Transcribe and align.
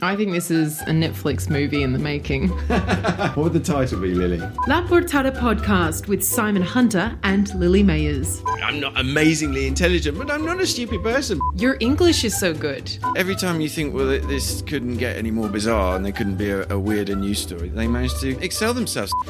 I 0.00 0.16
think 0.16 0.32
this 0.32 0.50
is 0.50 0.80
a 0.82 0.86
Netflix 0.86 1.50
movie 1.50 1.82
in 1.82 1.92
the 1.92 1.98
making. 1.98 2.48
what 2.68 3.36
would 3.36 3.52
the 3.52 3.60
title 3.60 4.00
be, 4.00 4.14
Lily? 4.14 4.38
La 4.66 4.82
Portada 4.86 5.30
podcast 5.36 6.08
with 6.08 6.24
Simon 6.24 6.62
Hunter 6.62 7.16
and 7.22 7.54
Lily 7.54 7.82
Mayers. 7.82 8.42
I'm 8.62 8.80
not 8.80 8.98
amazingly 8.98 9.66
intelligent, 9.66 10.18
but 10.18 10.30
I'm 10.30 10.44
not 10.44 10.60
a 10.60 10.66
stupid 10.66 11.02
person. 11.02 11.40
Your 11.56 11.76
English 11.80 12.24
is 12.24 12.38
so 12.38 12.54
good. 12.54 12.96
Every 13.16 13.36
time 13.36 13.60
you 13.60 13.68
think, 13.68 13.94
well, 13.94 14.06
this 14.06 14.62
couldn't 14.62 14.96
get 14.96 15.16
any 15.16 15.30
more 15.30 15.48
bizarre 15.48 15.96
and 15.96 16.04
there 16.04 16.12
couldn't 16.12 16.36
be 16.36 16.50
a, 16.50 16.68
a 16.68 16.78
weirder 16.78 17.16
news 17.16 17.40
story, 17.40 17.68
they 17.68 17.86
manage 17.86 18.14
to 18.20 18.38
excel 18.40 18.74
themselves. 18.74 19.12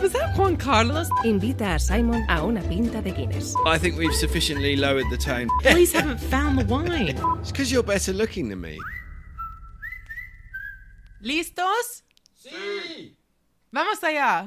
Was 0.00 0.12
that 0.12 0.36
Juan 0.36 0.56
Carlos? 0.56 1.08
Invita 1.24 1.64
a 1.64 1.78
Simon 1.78 2.24
a 2.28 2.44
una 2.44 2.62
pinta 2.62 3.00
de 3.02 3.10
Guinness. 3.10 3.54
I 3.66 3.78
think 3.78 3.96
we've 3.96 4.14
sufficiently 4.14 4.76
lowered 4.76 5.08
the 5.10 5.16
tone. 5.16 5.48
Police 5.62 5.92
haven't 5.98 6.18
found 6.18 6.58
the 6.58 6.64
wine. 6.66 7.18
It's 7.40 7.50
because 7.50 7.72
you're 7.72 7.82
better 7.82 8.12
looking 8.12 8.48
than 8.48 8.60
me. 8.60 8.78
¿Listos? 11.24 12.04
Sí. 12.34 13.16
Vamos 13.72 14.04
allá. 14.04 14.46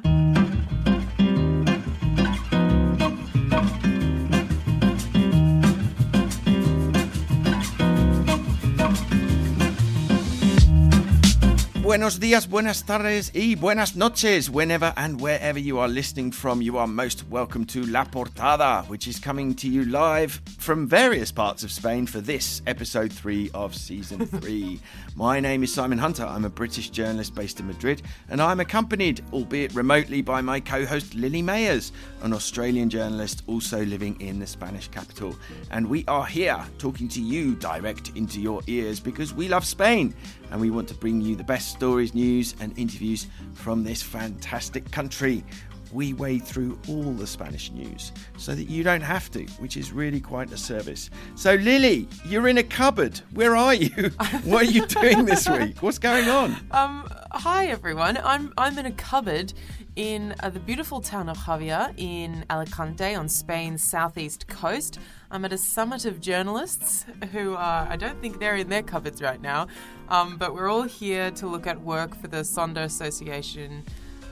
Buenos 11.88 12.20
días, 12.20 12.50
buenas 12.50 12.84
tardes, 12.84 13.32
y 13.34 13.56
buenas 13.56 13.96
noches. 13.96 14.50
Whenever 14.50 14.92
and 14.98 15.22
wherever 15.22 15.58
you 15.58 15.80
are 15.80 15.88
listening 15.88 16.34
from, 16.34 16.62
you 16.62 16.78
are 16.78 16.86
most 16.86 17.24
welcome 17.30 17.66
to 17.66 17.86
La 17.86 18.04
Portada, 18.04 18.84
which 18.90 19.08
is 19.08 19.22
coming 19.22 19.56
to 19.56 19.70
you 19.70 19.86
live 19.86 20.42
from 20.58 20.86
various 20.86 21.32
parts 21.32 21.64
of 21.64 21.72
Spain 21.72 22.06
for 22.06 22.20
this 22.20 22.62
episode 22.68 23.10
three 23.14 23.50
of 23.54 23.74
season 23.74 24.26
three. 24.42 24.82
My 25.16 25.40
name 25.40 25.64
is 25.64 25.74
Simon 25.74 25.98
Hunter. 25.98 26.26
I'm 26.26 26.44
a 26.44 26.50
British 26.50 26.90
journalist 26.90 27.34
based 27.34 27.62
in 27.62 27.68
Madrid, 27.68 28.02
and 28.28 28.42
I'm 28.42 28.60
accompanied, 28.60 29.24
albeit 29.32 29.74
remotely, 29.74 30.22
by 30.22 30.42
my 30.42 30.60
co 30.60 30.86
host 30.86 31.16
Lily 31.16 31.42
Mayers, 31.42 31.94
an 32.22 32.34
Australian 32.34 32.90
journalist 32.90 33.44
also 33.48 33.86
living 33.86 34.20
in 34.20 34.40
the 34.40 34.48
Spanish 34.48 34.90
capital. 34.90 35.38
And 35.72 35.88
we 35.88 36.04
are 36.10 36.26
here 36.26 36.62
talking 36.80 37.08
to 37.08 37.22
you 37.22 37.56
direct 37.56 38.12
into 38.18 38.42
your 38.42 38.62
ears 38.68 39.00
because 39.00 39.34
we 39.34 39.48
love 39.48 39.66
Spain 39.66 40.14
and 40.52 40.62
we 40.62 40.70
want 40.70 40.88
to 40.90 40.94
bring 40.94 41.22
you 41.22 41.36
the 41.36 41.44
best 41.44 41.77
stories, 41.78 42.16
news, 42.16 42.56
and 42.60 42.76
interviews 42.76 43.28
from 43.54 43.84
this 43.84 44.02
fantastic 44.02 44.90
country. 44.92 45.44
We 45.92 46.14
wade 46.14 46.44
through 46.44 46.80
all 46.88 47.12
the 47.14 47.28
Spanish 47.28 47.72
news 47.72 48.12
so 48.38 48.54
that 48.56 48.66
you 48.66 48.84
don't 48.84 49.02
have 49.02 49.32
to, 49.32 49.46
which 49.60 49.78
is 49.78 49.92
really 49.92 50.20
quite 50.20 50.52
a 50.52 50.58
service. 50.58 51.10
So, 51.36 51.56
Lily, 51.56 52.08
you're 52.26 52.48
in 52.48 52.58
a 52.58 52.64
cupboard. 52.64 53.20
Where 53.34 53.56
are 53.56 53.74
you? 53.74 53.90
what 54.44 54.68
are 54.68 54.72
you 54.72 54.86
doing 54.86 55.26
this 55.26 55.48
week? 55.50 55.82
What's 55.82 56.00
going 56.00 56.30
on? 56.30 56.56
Um, 56.72 57.08
hi 57.32 57.68
everyone. 57.68 58.18
I'm 58.24 58.54
I'm 58.58 58.78
in 58.78 58.86
a 58.86 58.92
cupboard 58.92 59.54
in 59.98 60.36
uh, 60.42 60.50
the 60.50 60.60
beautiful 60.60 61.02
town 61.02 61.28
of 61.28 61.38
Jávea 61.38 61.92
in 61.98 62.46
Alicante 62.52 63.16
on 63.16 63.28
Spain's 63.28 63.84
southeast 63.84 64.48
coast. 64.48 65.00
I'm 65.32 65.44
at 65.44 65.52
a 65.52 65.58
summit 65.58 66.06
of 66.06 66.22
journalists 66.22 67.06
who 67.32 67.56
are, 67.56 67.88
I 67.90 67.96
don't 67.96 68.22
think 68.22 68.40
they're 68.40 68.56
in 68.56 68.70
their 68.70 68.84
cupboards 68.84 69.24
right 69.24 69.42
now, 69.42 69.68
um, 70.10 70.38
but 70.38 70.54
we're 70.54 70.70
all 70.70 70.84
here 70.84 71.32
to 71.32 71.48
look 71.48 71.66
at 71.66 71.82
work 71.82 72.16
for 72.22 72.28
the 72.28 72.38
Sonda 72.38 72.84
Association. 72.84 73.84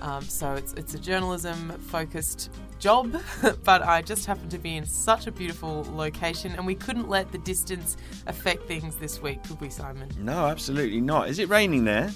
Um, 0.01 0.21
so 0.23 0.53
it's, 0.53 0.73
it's 0.73 0.93
a 0.93 0.99
journalism 0.99 1.69
focused 1.87 2.51
job, 2.79 3.15
but 3.63 3.81
I 3.81 4.01
just 4.01 4.25
happened 4.25 4.51
to 4.51 4.57
be 4.57 4.75
in 4.77 4.85
such 4.85 5.27
a 5.27 5.31
beautiful 5.31 5.87
location 5.93 6.51
and 6.53 6.65
we 6.65 6.75
couldn't 6.75 7.09
let 7.09 7.31
the 7.31 7.37
distance 7.39 7.97
affect 8.27 8.67
things 8.67 8.95
this 8.95 9.21
week, 9.21 9.43
could 9.43 9.59
we, 9.61 9.69
Simon? 9.69 10.09
No, 10.19 10.47
absolutely 10.47 11.01
not. 11.01 11.29
Is 11.29 11.39
it 11.39 11.49
raining 11.49 11.85
there? 11.85 12.11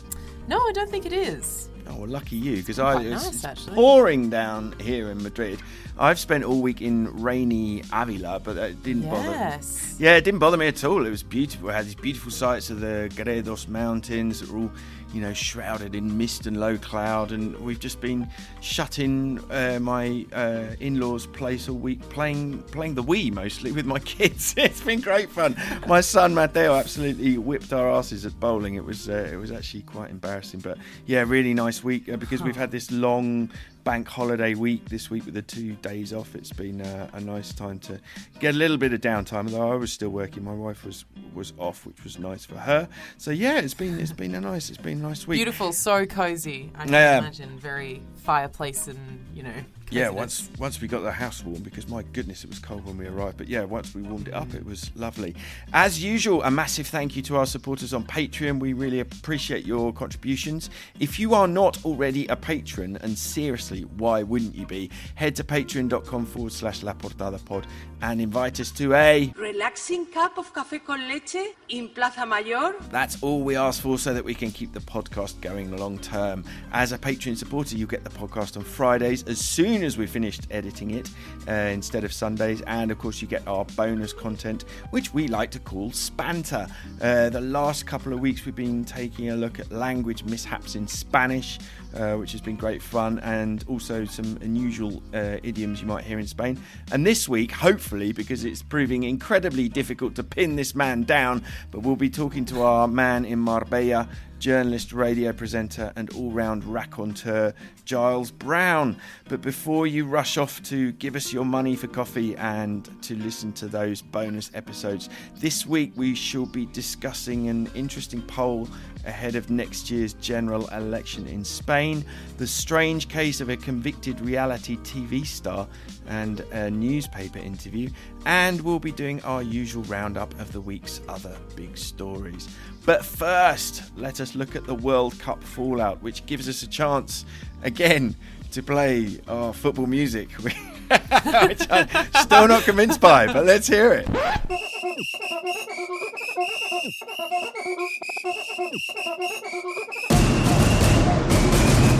No, 0.48 0.58
I 0.58 0.72
don't 0.74 0.90
think 0.90 1.06
it 1.06 1.14
is. 1.14 1.70
Oh, 1.88 1.96
well, 1.96 2.08
lucky 2.08 2.36
you, 2.36 2.58
because 2.58 2.78
I 2.78 3.02
it's 3.02 3.26
nice, 3.26 3.46
actually. 3.46 3.76
pouring 3.76 4.30
down 4.30 4.76
here 4.80 5.10
in 5.10 5.22
Madrid. 5.24 5.60
I've 5.98 6.20
spent 6.20 6.44
all 6.44 6.62
week 6.62 6.82
in 6.82 7.22
rainy 7.22 7.84
Avila, 7.92 8.40
but 8.40 8.58
it 8.58 8.84
didn't 8.84 9.10
bother. 9.10 9.32
Yes. 9.32 9.96
Yeah, 10.00 10.16
it 10.16 10.24
didn't 10.24 10.40
bother 10.40 10.56
me 10.56 10.68
at 10.68 10.84
all. 10.84 11.06
It 11.06 11.10
was 11.10 11.24
beautiful. 11.24 11.70
It 11.70 11.74
had 11.74 11.86
these 11.86 11.96
beautiful 11.96 12.32
sights 12.32 12.70
of 12.70 12.80
the 12.80 13.12
Gredos 13.16 13.68
Mountains 13.68 14.40
that 14.40 14.50
were 14.50 14.60
all, 14.60 14.72
you 15.14 15.22
know, 15.22 15.34
shrouded 15.34 15.96
in 15.96 16.18
mist 16.18 16.46
and 16.46 16.60
low 16.60 16.78
cloud. 16.78 17.32
And 17.32 17.60
we've 17.60 17.80
just 17.80 18.02
been 18.02 18.28
shut 18.62 19.00
in 19.00 19.40
uh, 19.52 19.80
my 19.82 20.26
uh, 20.34 20.76
in-laws' 20.80 21.26
place 21.26 21.70
all 21.70 21.78
week, 21.78 22.02
playing 22.10 22.64
playing 22.64 22.96
the 22.96 23.04
Wii 23.04 23.32
mostly 23.34 23.72
with 23.72 23.86
my 23.86 24.00
kids. 24.16 24.54
it's 24.58 24.82
been 24.82 25.02
great 25.02 25.30
fun. 25.30 25.56
My 25.88 26.02
son 26.02 26.34
Matteo 26.34 26.76
absolutely 26.76 27.38
whipped 27.38 27.74
our 27.74 27.90
asses 27.90 28.26
at 28.26 28.40
bowling. 28.40 28.76
It 28.76 28.86
was 28.86 29.10
uh, 29.10 29.30
it 29.32 29.38
was 29.38 29.52
actually 29.52 29.84
quite 29.84 30.12
embarrassing, 30.12 30.62
but 30.62 30.78
yeah, 31.06 31.24
really 31.28 31.54
nice 31.54 31.84
week 31.84 32.10
uh, 32.10 32.18
because 32.18 32.42
we've 32.42 32.56
had 32.56 32.72
this 32.72 32.92
long 32.92 33.50
bank 33.90 34.08
holiday 34.08 34.54
week 34.54 34.88
this 34.88 35.10
week 35.10 35.26
with 35.26 35.34
the 35.34 35.42
two 35.42 35.74
days 35.78 36.14
off. 36.14 36.36
It's 36.36 36.54
been 36.54 36.80
uh, 36.80 37.10
a 37.14 37.20
nice 37.20 37.52
time 37.54 37.80
to 37.80 38.00
get 38.40 38.54
a 38.54 38.58
little 38.58 38.78
bit 38.78 38.94
of 38.94 39.02
downtime. 39.02 39.52
Although 39.52 39.72
I 39.72 39.78
was 39.78 39.92
still 39.92 40.12
working, 40.12 40.44
my 40.44 40.54
wife 40.54 40.86
was 40.86 41.06
was 41.34 41.54
off, 41.58 41.88
which 41.88 42.04
was 42.04 42.20
nice 42.20 42.46
for 42.46 42.58
her. 42.58 42.88
So 43.18 43.32
yeah, 43.32 43.58
it's 43.58 43.74
been 43.74 44.00
it's 44.00 44.12
been 44.12 44.36
a 44.36 44.42
nice 44.42 44.70
it's 44.70 44.78
been 44.78 45.00
a 45.00 45.08
nice 45.08 45.26
week. 45.26 45.38
Beautiful, 45.40 45.74
so 45.74 46.06
cozy. 46.06 46.72
I 46.76 46.84
can 46.84 46.94
Yeah. 46.94 47.18
imagine 47.18 47.58
very 47.58 48.04
fireplace 48.18 48.88
and 48.88 49.26
you 49.34 49.42
know. 49.42 49.54
Yeah, 49.92 50.10
once 50.10 50.50
once 50.60 50.82
we 50.82 50.88
got 50.88 51.02
the 51.02 51.12
house 51.12 51.44
warm, 51.44 51.62
because 51.62 51.88
my 51.88 52.04
goodness, 52.14 52.44
it 52.44 52.50
was 52.50 52.60
cold 52.60 52.86
when 52.86 52.98
we 52.98 53.08
arrived. 53.08 53.38
But 53.38 53.48
yeah, 53.48 53.64
once 53.64 53.96
we 53.96 54.02
warmed 54.02 54.28
it 54.28 54.34
up, 54.34 54.54
it 54.54 54.66
was 54.66 54.92
lovely. 54.96 55.36
As 55.74 56.04
usual, 56.04 56.44
a 56.44 56.52
massive 56.52 56.88
thank 56.88 57.16
you 57.16 57.22
to 57.24 57.38
our 57.38 57.46
supporters 57.46 57.94
on 57.94 58.04
Patreon. 58.04 58.60
We 58.60 58.74
really 58.74 59.00
appreciate 59.00 59.66
your 59.66 59.92
contributions. 59.92 60.70
If 61.00 61.20
you 61.20 61.34
are 61.34 61.48
not 61.48 61.84
already 61.86 62.28
a 62.28 62.36
patron, 62.36 62.98
and 63.02 63.18
seriously, 63.18 63.82
why 63.98 64.24
wouldn't 64.24 64.56
you 64.56 64.66
be? 64.66 64.92
Head 65.16 65.36
to 65.38 65.44
patreon.com 65.44 66.26
forward 66.26 66.54
slash 66.54 66.84
La 66.84 66.94
Portada 66.94 67.44
Pod 67.44 67.66
and 68.02 68.22
invite 68.22 68.60
us 68.60 68.72
to 68.72 68.94
a 68.94 69.34
Relaxing 69.36 70.06
cup 70.06 70.38
of 70.38 70.54
café 70.54 70.84
con 70.84 71.08
leche 71.08 71.56
in 71.70 71.90
Plaza 71.90 72.26
Mayor. 72.26 72.76
That's 72.92 73.22
all 73.22 73.42
we 73.42 73.56
ask 73.56 73.82
for 73.82 73.98
so 73.98 74.14
that 74.14 74.24
we 74.24 74.34
can 74.34 74.52
keep 74.52 74.74
the 74.74 74.80
podcast 74.80 75.42
going 75.42 75.76
long 75.76 75.98
term. 76.00 76.46
As 76.72 76.92
a 76.92 76.98
Patreon 76.98 77.38
supporter, 77.38 77.76
you 77.76 77.88
get 77.88 78.04
the 78.04 78.10
podcast 78.10 78.56
on 78.56 78.64
Fridays 78.64 79.24
as 79.24 79.40
soon 79.40 79.79
as 79.84 79.98
we've 79.98 80.10
finished 80.10 80.48
editing 80.52 80.92
it 80.92 81.10
uh, 81.48 81.52
instead 81.52 82.04
of 82.04 82.14
Sundays. 82.14 82.62
And 82.62 82.92
of 82.92 82.98
course, 82.98 83.22
you 83.22 83.28
get 83.28 83.48
our 83.48 83.66
bonus 83.76 84.14
content, 84.14 84.66
which 84.92 85.14
we 85.14 85.28
like 85.28 85.52
to 85.52 85.60
call 85.60 85.92
Spanta. 85.92 86.68
Uh, 87.02 87.30
the 87.30 87.42
last 87.42 87.86
couple 87.86 88.14
of 88.14 88.20
weeks, 88.20 88.46
we've 88.46 88.56
been 88.56 88.86
taking 88.86 89.30
a 89.30 89.36
look 89.36 89.60
at 89.60 89.72
language 89.72 90.24
mishaps 90.24 90.76
in 90.76 90.88
Spanish. 90.88 91.60
Uh, 91.96 92.14
which 92.18 92.32
has 92.34 92.40
been 92.40 92.56
great 92.56 92.84
fun, 92.84 93.18
and 93.24 93.66
also 93.68 94.06
some 94.06 94.38
unusual 94.42 95.02
uh, 95.12 95.38
idioms 95.42 95.82
you 95.82 95.88
might 95.88 96.04
hear 96.04 96.20
in 96.20 96.28
Spain. 96.28 96.56
And 96.92 97.04
this 97.04 97.28
week, 97.28 97.52
hopefully, 97.52 98.12
because 98.12 98.46
it's 98.46 98.62
proving 98.62 99.02
incredibly 99.06 99.68
difficult 99.70 100.14
to 100.18 100.24
pin 100.24 100.56
this 100.56 100.76
man 100.76 101.02
down, 101.02 101.42
but 101.72 101.80
we'll 101.80 101.96
be 101.96 102.12
talking 102.12 102.46
to 102.46 102.62
our 102.62 102.88
man 102.88 103.26
in 103.26 103.40
Marbella, 103.40 104.08
journalist, 104.40 104.94
radio 104.94 105.34
presenter, 105.34 105.92
and 105.96 106.10
all 106.16 106.32
round 106.32 106.64
raconteur, 106.64 107.54
Giles 107.86 108.32
Brown. 108.32 108.98
But 109.28 109.42
before 109.42 109.86
you 109.86 110.06
rush 110.06 110.38
off 110.38 110.64
to 110.64 110.92
give 110.94 111.16
us 111.16 111.34
your 111.34 111.46
money 111.46 111.76
for 111.76 111.88
coffee 111.88 112.36
and 112.38 112.90
to 113.04 113.16
listen 113.16 113.52
to 113.54 113.68
those 113.68 114.02
bonus 114.02 114.50
episodes, 114.54 115.10
this 115.36 115.66
week 115.66 115.92
we 115.96 116.16
shall 116.16 116.46
be 116.46 116.66
discussing 116.68 117.50
an 117.50 117.70
interesting 117.76 118.22
poll 118.22 118.68
ahead 119.06 119.36
of 119.36 119.50
next 119.50 119.90
year's 119.90 120.14
general 120.14 120.68
election 120.68 121.26
in 121.28 121.44
Spain, 121.44 122.04
the 122.38 122.48
strange 122.48 123.08
case 123.08 123.42
of 123.42 123.50
a 123.50 123.58
convicted 123.58 124.20
reality 124.22 124.78
TV 124.78 125.26
star, 125.26 125.68
and 126.08 126.40
a 126.52 126.70
newspaper 126.72 127.40
interview, 127.40 127.90
and 128.26 128.60
we'll 128.62 128.80
be 128.80 128.92
doing 128.92 129.22
our 129.24 129.44
usual 129.44 129.84
roundup 129.84 130.38
of 130.40 130.52
the 130.52 130.62
week's 130.62 131.02
other 131.08 131.38
big 131.56 131.78
stories. 131.78 132.50
But 132.90 133.06
first, 133.06 133.84
let 133.98 134.20
us 134.20 134.34
look 134.34 134.56
at 134.56 134.66
the 134.66 134.74
World 134.74 135.20
Cup 135.20 135.44
fallout, 135.44 136.02
which 136.02 136.26
gives 136.26 136.50
us 136.50 136.64
a 136.64 136.68
chance 136.68 137.24
again 137.62 138.16
to 138.52 138.64
play 138.64 139.20
our 139.28 139.54
football 139.54 139.86
music, 139.86 140.32
which 140.32 141.68
I'm 141.70 141.88
still 142.16 142.48
not 142.48 142.64
convinced 142.64 143.00
by, 143.00 143.28
but 143.28 143.46
let's 143.46 143.68
hear 143.68 143.94
it. 143.94 144.10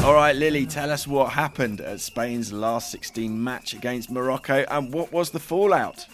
All 0.04 0.16
right, 0.16 0.36
Lily, 0.36 0.66
tell 0.66 0.90
us 0.90 1.06
what 1.06 1.34
happened 1.34 1.82
at 1.82 2.02
Spain's 2.02 2.52
last 2.52 2.90
16 2.90 3.44
match 3.44 3.76
against 3.76 4.10
Morocco 4.10 4.66
and 4.72 4.92
what 4.92 5.12
was 5.12 5.30
the 5.30 5.40
fallout? 5.40 6.08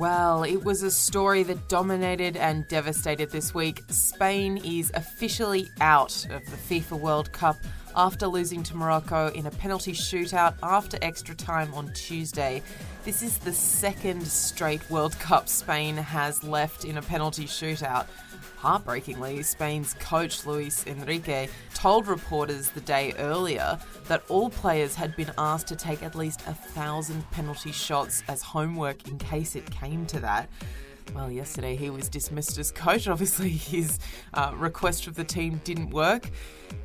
Well, 0.00 0.44
it 0.44 0.64
was 0.64 0.82
a 0.82 0.90
story 0.90 1.42
that 1.42 1.68
dominated 1.68 2.34
and 2.34 2.66
devastated 2.68 3.30
this 3.30 3.52
week. 3.52 3.82
Spain 3.88 4.56
is 4.64 4.90
officially 4.94 5.68
out 5.82 6.24
of 6.30 6.42
the 6.46 6.56
FIFA 6.56 6.98
World 6.98 7.32
Cup 7.32 7.58
after 7.94 8.26
losing 8.26 8.62
to 8.62 8.76
Morocco 8.78 9.28
in 9.32 9.44
a 9.44 9.50
penalty 9.50 9.92
shootout 9.92 10.54
after 10.62 10.96
extra 11.02 11.34
time 11.34 11.74
on 11.74 11.92
Tuesday. 11.92 12.62
This 13.02 13.22
is 13.22 13.38
the 13.38 13.54
second 13.54 14.26
straight 14.26 14.88
World 14.90 15.18
Cup 15.18 15.48
Spain 15.48 15.96
has 15.96 16.44
left 16.44 16.84
in 16.84 16.98
a 16.98 17.02
penalty 17.02 17.44
shootout. 17.44 18.06
Heartbreakingly, 18.58 19.42
Spain's 19.42 19.94
coach 19.94 20.44
Luis 20.44 20.86
Enrique 20.86 21.48
told 21.72 22.06
reporters 22.06 22.68
the 22.68 22.82
day 22.82 23.14
earlier 23.16 23.78
that 24.08 24.22
all 24.28 24.50
players 24.50 24.94
had 24.94 25.16
been 25.16 25.32
asked 25.38 25.66
to 25.68 25.76
take 25.76 26.02
at 26.02 26.14
least 26.14 26.42
a 26.46 26.52
thousand 26.52 27.28
penalty 27.30 27.72
shots 27.72 28.22
as 28.28 28.42
homework 28.42 29.08
in 29.08 29.16
case 29.16 29.56
it 29.56 29.70
came 29.70 30.04
to 30.04 30.20
that. 30.20 30.50
Well, 31.14 31.30
yesterday 31.30 31.74
he 31.74 31.90
was 31.90 32.08
dismissed 32.08 32.58
as 32.58 32.70
coach. 32.70 33.08
Obviously, 33.08 33.50
his 33.50 33.98
uh, 34.34 34.52
request 34.56 35.06
of 35.06 35.16
the 35.16 35.24
team 35.24 35.60
didn't 35.64 35.90
work. 35.90 36.30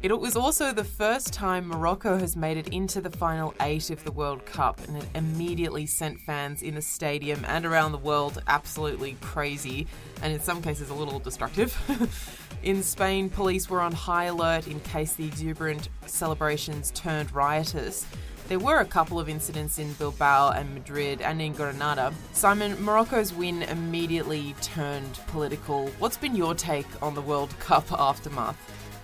It 0.02 0.18
was 0.20 0.36
also 0.36 0.74
the 0.74 0.84
first 0.84 1.32
time 1.32 1.68
Morocco 1.68 2.18
has 2.18 2.36
made 2.36 2.58
it 2.58 2.70
into 2.70 3.02
the 3.02 3.10
final 3.10 3.54
eight 3.62 3.92
of 3.92 4.04
the 4.04 4.12
World 4.12 4.46
Cup, 4.46 4.80
and 4.88 4.98
it 4.98 5.06
immediately 5.14 5.86
sent 5.86 6.20
fans 6.22 6.64
in 6.64 6.76
the 6.76 6.82
stadium 6.82 7.46
and 7.48 7.66
around 7.66 7.92
the 7.92 8.00
world 8.00 8.42
absolutely 8.48 9.16
crazy, 9.22 9.86
and 10.24 10.34
in 10.34 10.40
some 10.40 10.62
cases 10.62 10.90
a 10.90 10.94
little 10.94 11.20
destructive. 11.20 11.78
in 12.64 12.82
Spain, 12.82 13.30
police 13.30 13.70
were 13.70 13.82
on 13.82 13.92
high 13.92 14.26
alert 14.26 14.68
in 14.68 14.80
case 14.80 15.14
the 15.14 15.26
exuberant 15.26 15.90
celebrations 16.08 16.92
turned 16.92 17.32
riotous. 17.32 18.08
There 18.48 18.60
were 18.60 18.78
a 18.78 18.86
couple 18.86 19.20
of 19.20 19.28
incidents 19.28 19.80
in 19.80 19.94
Bilbao 19.94 20.52
and 20.52 20.72
Madrid 20.76 21.20
and 21.20 21.42
in 21.42 21.54
Granada. 21.54 22.14
Simon, 22.34 22.80
Morocco's 22.84 23.34
win 23.34 23.64
immediately 23.64 24.54
turned 24.62 25.20
political. 25.28 25.88
What's 25.98 26.18
been 26.18 26.36
your 26.36 26.54
take 26.54 26.86
on 27.02 27.16
the 27.16 27.22
World 27.22 27.58
Cup 27.60 27.92
aftermath? 27.92 28.56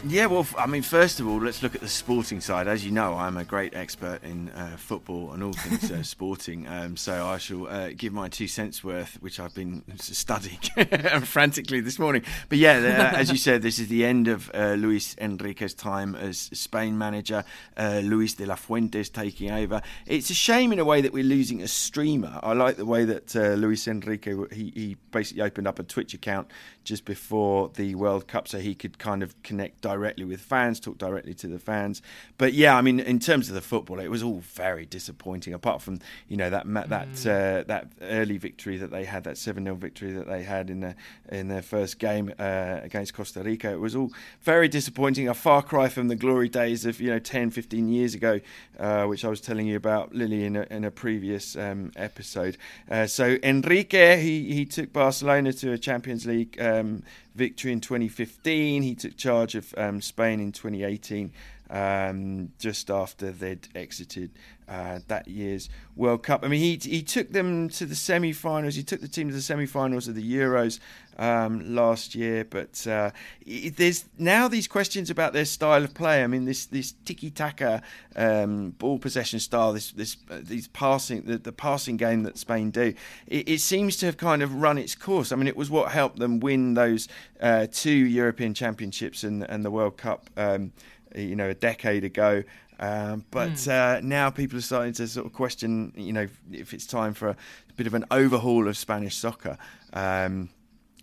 Yeah, 0.08 0.26
well, 0.26 0.48
I 0.58 0.66
mean, 0.66 0.82
first 0.82 1.20
of 1.20 1.28
all, 1.28 1.38
let's 1.38 1.62
look 1.62 1.76
at 1.76 1.82
the 1.82 1.88
sporting 1.88 2.42
side. 2.42 2.68
As 2.68 2.84
you 2.84 2.92
know, 2.92 3.14
I'm 3.14 3.38
a 3.38 3.44
great 3.44 3.76
expert 3.76 4.24
in 4.24 4.50
uh, 4.50 4.76
football 4.76 5.32
and 5.32 5.44
all 5.44 5.54
things 5.54 5.92
uh, 5.92 6.02
sporting, 6.04 6.68
um, 6.68 6.98
so 6.98 7.28
I 7.28 7.38
shall 7.38 7.68
uh, 7.68 7.90
give 7.96 8.12
my 8.12 8.28
two 8.28 8.48
cents 8.48 8.84
worth, 8.84 9.22
which 9.22 9.40
I've 9.40 9.54
been 9.54 9.84
studying 10.00 10.58
frantically 11.22 11.82
this 11.82 12.00
morning. 12.00 12.24
But 12.50 12.58
yeah, 12.58 13.12
uh, 13.14 13.16
as 13.16 13.30
you 13.30 13.38
said, 13.38 13.62
this 13.62 13.78
is 13.78 13.90
the 13.90 14.04
end 14.04 14.28
of 14.28 14.50
uh, 14.56 14.74
Luis 14.74 15.16
Enrique's 15.20 15.76
time 15.76 16.16
as 16.16 16.50
Spain 16.52 16.98
manager. 16.98 17.44
Uh, 17.78 18.02
Luis 18.04 18.34
de 18.34 18.48
la 18.48 18.56
Fuente 18.56 19.00
is 19.00 19.10
taking 19.12 19.52
over. 19.52 19.84
It's 20.08 20.32
a 20.32 20.36
shame 20.36 20.74
in 20.74 20.80
a 20.80 20.86
way 20.86 21.02
that 21.02 21.14
we're 21.14 21.24
losing 21.24 21.62
a 21.62 21.68
streamer. 21.68 22.40
I 22.42 22.54
like 22.54 22.76
the 22.76 22.88
way 22.88 23.06
that 23.06 23.36
Luis 23.36 23.88
Enrique 23.88 24.34
he, 24.52 24.72
he 24.76 24.98
basically 25.12 25.44
opened 25.44 25.68
up 25.68 25.78
a 25.78 25.84
Twitch 25.84 26.16
account 26.16 26.50
just 26.84 27.06
before 27.06 27.70
the 27.76 27.94
World 27.94 28.28
Cup 28.28 28.48
so 28.48 28.58
he 28.58 28.74
could 28.74 28.98
kind 28.98 29.22
of 29.22 29.40
connect 29.44 29.86
directly 29.92 30.26
with 30.26 30.42
fans, 30.42 30.80
talk 30.80 30.98
directly 30.98 31.34
to 31.34 31.48
the 31.48 31.60
fans. 31.60 32.02
But 32.38 32.54
yeah, 32.54 32.76
I 32.76 32.82
mean, 32.82 33.00
in 33.00 33.20
terms 33.20 33.50
of 33.50 33.56
the 33.56 33.62
football, 33.62 34.00
it 34.00 34.10
was 34.10 34.24
all 34.24 34.40
very 34.40 34.86
disappointing. 34.86 35.54
Apart 35.54 35.82
from 35.82 36.00
you 36.28 36.38
know 36.38 36.50
that 36.50 36.66
that 36.90 37.10
mm. 37.10 37.26
uh, 37.26 37.64
that 37.64 37.88
early 38.02 38.38
victory 38.38 38.78
that 38.78 38.92
they 38.92 39.06
had, 39.06 39.24
that 39.26 39.38
seven 39.38 39.64
0 39.66 39.76
victory 39.76 40.12
that 40.14 40.28
they 40.28 40.44
had 40.44 40.70
in 40.70 40.80
the, 40.80 40.96
in 41.30 41.48
their 41.48 41.62
first 41.62 42.00
game 42.00 42.34
uh, 42.40 42.80
against 42.82 43.14
Costa 43.14 43.44
Rica, 43.44 43.72
it 43.72 43.80
was 43.80 43.96
all 43.96 44.12
very 44.42 44.68
disappointing. 44.68 45.28
A 45.28 45.34
far 45.34 45.62
cry 45.62 45.90
from 45.90 46.08
the 46.08 46.16
glory 46.16 46.50
days 46.50 46.86
of 46.86 47.02
you 47.02 47.10
know 47.10 47.20
10, 47.20 47.52
15 47.52 47.90
years 47.90 48.14
ago, 48.14 48.40
uh, 48.80 49.06
which 49.06 49.26
I 49.26 49.30
was 49.30 49.42
telling 49.42 49.68
you 49.68 49.76
about 49.76 50.14
Lily 50.14 50.46
in 50.46 50.56
a, 50.56 50.66
in 50.72 50.86
a 50.86 50.92
previous 50.92 51.56
um, 51.56 51.92
episode. 51.96 52.58
Uh, 52.90 53.08
so 53.08 53.38
Enrique, 53.44 54.22
he 54.22 54.54
he 54.54 54.66
took 54.66 54.94
Barcelona 54.94 55.54
to 55.54 55.74
a 55.74 55.78
Champions 55.78 56.26
League 56.26 56.60
um, 56.62 57.04
victory 57.36 57.72
in 57.72 57.82
2015. 57.82 58.82
He 58.82 58.96
took 58.96 59.18
charge 59.18 59.56
of 59.56 59.74
um, 59.78 60.02
Spain 60.02 60.40
in 60.40 60.52
2018, 60.52 61.32
um, 61.72 62.52
just 62.60 62.92
after 62.92 63.32
they'd 63.32 63.68
exited 63.74 64.32
uh, 64.68 65.00
that 65.08 65.28
year's 65.28 65.70
World 65.96 66.24
Cup. 66.24 66.46
I 66.46 66.48
mean, 66.48 66.62
he 66.62 66.80
he 66.82 67.02
took 67.02 67.32
them 67.32 67.68
to 67.70 67.86
the 67.86 67.96
semi-finals. 67.96 68.76
He 68.76 68.84
took 68.84 69.02
the 69.02 69.08
team 69.08 69.28
to 69.28 69.34
the 69.34 69.42
semi-finals 69.42 70.08
of 70.08 70.16
the 70.16 70.36
Euros 70.36 70.80
um, 71.18 71.76
last 71.76 72.16
year. 72.16 72.46
But 72.46 72.86
uh, 72.88 73.12
there's 73.46 74.06
now 74.18 74.48
these 74.48 74.68
questions 74.68 75.10
about 75.10 75.34
their 75.34 75.46
style 75.46 75.84
of 75.84 75.94
play. 75.94 76.24
I 76.24 76.28
mean, 76.28 76.46
this 76.46 76.66
this 76.66 76.94
tiki-taka 77.06 77.82
um, 78.16 78.72
ball 78.72 78.98
possession 78.98 79.40
style, 79.40 79.74
this 79.74 79.92
this 79.92 80.16
uh, 80.30 80.40
these 80.42 80.70
passing 80.70 81.24
the, 81.24 81.38
the, 81.38 81.52
passing 81.52 81.98
game 81.98 82.24
that 82.24 82.38
Spain 82.38 82.72
do. 82.72 82.94
It, 83.28 83.50
it, 83.50 83.60
seems 83.60 83.98
to 83.98 84.06
have 84.06 84.18
kind 84.18 84.42
of 84.42 84.56
run 84.56 84.78
its 84.78 84.96
course. 84.96 85.32
I 85.32 85.36
mean, 85.36 85.48
it 85.48 85.58
was 85.58 85.70
what 85.70 85.92
helped 85.92 86.20
them 86.20 86.40
win 86.40 86.76
those 86.76 87.10
uh, 87.42 87.68
two 87.72 87.92
European 87.92 88.54
Championships 88.54 89.24
and 89.24 89.44
and 89.44 89.66
the 89.66 89.72
World 89.72 89.98
Cup. 89.98 90.30
Um, 90.38 90.72
you 91.16 91.36
know, 91.36 91.50
a 91.50 91.54
decade 91.54 92.04
ago. 92.04 92.44
Um, 92.80 93.26
but 93.30 93.52
mm. 93.52 93.98
uh, 93.98 94.02
now 94.02 94.32
people 94.32 94.58
are 94.58 94.62
starting 94.62 94.94
to 94.94 95.08
sort 95.08 95.28
of 95.28 95.34
question, 95.34 95.94
you 95.96 96.14
know, 96.14 96.28
if 96.52 96.74
it's 96.74 96.88
time 96.88 97.14
for 97.14 97.30
a 97.30 97.36
bit 97.76 97.86
of 97.86 97.94
an 97.94 98.06
overhaul 98.10 98.68
of 98.68 98.76
Spanish 98.76 99.16
soccer. 99.16 99.58
Um, 99.94 100.50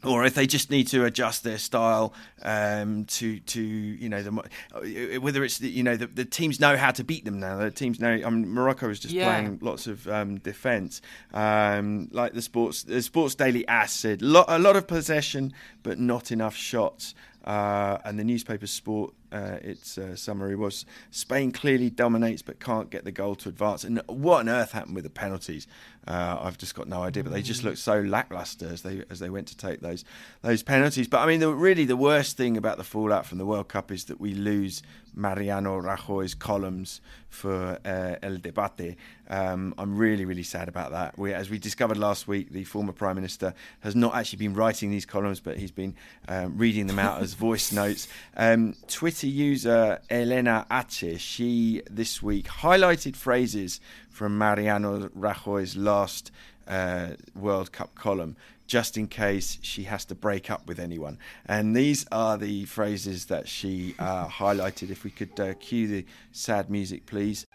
or 0.05 0.25
if 0.25 0.35
they 0.35 0.47
just 0.47 0.71
need 0.71 0.87
to 0.89 1.05
adjust 1.05 1.43
their 1.43 1.59
style 1.59 2.15
um, 2.43 3.05
to 3.07 3.41
to 3.41 3.61
you 3.61 4.09
know 4.09 4.23
the, 4.23 5.19
whether 5.21 5.43
it's 5.43 5.59
the, 5.59 5.69
you 5.69 5.83
know 5.83 5.97
the, 5.97 6.07
the, 6.07 6.25
teams 6.25 6.61
know 6.61 6.77
how 6.77 6.91
to 6.93 7.03
beat 7.03 7.25
them 7.25 7.41
now. 7.41 7.59
The 7.59 7.71
teams 7.71 7.99
know. 7.99 8.11
I 8.11 8.31
mean, 8.31 8.49
Morocco 8.49 8.89
is 8.91 9.01
just 9.01 9.13
yeah. 9.13 9.29
playing 9.29 9.59
lots 9.61 9.87
of 9.87 10.07
um, 10.07 10.39
defence. 10.39 11.01
Um, 11.35 12.09
like 12.13 12.33
the 12.33 12.43
sports 12.43 12.85
the 12.85 13.03
Sports 13.03 13.35
Daily 13.35 13.65
said, 13.87 14.23
lot, 14.23 14.47
a 14.49 14.59
lot 14.59 14.77
of 14.77 14.87
possession 14.87 15.53
but 15.83 15.99
not 15.99 16.31
enough 16.31 16.55
shots. 16.55 17.15
Uh, 17.45 17.99
and 18.05 18.19
the 18.19 18.25
newspaper 18.25 18.67
Sport 18.67 19.15
uh, 19.31 19.59
its 19.63 19.99
uh, 19.99 20.17
summary 20.17 20.57
was 20.57 20.87
Spain 21.11 21.53
clearly 21.53 21.91
dominates 21.91 22.43
but 22.43 22.61
can't 22.61 22.91
get 22.91 23.05
the 23.05 23.13
goal 23.13 23.35
to 23.37 23.49
advance. 23.49 23.85
And 23.85 24.01
what 24.07 24.41
on 24.41 24.49
earth 24.49 24.73
happened 24.73 24.95
with 24.95 25.05
the 25.05 25.11
penalties? 25.11 25.67
Uh, 26.07 26.39
I've 26.41 26.57
just 26.57 26.75
got 26.75 26.89
no 26.89 27.03
idea. 27.03 27.23
But 27.23 27.33
they 27.33 27.43
just 27.43 27.65
looked 27.65 27.79
so 27.79 28.01
lackluster 28.01 28.69
as 28.69 28.83
they 28.83 29.05
as 29.11 29.19
they 29.19 29.31
went 29.31 29.49
to 29.49 29.57
take 29.57 29.81
those 29.81 30.05
those 30.43 30.63
penalties. 30.63 31.09
But 31.09 31.21
I 31.21 31.27
mean, 31.27 31.41
the, 31.41 31.53
really 31.53 31.85
the 31.85 31.97
worst 31.97 32.37
thing 32.37 32.57
about 32.57 32.79
the 32.79 32.85
fallout 32.85 33.27
from 33.27 33.39
the 33.39 33.47
World 33.47 33.69
Cup 33.69 33.91
is 33.93 34.05
that 34.07 34.21
we 34.21 34.35
lose 34.35 34.83
Mariano 35.19 35.77
Rajoy's 35.79 36.35
columns 36.35 37.01
for 37.29 37.79
uh, 37.85 38.17
El 38.23 38.39
Debate. 38.39 38.97
Um, 39.29 39.75
I'm 39.77 39.97
really 39.99 40.25
really 40.25 40.43
sad 40.43 40.69
about 40.69 40.93
that. 40.93 41.19
We, 41.19 41.35
as 41.35 41.51
we 41.51 41.59
discovered 41.59 41.99
last 41.99 42.29
week, 42.29 42.51
the 42.51 42.65
former 42.65 42.93
prime 42.93 43.17
minister 43.17 43.53
has 43.81 43.95
not 43.95 44.15
actually 44.15 44.39
been 44.39 44.55
writing 44.55 44.91
these 44.91 45.05
columns, 45.05 45.41
but 45.41 45.59
he's 45.59 45.73
been 45.73 45.95
um, 46.29 46.57
reading 46.57 46.87
them 46.87 46.99
out 46.99 47.21
as 47.21 47.35
voice 47.49 47.73
notes. 47.73 48.09
Um, 48.37 48.75
Twitter 48.87 49.27
user 49.27 50.01
Elena 50.09 50.67
H. 50.71 51.21
She 51.21 51.83
this 51.91 52.23
week 52.23 52.47
highlighted 52.47 53.17
phrases 53.17 53.81
from 54.09 54.39
Mariano 54.39 55.09
Rajoy's 55.11 55.77
last 55.77 56.31
uh, 56.69 57.09
World 57.35 57.73
Cup 57.73 57.95
column, 57.95 58.37
just 58.69 58.99
in 58.99 59.09
case 59.09 59.59
she 59.63 59.85
has 59.85 60.05
to 60.05 60.15
break 60.15 60.51
up 60.51 60.69
with 60.69 60.79
anyone. 60.79 61.19
And 61.47 61.75
these 61.75 62.07
are 62.13 62.37
the 62.37 62.67
phrases 62.67 63.27
that 63.27 63.49
she 63.49 63.97
uh, 63.99 64.29
highlighted. 64.29 64.91
If 64.91 65.03
we 65.03 65.11
could 65.11 65.41
uh, 65.41 65.55
cue 65.55 65.89
the 65.89 66.05
sad 66.31 66.71
music, 66.71 67.07
please. 67.07 67.47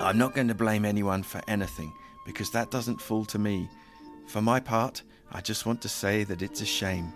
I'm 0.00 0.16
not 0.16 0.34
going 0.34 0.48
to 0.48 0.54
blame 0.54 0.84
anyone 0.84 1.24
for 1.24 1.42
anything 1.48 1.92
because 2.24 2.50
that 2.52 2.70
doesn't 2.70 3.00
fall 3.00 3.24
to 3.26 3.38
me. 3.38 3.68
For 4.28 4.40
my 4.40 4.60
part, 4.60 5.02
I 5.32 5.40
just 5.40 5.66
want 5.66 5.82
to 5.82 5.88
say 5.88 6.22
that 6.24 6.40
it's 6.40 6.60
a 6.60 6.66
shame. 6.66 7.12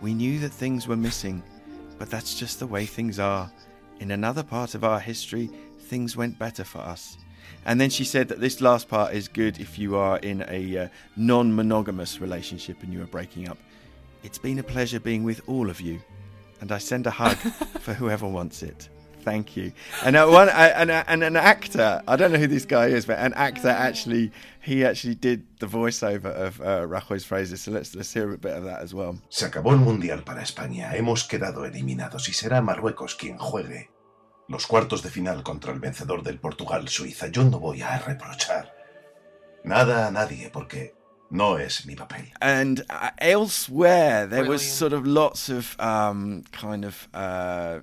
We 0.00 0.14
knew 0.14 0.38
that 0.40 0.48
things 0.48 0.88
were 0.88 0.96
missing, 0.96 1.42
but 1.98 2.08
that's 2.10 2.38
just 2.38 2.58
the 2.58 2.66
way 2.66 2.86
things 2.86 3.18
are. 3.18 3.52
In 4.00 4.12
another 4.12 4.42
part 4.42 4.74
of 4.74 4.84
our 4.84 4.98
history, 4.98 5.50
things 5.78 6.16
went 6.16 6.38
better 6.38 6.64
for 6.64 6.78
us. 6.78 7.18
And 7.64 7.80
then 7.80 7.90
she 7.90 8.04
said 8.04 8.28
that 8.28 8.40
this 8.40 8.60
last 8.60 8.88
part 8.88 9.14
is 9.14 9.28
good 9.28 9.60
if 9.60 9.78
you 9.78 9.96
are 9.96 10.18
in 10.18 10.44
a 10.48 10.78
uh, 10.78 10.88
non 11.16 11.54
monogamous 11.54 12.20
relationship 12.20 12.82
and 12.82 12.92
you 12.92 13.02
are 13.02 13.06
breaking 13.06 13.48
up. 13.48 13.58
It's 14.22 14.38
been 14.38 14.58
a 14.58 14.62
pleasure 14.62 15.00
being 15.00 15.24
with 15.24 15.40
all 15.48 15.68
of 15.68 15.80
you, 15.80 16.00
and 16.60 16.70
I 16.70 16.78
send 16.78 17.06
a 17.06 17.10
hug 17.10 17.36
for 17.80 17.92
whoever 17.92 18.26
wants 18.26 18.62
it. 18.62 18.88
Thank 19.22 19.56
you. 19.56 19.72
And 20.04 20.16
uh, 20.16 20.26
one 20.26 20.48
uh, 20.48 20.72
and, 20.74 20.90
uh, 20.90 21.04
and 21.06 21.22
an 21.22 21.36
actor, 21.36 22.02
I 22.08 22.16
don't 22.16 22.32
know 22.32 22.38
who 22.38 22.48
this 22.48 22.64
guy 22.64 22.86
is, 22.86 23.06
but 23.06 23.18
an 23.18 23.32
actor 23.34 23.68
actually 23.68 24.32
he 24.60 24.84
actually 24.84 25.14
did 25.14 25.44
the 25.60 25.66
voiceover 25.66 26.26
of 26.26 26.60
uh, 26.60 26.86
Rajoy's 26.86 27.24
phrases. 27.24 27.62
So 27.62 27.70
let's 27.70 27.94
let's 27.94 28.12
hear 28.12 28.32
a 28.32 28.38
bit 28.38 28.56
of 28.56 28.64
that 28.64 28.80
as 28.80 28.92
well. 28.92 29.18
Se 29.28 29.46
acabó 29.46 29.72
el 29.72 29.78
mundial 29.78 30.24
para 30.24 30.42
España. 30.42 30.92
Hemos 30.94 31.24
quedado 31.24 31.64
eliminados 31.64 32.28
y 32.28 32.32
será 32.32 32.60
Marruecos 32.62 33.14
quien 33.14 33.38
juegue 33.38 33.91
los 34.48 34.66
cuartos 34.66 35.02
de 35.02 35.10
final 35.10 35.42
contra 35.42 35.72
el 35.72 35.80
vencedor 35.80 36.22
del 36.22 36.38
Portugal 36.38 36.88
Suiza. 36.88 37.28
Yo 37.28 37.44
no 37.44 37.58
voy 37.58 37.82
a 37.82 37.98
reprochar 37.98 38.74
nada 39.64 40.06
a 40.06 40.10
nadie 40.10 40.50
porque 40.50 40.94
no 41.30 41.58
es 41.58 41.86
mi 41.86 41.96
papel. 41.96 42.32
And 42.40 42.84
uh, 42.90 43.10
elsewhere, 43.18 44.26
there 44.26 44.44
Brilliant. 44.44 44.48
was 44.48 44.62
sort 44.62 44.92
of 44.92 45.06
lots 45.06 45.48
of 45.48 45.76
um, 45.80 46.44
kind 46.52 46.84
of 46.84 47.08
uh, 47.14 47.80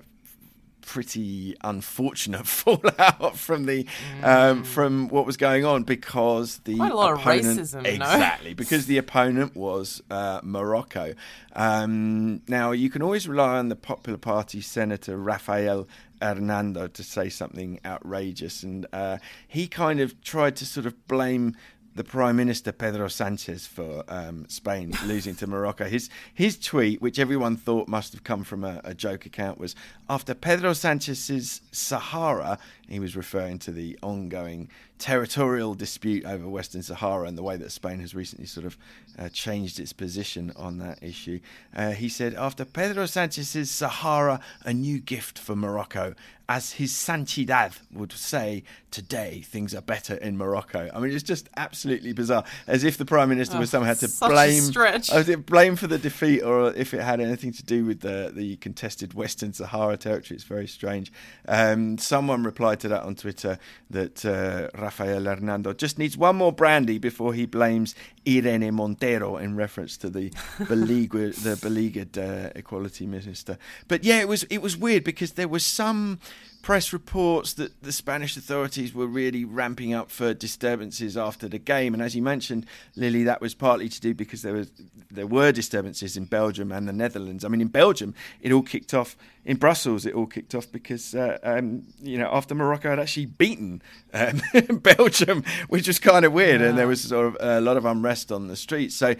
pretty 0.90 1.54
unfortunate 1.62 2.44
fallout 2.48 3.36
from 3.36 3.64
the 3.66 3.86
um, 4.22 4.22
mm. 4.22 4.24
um, 4.24 4.64
from 4.64 5.08
what 5.08 5.24
was 5.24 5.36
going 5.36 5.64
on 5.64 5.84
because 5.84 6.58
the 6.64 6.74
Quite 6.74 6.90
a 6.90 6.96
lot 6.96 7.12
opponent, 7.12 7.60
of 7.60 7.66
racism, 7.66 7.86
exactly 7.86 8.54
because 8.62 8.86
the 8.86 8.98
opponent 8.98 9.54
was 9.54 10.02
uh, 10.10 10.40
Morocco. 10.42 11.14
Um, 11.52 12.42
now 12.48 12.72
you 12.72 12.90
can 12.90 13.02
always 13.02 13.28
rely 13.28 13.58
on 13.58 13.68
the 13.68 13.76
Popular 13.76 14.18
Party 14.18 14.60
Senator 14.60 15.16
Rafael 15.16 15.86
Hernando 16.20 16.88
to 16.88 17.02
say 17.04 17.28
something 17.28 17.78
outrageous, 17.84 18.64
and 18.64 18.84
uh, 18.92 19.18
he 19.46 19.68
kind 19.68 20.00
of 20.00 20.20
tried 20.22 20.56
to 20.56 20.66
sort 20.66 20.86
of 20.86 21.06
blame 21.06 21.54
the 21.94 22.04
Prime 22.04 22.36
Minister 22.36 22.72
Pedro 22.72 23.08
Sanchez 23.08 23.66
for 23.66 24.04
um, 24.08 24.46
Spain 24.48 24.94
losing 25.06 25.34
to 25.36 25.46
Morocco. 25.46 25.84
His 25.84 26.08
his 26.32 26.58
tweet, 26.58 27.02
which 27.02 27.18
everyone 27.18 27.56
thought 27.56 27.88
must 27.88 28.12
have 28.12 28.24
come 28.24 28.44
from 28.44 28.64
a, 28.64 28.80
a, 28.84 28.94
joke 28.94 29.26
account, 29.26 29.58
was 29.58 29.74
after 30.08 30.34
Pedro 30.34 30.72
Sanchez's 30.72 31.60
Sahara. 31.72 32.58
He 32.88 33.00
was 33.00 33.16
referring 33.16 33.58
to 33.60 33.72
the 33.72 33.98
ongoing 34.02 34.68
territorial 35.00 35.74
dispute 35.74 36.24
over 36.26 36.48
Western 36.48 36.82
Sahara 36.82 37.26
and 37.26 37.36
the 37.36 37.42
way 37.42 37.56
that 37.56 37.72
Spain 37.72 38.00
has 38.00 38.14
recently 38.14 38.46
sort 38.46 38.66
of 38.66 38.76
uh, 39.18 39.28
changed 39.30 39.80
its 39.80 39.92
position 39.92 40.52
on 40.56 40.78
that 40.78 41.02
issue. 41.02 41.40
Uh, 41.74 41.92
he 41.92 42.08
said, 42.08 42.34
after 42.34 42.64
Pedro 42.64 43.06
Sanchez's 43.06 43.70
Sahara, 43.70 44.40
a 44.64 44.74
new 44.74 45.00
gift 45.00 45.38
for 45.38 45.56
Morocco. 45.56 46.14
As 46.48 46.72
his 46.72 46.92
Sanchidad 46.92 47.78
would 47.92 48.12
say, 48.12 48.64
today 48.90 49.40
things 49.40 49.72
are 49.72 49.80
better 49.80 50.16
in 50.16 50.36
Morocco. 50.36 50.90
I 50.92 50.98
mean, 50.98 51.12
it's 51.12 51.22
just 51.22 51.48
absolutely 51.56 51.79
bizarre, 51.84 52.44
as 52.66 52.84
if 52.84 52.96
the 52.96 53.04
Prime 53.04 53.28
Minister 53.28 53.56
oh, 53.56 53.60
was 53.60 53.70
somehow 53.70 53.94
to 53.94 54.08
blame, 54.20 55.42
blame 55.42 55.76
for 55.76 55.86
the 55.86 55.98
defeat 55.98 56.42
or 56.42 56.72
if 56.74 56.94
it 56.94 57.00
had 57.00 57.20
anything 57.20 57.52
to 57.52 57.62
do 57.62 57.84
with 57.84 58.00
the, 58.00 58.32
the 58.34 58.56
contested 58.56 59.14
Western 59.14 59.52
Sahara 59.52 59.96
territory. 59.96 60.36
It's 60.36 60.44
very 60.44 60.66
strange. 60.66 61.12
Um, 61.48 61.98
someone 61.98 62.44
replied 62.44 62.80
to 62.80 62.88
that 62.88 63.02
on 63.02 63.14
Twitter 63.14 63.58
that 63.90 64.24
uh, 64.24 64.68
Rafael 64.78 65.24
Hernando 65.24 65.72
just 65.72 65.98
needs 65.98 66.16
one 66.16 66.36
more 66.36 66.52
brandy 66.52 66.98
before 66.98 67.34
he 67.34 67.46
blames 67.46 67.94
Irene 68.26 68.74
Montero 68.74 69.36
in 69.36 69.56
reference 69.56 69.96
to 69.98 70.10
the 70.10 70.32
beleaguered, 70.68 71.34
the 71.34 71.56
beleaguered 71.56 72.18
uh, 72.18 72.50
equality 72.54 73.06
minister. 73.06 73.58
But 73.88 74.04
yeah, 74.04 74.20
it 74.20 74.28
was 74.28 74.44
it 74.44 74.58
was 74.58 74.76
weird 74.76 75.04
because 75.04 75.32
there 75.32 75.48
was 75.48 75.64
some 75.64 76.20
press 76.62 76.92
reports 76.92 77.54
that 77.54 77.82
the 77.82 77.92
Spanish 77.92 78.36
authorities 78.36 78.94
were 78.94 79.06
really 79.06 79.44
ramping 79.44 79.94
up 79.94 80.10
for 80.10 80.34
disturbances 80.34 81.16
after 81.16 81.48
the 81.48 81.58
game, 81.58 81.94
and 81.94 82.02
as 82.02 82.14
you 82.14 82.22
mentioned, 82.22 82.66
Lily, 82.96 83.22
that 83.24 83.40
was 83.40 83.54
partly 83.54 83.88
to 83.88 84.00
do 84.00 84.14
because 84.14 84.42
there 84.42 84.52
was 84.52 84.70
there 85.10 85.26
were 85.26 85.52
disturbances 85.52 86.16
in 86.16 86.24
Belgium 86.24 86.70
and 86.70 86.88
the 86.88 86.92
Netherlands. 86.92 87.44
I 87.44 87.48
mean, 87.48 87.60
in 87.60 87.68
Belgium, 87.68 88.14
it 88.40 88.52
all 88.52 88.62
kicked 88.62 88.94
off 88.94 89.16
in 89.44 89.56
Brussels. 89.56 90.06
It 90.06 90.14
all 90.14 90.26
kicked 90.26 90.54
off 90.54 90.70
because 90.70 91.14
uh, 91.14 91.38
um, 91.42 91.84
you 92.00 92.18
know 92.18 92.28
after 92.32 92.54
Morocco 92.54 92.90
had 92.90 93.00
actually 93.00 93.26
beaten 93.26 93.82
um, 94.12 94.40
Belgium, 94.82 95.44
which 95.68 95.86
was 95.86 95.98
kind 95.98 96.24
of 96.24 96.32
weird, 96.32 96.60
yeah. 96.60 96.68
and 96.68 96.78
there 96.78 96.86
was 96.86 97.02
sort 97.02 97.26
of 97.26 97.36
a 97.40 97.60
lot 97.60 97.76
of 97.76 97.84
unrest 97.84 98.30
on 98.30 98.48
the 98.48 98.56
streets. 98.56 98.94
So 98.94 99.14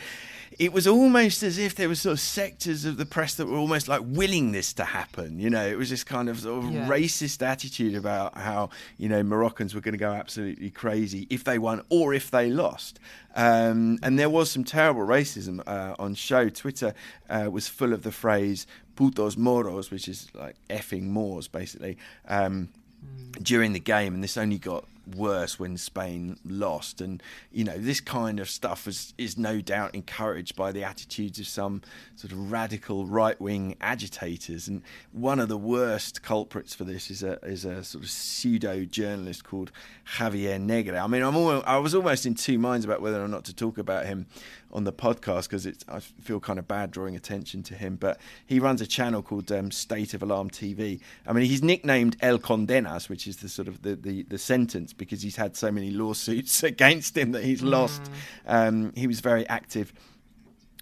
it 0.59 0.73
was 0.73 0.87
almost 0.87 1.43
as 1.43 1.59
if 1.59 1.77
there 1.77 1.89
were 1.89 1.95
sort 1.95 2.15
of 2.15 2.21
sectors 2.21 2.85
of 2.85 2.97
the 2.97 3.07
press 3.07 3.35
that 3.35 3.47
were 3.47 3.57
almost 3.57 3.87
like 3.87 4.03
willing 4.05 4.53
this 4.53 4.73
to 4.75 4.85
happen. 4.85 5.39
You 5.39 5.49
know, 5.49 5.65
it 5.65 5.79
was 5.79 5.91
this 5.91 6.03
kind 6.03 6.29
of 6.29 6.41
sort 6.41 6.65
of 6.65 6.73
yeah. 6.73 6.89
racist 6.89 7.47
attitude 7.47 7.95
about 7.95 8.37
how 8.37 8.71
you 8.99 9.09
know 9.09 9.23
Moroccans 9.23 9.75
were 9.75 9.81
going 9.81 9.93
to 9.93 9.99
go 9.99 10.13
absolutely 10.13 10.71
crazy 10.71 11.27
if 11.31 11.45
they 11.45 11.59
won 11.59 11.83
or 11.89 12.13
if 12.15 12.31
they 12.31 12.51
lost. 12.51 12.99
Um, 13.37 13.99
and 14.03 14.19
there 14.19 14.31
was 14.31 14.51
some 14.51 14.65
terrible 14.65 15.03
racism 15.03 15.63
uh, 15.67 15.95
on 15.99 16.15
show. 16.15 16.49
Twitter 16.49 16.95
uh, 17.29 17.49
was 17.51 17.69
full 17.69 17.93
of 17.93 18.03
the 18.03 18.13
phrase 18.13 18.67
"putos 18.97 19.37
moros," 19.37 19.91
which 19.91 20.09
is 20.09 20.29
like 20.35 20.57
effing 20.69 21.05
Moors, 21.05 21.47
basically. 21.47 21.97
Um, 22.29 22.71
mm. 23.05 23.43
During 23.43 23.73
the 23.73 23.81
game, 23.81 24.15
and 24.15 24.25
this 24.25 24.37
only 24.37 24.59
got 24.59 24.85
worse 25.15 25.59
when 25.59 25.77
Spain 25.77 26.39
lost. 26.45 27.01
And 27.01 27.23
you 27.53 27.65
know, 27.65 27.79
this 27.79 28.01
kind 28.01 28.41
of 28.41 28.49
stuff 28.49 28.87
is 28.87 29.15
is 29.19 29.37
no 29.37 29.61
doubt 29.61 29.95
encouraged 29.95 30.57
by 30.57 30.73
the 30.73 30.85
attitudes 30.85 31.39
of 31.39 31.47
some 31.47 31.83
sort 32.17 32.33
of 32.33 32.51
radical 32.51 33.07
right 33.07 33.41
wing 33.41 33.77
agitators. 33.81 34.69
And 34.69 34.83
one 35.13 35.41
of 35.41 35.49
the 35.49 35.59
worst 35.59 36.23
culprits 36.23 36.75
for 36.75 36.85
this 36.85 37.11
is 37.11 37.23
a 37.23 37.39
is 37.43 37.65
a 37.65 37.85
sort 37.85 38.05
of 38.05 38.11
pseudo 38.11 38.85
journalist 38.85 39.45
called 39.45 39.73
Javier 40.17 40.61
Negre. 40.61 40.99
I 40.99 41.07
mean, 41.07 41.23
I'm 41.23 41.37
almost, 41.37 41.67
I 41.67 41.79
was 41.79 41.95
almost 41.95 42.27
in 42.27 42.35
two 42.35 42.59
minds 42.59 42.85
about 42.85 43.01
whether 43.01 43.23
or 43.23 43.29
not 43.29 43.45
to 43.45 43.55
talk 43.55 43.79
about 43.79 44.07
him 44.07 44.27
on 44.73 44.85
the 44.85 44.93
podcast 44.93 45.49
because 45.49 45.67
I 45.89 46.01
feel 46.01 46.41
kind 46.41 46.59
of 46.59 46.69
bad 46.69 46.91
drawing 46.91 47.17
attention 47.17 47.63
to 47.65 47.75
him. 47.75 47.97
But 47.97 48.21
he 48.47 48.61
runs 48.61 48.81
a 48.81 48.87
channel 48.87 49.23
called 49.23 49.51
um, 49.51 49.71
State 49.71 50.15
of 50.15 50.23
Alarm 50.23 50.51
TV. 50.51 51.01
I 51.27 51.33
mean, 51.33 51.47
he's 51.47 51.63
nicknamed 51.63 52.17
El 52.21 52.39
Condenas, 52.39 53.09
which 53.09 53.27
is 53.27 53.39
the 53.39 53.49
sort 53.49 53.69
of 53.69 53.83
the, 53.83 53.97
the, 53.97 54.23
the 54.25 54.39
sentence 54.39 54.93
because 54.93 55.23
he's 55.23 55.37
had 55.37 55.57
so 55.57 55.71
many 55.71 55.91
lawsuits 55.91 56.63
against 56.63 57.17
him 57.17 57.33
that 57.33 57.45
he's 57.45 57.63
lost. 57.63 58.03
Mm. 58.03 58.69
Um, 58.69 58.93
he 58.95 59.07
was 59.07 59.21
very 59.21 59.49
active 59.49 59.93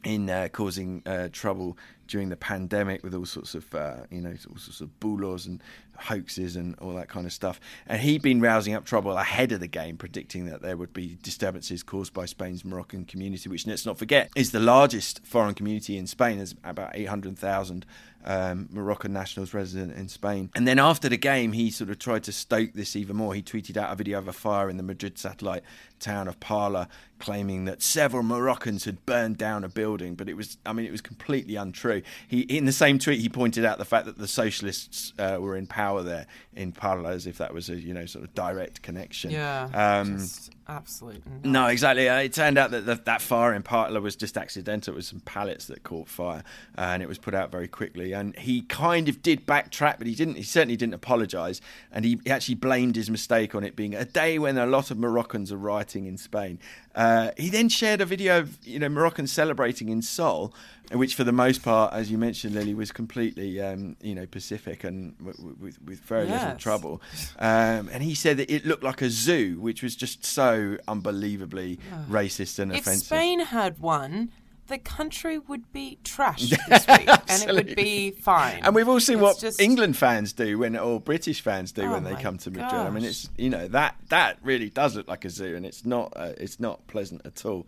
in 0.05 0.31
uh, 0.31 0.49
causing 0.53 1.03
uh, 1.07 1.29
trouble 1.33 1.77
during 2.07 2.29
the 2.29 2.37
pandemic 2.37 3.03
with 3.03 3.15
all 3.15 3.27
sorts 3.27 3.55
of 3.55 3.73
uh, 3.75 3.97
you 4.11 4.21
know 4.21 4.35
all 4.49 4.57
sorts 4.57 4.81
of 4.81 4.89
bulos 5.01 5.47
and 5.47 5.63
hoaxes 5.99 6.57
and 6.57 6.79
all 6.79 6.95
that 6.95 7.09
kind 7.09 7.27
of 7.27 7.33
stuff. 7.33 7.61
And 7.87 8.01
he'd 8.01 8.23
been 8.23 8.41
rousing 8.41 8.75
up 8.75 8.85
trouble 8.85 9.17
ahead 9.17 9.53
of 9.53 9.61
the 9.61 9.67
game, 9.67 9.97
predicting 9.97 10.47
that 10.47 10.63
there 10.63 10.77
would 10.77 10.93
be 10.93 11.19
disturbances 11.23 11.83
caused 11.83 12.13
by 12.13 12.27
Spain's 12.27 12.65
Moroccan 12.65 13.05
community, 13.05 13.49
which 13.49 13.67
let's 13.67 13.87
not 13.87 13.99
forget 13.99 14.31
is 14.37 14.53
the 14.53 14.61
largest 14.61 15.25
foreign 15.25 15.55
community 15.55 15.97
in 15.97 16.07
Spain. 16.07 16.39
There's 16.39 16.55
about 16.65 16.93
800,000 16.95 17.85
um, 18.25 18.69
Moroccan 18.71 19.13
nationals 19.13 19.55
resident 19.55 19.97
in 19.97 20.09
Spain. 20.09 20.51
And 20.55 20.67
then 20.67 20.79
after 20.79 21.09
the 21.09 21.17
game, 21.17 21.53
he 21.53 21.71
sort 21.71 21.91
of 21.91 21.99
tried 21.99 22.25
to 22.25 22.33
stoke 22.33 22.73
this 22.75 22.97
even 22.97 23.17
more. 23.17 23.35
He 23.35 23.43
tweeted 23.43 23.77
out 23.77 23.93
a 23.93 23.97
video 23.97 24.19
of 24.19 24.29
a 24.29 24.33
fire 24.33 24.69
in 24.69 24.77
the 24.77 24.83
Madrid 24.83 25.19
satellite 25.19 25.63
town 25.99 26.29
of 26.29 26.39
Parla, 26.41 26.89
claiming 27.19 27.65
that 27.65 27.83
several 27.83 28.23
Moroccans 28.23 28.85
had 28.85 29.05
burned 29.07 29.39
down 29.39 29.65
a 29.65 29.69
building. 29.69 30.15
But 30.15 30.29
it 30.29 30.35
was, 30.35 30.59
I 30.67 30.73
mean, 30.73 30.87
it 30.87 30.93
was 30.93 31.01
completely 31.01 31.57
untrue. 31.57 32.03
He, 32.27 32.41
in 32.41 32.67
the 32.67 32.73
same 32.73 32.99
tweet, 32.99 33.21
he 33.21 33.29
pointed 33.29 33.65
out 33.65 33.79
the 33.79 33.85
fact 33.85 34.07
that 34.07 34.19
the 34.19 34.29
socialists 34.29 35.13
uh, 35.19 35.39
were 35.41 35.57
in 35.57 35.67
power 35.67 35.88
there 36.03 36.27
in 36.55 36.73
Parla, 36.73 37.11
as 37.11 37.27
if 37.27 37.39
that 37.39 37.53
was 37.53 37.69
a 37.69 37.77
you 37.77 37.95
know 37.95 38.07
sort 38.07 38.25
of 38.25 38.35
direct 38.35 38.83
connection. 38.83 39.31
Yeah. 39.31 39.69
Um, 39.75 40.27
absolutely. 40.69 41.33
No, 41.45 41.67
exactly. 41.67 42.09
Uh, 42.09 42.19
it 42.19 42.33
turned 42.33 42.59
out 42.59 42.71
that 42.71 42.87
the, 42.87 42.95
that 42.95 43.23
fire 43.23 43.55
in 43.55 43.63
Parla 43.63 44.01
was 44.01 44.17
just 44.17 44.37
accidental. 44.37 44.95
It 44.95 44.97
was 44.97 45.09
some 45.09 45.21
pallets 45.21 45.67
that 45.67 45.83
caught 45.83 46.09
fire, 46.09 46.43
uh, 46.77 46.83
and 46.83 47.03
it 47.03 47.09
was 47.09 47.19
put 47.19 47.35
out 47.35 47.51
very 47.51 47.69
quickly. 47.69 48.13
And 48.13 48.37
he 48.37 48.63
kind 48.63 49.09
of 49.09 49.23
did 49.23 49.47
backtrack, 49.47 49.99
but 49.99 50.07
he 50.07 50.15
didn't. 50.15 50.37
He 50.37 50.43
certainly 50.43 50.77
didn't 50.77 50.95
apologise, 50.95 51.61
and 51.93 52.05
he, 52.05 52.21
he 52.25 52.31
actually 52.31 52.57
blamed 52.57 52.97
his 52.97 53.11
mistake 53.11 53.55
on 53.55 53.65
it 53.65 53.77
being 53.77 53.95
a 53.95 54.05
day 54.05 54.39
when 54.39 54.59
a 54.59 54.67
lot 54.67 54.91
of 54.91 54.99
Moroccans 54.99 55.53
are 55.53 55.57
rioting 55.57 56.07
in 56.07 56.17
Spain. 56.17 56.59
Uh, 56.95 57.31
he 57.37 57.49
then 57.49 57.69
shared 57.69 58.01
a 58.01 58.05
video 58.05 58.41
of 58.41 58.59
you 58.67 58.79
know 58.79 58.89
Moroccans 58.89 59.33
celebrating 59.33 59.89
in 59.89 60.03
Seoul, 60.03 60.53
which 60.93 61.15
for 61.15 61.23
the 61.25 61.33
most 61.33 61.63
part, 61.63 61.93
as 61.93 62.11
you 62.11 62.19
mentioned, 62.19 62.55
Lily, 62.55 62.75
was 62.75 62.91
completely 62.93 63.61
um, 63.61 63.97
you 64.03 64.15
know 64.15 64.27
Pacific 64.27 64.85
and 64.85 65.17
w- 65.19 65.57
with, 65.61 65.81
with 65.83 66.01
very 66.01 66.27
yes. 66.27 66.43
little 66.43 66.59
trouble. 66.59 67.03
Um, 67.39 67.89
and 67.93 68.03
he 68.03 68.15
said 68.15 68.39
that 68.39 68.51
it 68.51 68.67
looked 68.67 68.83
like 68.83 69.01
a 69.03 69.11
zoo, 69.11 69.61
which 69.61 69.83
was 69.83 69.95
just 69.95 70.25
so 70.25 70.58
unbelievably 70.87 71.79
racist 72.09 72.59
and 72.59 72.73
if 72.73 72.81
offensive. 72.81 73.03
If 73.03 73.07
Spain 73.07 73.41
had 73.41 73.79
won, 73.79 74.31
the 74.69 74.79
country 74.79 75.39
would 75.39 75.73
be 75.73 75.99
trashed 76.05 76.51
this 76.69 76.87
week, 76.87 77.09
and 77.29 77.43
it 77.43 77.55
would 77.55 77.75
be 77.75 78.13
fine. 78.13 78.61
And 78.63 78.75
we've 78.75 78.89
all 78.89 79.01
seen 79.01 79.17
it's 79.19 79.23
what 79.23 79.39
just... 79.39 79.61
England 79.61 79.97
fans 79.97 80.33
do 80.33 80.59
when, 80.59 80.77
or 80.77 81.01
British 81.01 81.41
fans 81.41 81.73
do 81.73 81.83
oh 81.83 81.93
when 81.93 82.05
they 82.05 82.15
come 82.15 82.39
to 82.39 82.51
Madrid. 82.51 82.71
Gosh. 82.71 82.87
I 82.87 82.91
mean, 82.91 83.05
it's 83.05 83.29
you 83.37 83.51
know 83.51 83.67
that 83.69 83.97
that 84.11 84.39
really 84.43 84.71
does 84.71 84.95
look 84.95 85.09
like 85.09 85.25
a 85.25 85.31
zoo, 85.31 85.57
and 85.57 85.67
it's 85.67 85.85
not 85.85 86.13
uh, 86.15 86.33
it's 86.39 86.61
not 86.61 86.87
pleasant 86.87 87.23
at 87.25 87.45
all. 87.45 87.67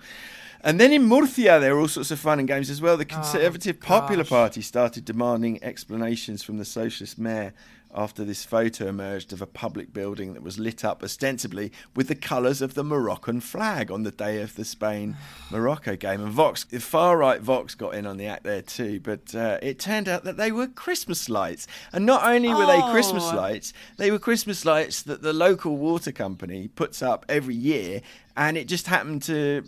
And 0.62 0.78
then 0.78 0.92
in 0.92 1.06
Murcia, 1.06 1.58
there 1.58 1.74
are 1.74 1.80
all 1.80 1.88
sorts 1.88 2.10
of 2.10 2.20
fun 2.20 2.38
and 2.38 2.46
games 2.46 2.68
as 2.68 2.82
well. 2.82 2.96
The 2.96 3.06
oh, 3.10 3.14
Conservative 3.14 3.78
oh, 3.82 3.86
Popular 3.86 4.24
Party 4.24 4.60
started 4.60 5.04
demanding 5.04 5.62
explanations 5.64 6.42
from 6.42 6.58
the 6.58 6.66
Socialist 6.66 7.18
mayor 7.18 7.54
after 7.94 8.24
this 8.24 8.44
photo 8.44 8.86
emerged 8.86 9.32
of 9.32 9.42
a 9.42 9.46
public 9.46 9.92
building 9.92 10.34
that 10.34 10.42
was 10.42 10.58
lit 10.58 10.84
up 10.84 11.02
ostensibly 11.02 11.72
with 11.96 12.08
the 12.08 12.14
colours 12.14 12.62
of 12.62 12.74
the 12.74 12.84
Moroccan 12.84 13.40
flag 13.40 13.90
on 13.90 14.02
the 14.02 14.10
day 14.10 14.40
of 14.40 14.54
the 14.54 14.64
Spain 14.64 15.16
Morocco 15.50 15.96
game. 15.96 16.20
And 16.20 16.30
Vox, 16.30 16.64
the 16.64 16.80
far 16.80 17.18
right 17.18 17.40
Vox 17.40 17.74
got 17.74 17.94
in 17.94 18.06
on 18.06 18.16
the 18.16 18.26
act 18.26 18.44
there 18.44 18.62
too, 18.62 19.00
but 19.00 19.34
uh, 19.34 19.58
it 19.62 19.78
turned 19.78 20.08
out 20.08 20.24
that 20.24 20.36
they 20.36 20.52
were 20.52 20.66
Christmas 20.66 21.28
lights. 21.28 21.66
And 21.92 22.06
not 22.06 22.24
only 22.24 22.48
were 22.48 22.64
oh. 22.64 22.66
they 22.66 22.92
Christmas 22.92 23.32
lights, 23.32 23.72
they 23.96 24.10
were 24.10 24.18
Christmas 24.18 24.64
lights 24.64 25.02
that 25.02 25.22
the 25.22 25.32
local 25.32 25.76
water 25.76 26.12
company 26.12 26.68
puts 26.68 27.02
up 27.02 27.26
every 27.28 27.54
year 27.54 28.02
and 28.40 28.56
it 28.56 28.66
just 28.66 28.86
happened 28.86 29.22
to 29.22 29.62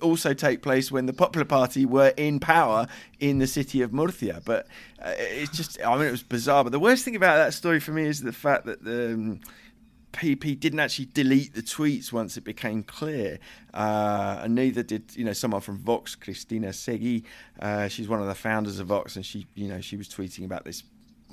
also 0.00 0.32
take 0.32 0.62
place 0.62 0.90
when 0.90 1.04
the 1.04 1.12
Popular 1.12 1.44
Party 1.44 1.84
were 1.84 2.14
in 2.16 2.40
power 2.40 2.86
in 3.20 3.38
the 3.38 3.46
city 3.46 3.82
of 3.82 3.92
Murcia. 3.92 4.40
But 4.42 4.66
uh, 4.98 5.12
it's 5.18 5.54
just, 5.54 5.78
I 5.84 5.94
mean, 5.94 6.06
it 6.06 6.10
was 6.10 6.22
bizarre. 6.22 6.64
But 6.64 6.72
the 6.72 6.80
worst 6.80 7.04
thing 7.04 7.16
about 7.16 7.36
that 7.36 7.52
story 7.52 7.80
for 7.80 7.90
me 7.90 8.06
is 8.06 8.22
the 8.22 8.32
fact 8.32 8.64
that 8.64 8.82
the 8.82 9.12
um, 9.12 9.40
PP 10.14 10.58
didn't 10.58 10.80
actually 10.80 11.10
delete 11.12 11.54
the 11.54 11.60
tweets 11.60 12.12
once 12.12 12.38
it 12.38 12.44
became 12.44 12.82
clear, 12.82 13.38
uh, 13.74 14.40
and 14.42 14.54
neither 14.54 14.82
did 14.82 15.14
you 15.14 15.24
know 15.24 15.34
someone 15.34 15.60
from 15.60 15.76
Vox, 15.76 16.14
Cristina 16.14 16.68
Seguí. 16.68 17.24
Uh, 17.60 17.88
she's 17.88 18.08
one 18.08 18.22
of 18.22 18.26
the 18.26 18.34
founders 18.34 18.78
of 18.78 18.86
Vox, 18.86 19.16
and 19.16 19.26
she 19.26 19.46
you 19.54 19.68
know 19.68 19.82
she 19.82 19.98
was 19.98 20.08
tweeting 20.08 20.46
about 20.46 20.64
this 20.64 20.82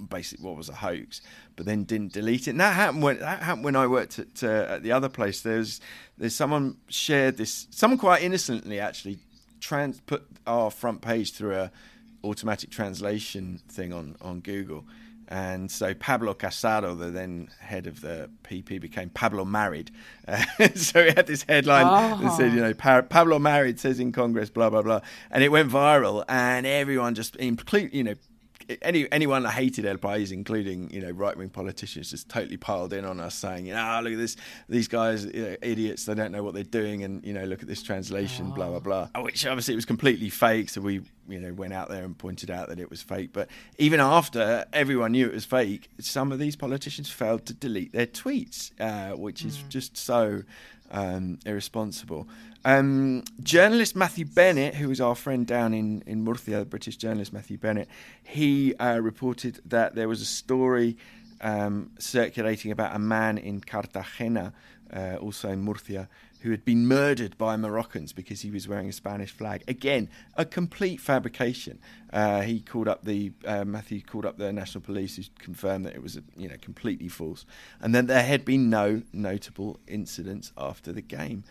basically 0.10 0.46
what 0.46 0.58
was 0.58 0.70
a 0.70 0.76
hoax, 0.76 1.22
but 1.56 1.66
then 1.66 1.84
didn't 1.84 2.14
delete 2.14 2.48
it. 2.48 2.52
And 2.52 2.60
that 2.60 2.74
happened 2.74 3.04
when 3.04 3.20
that 3.20 3.44
happened 3.44 3.66
when 3.66 3.76
I 3.76 3.88
worked 3.88 4.20
at, 4.20 4.44
uh, 4.44 4.76
at 4.76 4.84
the 4.84 4.92
other 4.92 5.10
place. 5.10 5.42
There's 5.42 5.82
there's 6.18 6.36
someone 6.36 6.78
shared 6.88 7.38
this, 7.38 7.68
someone 7.72 7.98
quite 7.98 8.24
innocently 8.24 8.80
actually, 8.80 9.20
trans 9.60 10.02
put 10.02 10.24
our 10.48 10.72
front 10.72 11.02
page 11.02 11.34
through 11.34 11.56
a 11.56 11.72
automatic 12.24 12.70
translation 12.70 13.62
thing 13.70 13.94
on 13.94 14.16
on 14.22 14.40
Google. 14.40 14.86
And 15.32 15.72
so 15.72 15.94
Pablo 15.94 16.34
Casado, 16.34 16.94
the 17.00 17.10
then 17.10 17.48
head 17.62 17.88
of 17.88 18.02
the 18.02 18.30
PP, 18.44 18.82
became 18.82 19.10
Pablo 19.10 19.46
married. 19.46 19.90
Uh, 20.28 20.44
so 20.76 21.06
he 21.06 21.12
had 21.16 21.26
this 21.26 21.44
headline 21.48 21.86
oh. 21.88 22.22
that 22.22 22.34
said, 22.34 22.52
you 22.52 22.60
know, 22.60 22.74
Pablo 22.74 23.40
married 23.40 23.80
says 23.80 24.02
in 24.02 24.12
Congress, 24.12 24.50
blah 24.50 24.70
blah 24.70 24.82
blah, 24.82 25.00
and 25.32 25.42
it 25.42 25.48
went 25.48 25.72
viral, 25.72 26.26
and 26.28 26.68
everyone 26.68 27.16
just, 27.16 27.38
include, 27.38 27.94
you 27.94 28.04
know, 28.04 28.16
any 28.82 29.12
anyone 29.12 29.44
that 29.44 29.52
hated 29.52 29.86
El 29.86 29.98
País, 29.98 30.32
including 30.32 30.90
you 30.92 31.02
know 31.02 31.12
right 31.12 31.36
wing 31.36 31.50
politicians, 31.50 32.12
just 32.12 32.30
totally 32.30 32.58
piled 32.58 32.94
in 32.94 33.06
on 33.06 33.20
us, 33.20 33.36
saying, 33.36 33.66
you 33.66 33.74
know, 33.74 33.98
oh, 33.98 34.02
look 34.04 34.14
at 34.14 34.20
this, 34.20 34.38
these 34.70 34.88
guys, 34.88 35.26
you 35.26 35.42
know, 35.42 35.56
idiots, 35.62 36.06
they 36.06 36.14
don't 36.14 36.32
know 36.32 36.44
what 36.44 36.54
they're 36.54 36.64
doing, 36.64 37.04
and 37.04 37.24
you 37.26 37.34
know, 37.34 37.44
look 37.44 37.62
at 37.62 37.68
this 37.68 37.84
translation, 37.84 38.50
oh. 38.52 38.56
blah 38.56 38.70
blah 38.70 38.80
blah. 38.80 39.10
Oh, 39.16 39.24
which 39.24 39.46
obviously 39.46 39.74
it 39.74 39.78
was 39.78 39.86
completely 39.86 40.30
fake. 40.30 40.70
So 40.70 40.82
we 40.82 41.02
you 41.28 41.40
know 41.40 41.54
went 41.54 41.74
out 41.74 41.90
there 41.90 42.04
and 42.04 42.18
pointed 42.18 42.52
out 42.52 42.70
that 42.70 42.80
it 42.80 42.90
was 42.90 43.02
fake. 43.02 43.32
But 43.34 43.50
even 43.78 44.00
after 44.00 44.66
everyone 44.74 45.14
knew 45.14 45.28
it 45.28 45.34
was 45.34 45.46
fake, 45.46 45.90
some 46.00 46.32
of 46.32 46.40
these 46.40 46.56
politicians 46.56 47.10
failed 47.10 47.46
to 47.48 47.54
delete 47.54 47.94
their 47.94 48.08
tweets, 48.08 48.72
uh, 48.80 49.16
which 49.16 49.46
is 49.46 49.58
mm. 49.58 49.70
just 49.70 49.98
so 49.98 50.44
um, 50.92 51.40
irresponsible. 51.46 52.28
Um, 52.64 53.24
journalist 53.42 53.96
Matthew 53.96 54.26
Bennett, 54.26 54.76
who 54.76 54.90
was 54.90 55.02
our 55.02 55.16
friend 55.16 55.48
down 55.48 55.74
in, 55.74 56.04
in 56.06 56.24
Murcia, 56.24 56.60
the 56.60 56.66
British 56.66 56.98
journalist 56.98 57.34
Matthew 57.34 57.58
Bennett, 57.58 57.88
he 58.24 58.76
uh, 58.76 59.00
reported 59.00 59.60
that 59.66 59.96
there 59.96 60.08
was 60.08 60.22
a 60.22 60.26
story 60.26 60.98
um, 61.42 61.92
circulating 61.98 62.72
about 62.72 62.96
a 62.96 63.00
man 63.00 63.38
in 63.38 63.62
Cartagena, 63.62 64.54
uh, 64.94 65.16
also 65.16 65.50
in 65.50 65.64
Murcia, 65.64 66.08
who 66.42 66.52
had 66.52 66.66
been 66.66 66.88
murdered 66.88 67.38
by 67.38 67.56
Moroccans 67.56 68.14
because 68.14 68.42
he 68.42 68.52
was 68.52 68.68
wearing 68.68 68.90
a 68.90 68.94
Spanish 68.94 69.32
flag. 69.32 69.64
Again, 69.68 70.10
a 70.36 70.46
complete 70.46 71.00
fabrication. 71.00 71.80
Uh, 72.12 72.42
he 72.42 72.60
called 72.60 72.88
up 72.88 73.04
the 73.04 73.32
uh, 73.46 73.64
Matthew 73.64 74.02
called 74.02 74.26
up 74.26 74.38
the 74.38 74.52
national 74.52 74.82
police, 74.82 75.16
who 75.16 75.24
confirmed 75.40 75.86
that 75.86 75.96
it 75.96 76.02
was 76.02 76.20
you 76.36 76.50
know 76.50 76.56
completely 76.62 77.08
false, 77.08 77.46
and 77.80 77.94
then 77.94 78.08
there 78.08 78.24
had 78.24 78.44
been 78.44 78.70
no 78.70 79.02
notable 79.14 79.80
incidents 79.88 80.52
after 80.58 80.92
the 80.92 81.02
game. 81.02 81.44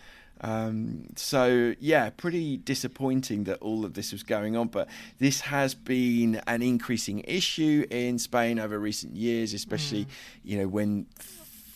Um, 0.43 1.07
so 1.17 1.75
yeah, 1.81 2.11
pretty 2.11 2.57
disappointing 2.57 3.45
that 3.45 3.59
all 3.61 3.85
of 3.85 3.95
this 3.95 4.13
was 4.13 4.23
going 4.23 4.57
on. 4.57 4.69
But 4.69 4.89
this 5.19 5.43
has 5.43 5.75
been 5.75 6.41
an 6.47 6.63
increasing 6.63 7.21
issue 7.21 7.87
in 7.91 8.19
Spain 8.19 8.59
over 8.59 8.79
recent 8.79 9.17
years, 9.17 9.55
especially 9.55 10.07
mm. 10.07 10.11
you 10.43 10.59
know 10.59 10.69
when 10.69 11.07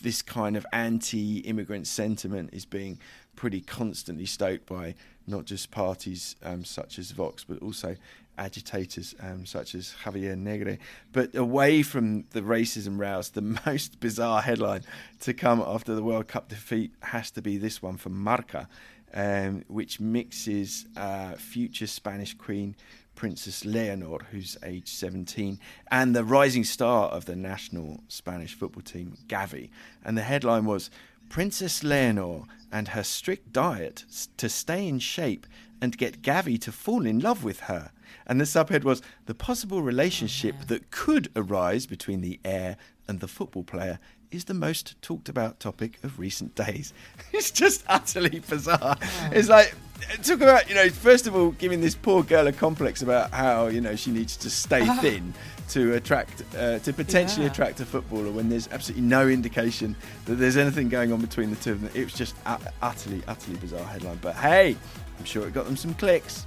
this 0.05 0.21
kind 0.21 0.55
of 0.55 0.67
anti-immigrant 0.71 1.87
sentiment 1.87 2.51
is 2.53 2.63
being 2.63 2.99
pretty 3.35 3.59
constantly 3.59 4.27
stoked 4.27 4.67
by 4.67 4.93
not 5.25 5.45
just 5.45 5.71
parties 5.71 6.35
um, 6.43 6.63
such 6.63 6.99
as 6.99 7.09
Vox, 7.09 7.43
but 7.43 7.59
also 7.59 7.95
agitators 8.37 9.15
um, 9.19 9.47
such 9.47 9.73
as 9.73 9.95
Javier 10.03 10.37
Negre. 10.37 10.77
But 11.11 11.35
away 11.35 11.81
from 11.81 12.25
the 12.33 12.41
racism 12.41 12.99
rows, 12.99 13.31
the 13.31 13.41
most 13.65 13.99
bizarre 13.99 14.43
headline 14.43 14.83
to 15.21 15.33
come 15.33 15.59
after 15.59 15.95
the 15.95 16.03
World 16.03 16.27
Cup 16.27 16.49
defeat 16.49 16.93
has 16.99 17.31
to 17.31 17.41
be 17.41 17.57
this 17.57 17.81
one 17.81 17.97
from 17.97 18.15
Marca, 18.15 18.69
um, 19.11 19.63
which 19.67 19.99
mixes 19.99 20.85
uh, 20.95 21.31
future 21.31 21.87
Spanish 21.87 22.35
Queen 22.35 22.75
Princess 23.15 23.65
Leonor, 23.65 24.17
who's 24.31 24.57
age 24.63 24.87
17, 24.87 25.59
and 25.89 26.15
the 26.15 26.23
rising 26.23 26.63
star 26.63 27.07
of 27.09 27.25
the 27.25 27.35
national 27.35 28.03
Spanish 28.07 28.53
football 28.53 28.83
team, 28.83 29.17
Gavi. 29.27 29.69
And 30.03 30.17
the 30.17 30.23
headline 30.23 30.65
was 30.65 30.89
Princess 31.29 31.83
Leonor 31.83 32.43
and 32.71 32.89
her 32.89 33.03
strict 33.03 33.51
diet 33.53 34.05
to 34.37 34.49
stay 34.49 34.87
in 34.87 34.99
shape 34.99 35.47
and 35.81 35.97
get 35.97 36.21
Gavi 36.21 36.59
to 36.61 36.71
fall 36.71 37.05
in 37.05 37.19
love 37.19 37.43
with 37.43 37.61
her. 37.61 37.91
And 38.25 38.39
the 38.39 38.45
subhead 38.45 38.83
was 38.83 39.01
the 39.25 39.35
possible 39.35 39.81
relationship 39.81 40.55
oh, 40.61 40.65
that 40.67 40.91
could 40.91 41.29
arise 41.35 41.85
between 41.85 42.21
the 42.21 42.39
heir 42.43 42.77
and 43.07 43.19
the 43.19 43.27
football 43.27 43.63
player 43.63 43.99
is 44.35 44.45
the 44.45 44.53
most 44.53 45.01
talked 45.01 45.29
about 45.29 45.59
topic 45.59 45.97
of 46.03 46.19
recent 46.19 46.53
days. 46.55 46.93
it's 47.33 47.51
just 47.51 47.83
utterly 47.87 48.39
bizarre. 48.39 48.97
Oh. 49.01 49.29
It's 49.31 49.49
like 49.49 49.73
talk 50.23 50.41
about 50.41 50.69
you 50.69 50.75
know 50.75 50.89
first 50.89 51.25
of 51.25 51.35
all 51.35 51.51
giving 51.51 51.81
this 51.81 51.95
poor 51.95 52.21
girl 52.21 52.47
a 52.47 52.51
complex 52.51 53.01
about 53.01 53.31
how 53.31 53.67
you 53.67 53.79
know 53.79 53.95
she 53.95 54.11
needs 54.11 54.35
to 54.37 54.49
stay 54.49 54.85
thin 55.01 55.33
to 55.69 55.93
attract 55.93 56.43
uh, 56.57 56.79
to 56.79 56.93
potentially 56.93 57.45
yeah. 57.45 57.51
attract 57.51 57.79
a 57.79 57.85
footballer 57.85 58.31
when 58.31 58.49
there's 58.49 58.67
absolutely 58.71 59.07
no 59.07 59.27
indication 59.27 59.95
that 60.25 60.35
there's 60.35 60.57
anything 60.57 60.89
going 60.89 61.11
on 61.11 61.21
between 61.21 61.49
the 61.49 61.55
two 61.55 61.71
of 61.71 61.81
them. 61.81 61.89
It 61.93 62.03
was 62.03 62.13
just 62.13 62.35
utterly 62.81 63.23
utterly 63.27 63.57
bizarre 63.57 63.85
headline. 63.85 64.19
But 64.21 64.35
hey, 64.35 64.75
I'm 65.17 65.25
sure 65.25 65.47
it 65.47 65.53
got 65.53 65.65
them 65.65 65.77
some 65.77 65.93
clicks. 65.95 66.45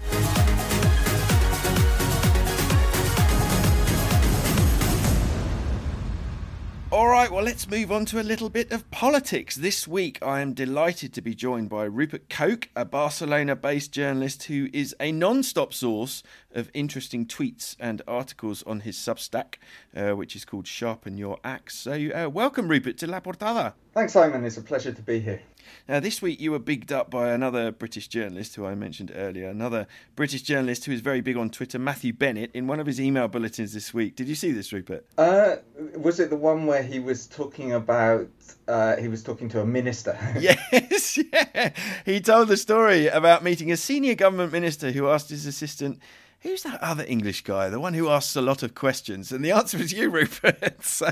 All 6.99 7.07
right, 7.07 7.31
well, 7.31 7.45
let's 7.45 7.71
move 7.71 7.93
on 7.93 8.07
to 8.07 8.21
a 8.21 8.27
little 8.27 8.49
bit 8.49 8.73
of 8.73 8.91
politics. 8.91 9.55
This 9.55 9.87
week, 9.87 10.19
I 10.21 10.41
am 10.41 10.53
delighted 10.53 11.15
to 11.15 11.23
be 11.23 11.33
joined 11.33 11.69
by 11.69 11.85
Rupert 11.85 12.29
Coke, 12.29 12.71
a 12.75 12.85
Barcelona 12.85 13.55
based 13.55 13.93
journalist 13.93 14.43
who 14.43 14.69
is 14.73 14.97
a 14.99 15.13
non 15.13 15.45
stop 15.45 15.73
source 15.73 16.25
of 16.53 16.73
interesting 16.75 17.25
tweets 17.25 17.77
and 17.79 18.03
articles 18.09 18.65
on 18.65 18.81
his 18.81 18.97
Substack, 18.97 19.59
uh, 19.95 20.17
which 20.17 20.35
is 20.35 20.45
called 20.45 20.67
Sharpen 20.67 21.17
Your 21.17 21.39
Axe. 21.45 21.79
So, 21.79 21.93
uh, 21.93 22.29
welcome, 22.31 22.67
Rupert, 22.67 22.99
to 22.99 23.07
La 23.07 23.21
Portada. 23.21 23.75
Thanks, 23.95 24.15
Simon. 24.15 24.45
It's 24.45 24.57
a 24.57 24.63
pleasure 24.63 24.91
to 24.91 25.03
be 25.03 25.21
here. 25.21 25.41
Now, 25.88 26.00
this 26.00 26.20
week 26.22 26.40
you 26.40 26.50
were 26.50 26.59
bigged 26.59 26.92
up 26.92 27.11
by 27.11 27.31
another 27.31 27.70
British 27.70 28.09
journalist 28.09 28.54
who 28.54 28.66
I 28.66 28.74
mentioned 28.74 29.12
earlier, 29.14 29.48
another 29.48 29.87
British 30.16 30.42
journalist 30.42 30.85
who 30.85 30.92
is 30.92 31.00
very 31.00 31.20
big 31.20 31.37
on 31.37 31.50
Twitter, 31.50 31.78
Matthew 31.78 32.12
Bennett, 32.12 32.50
in 32.54 32.66
one 32.66 32.81
of 32.81 32.87
his 32.87 33.00
email 33.00 33.28
bulletins 33.28 33.72
this 33.72 33.94
week. 33.94 34.16
Did 34.16 34.28
you 34.28 34.35
see 34.35 34.52
this, 34.52 34.72
Rupert? 34.72 35.07
Uh, 35.16 35.57
was 35.96 36.20
it 36.20 36.31
the 36.31 36.37
one 36.37 36.66
where 36.66 36.83
he 36.83 36.98
was 36.98 37.26
talking 37.26 37.72
about, 37.72 38.28
uh, 38.66 38.96
he 38.96 39.09
was 39.09 39.22
talking 39.22 39.48
to 39.50 39.61
a 39.61 39.66
minister? 39.66 40.18
yes, 40.38 41.18
yeah. 41.33 41.72
He 42.04 42.20
told 42.20 42.48
the 42.48 42.57
story 42.57 43.07
about 43.07 43.42
meeting 43.42 43.72
a 43.72 43.76
senior 43.76 44.14
government 44.14 44.52
minister 44.52 44.90
who 44.90 45.09
asked 45.09 45.31
his 45.31 45.46
assistant, 45.46 46.00
who's 46.40 46.62
that 46.62 46.81
other 46.81 47.05
English 47.07 47.42
guy, 47.42 47.68
the 47.68 47.81
one 47.81 47.94
who 47.94 48.09
asks 48.09 48.37
a 48.37 48.40
lot 48.40 48.62
of 48.62 48.74
questions? 48.74 49.33
And 49.33 49.44
the 49.44 49.51
answer 49.51 49.79
is 49.79 49.92
you, 49.92 50.09
Rupert. 50.11 50.83
so, 50.85 51.11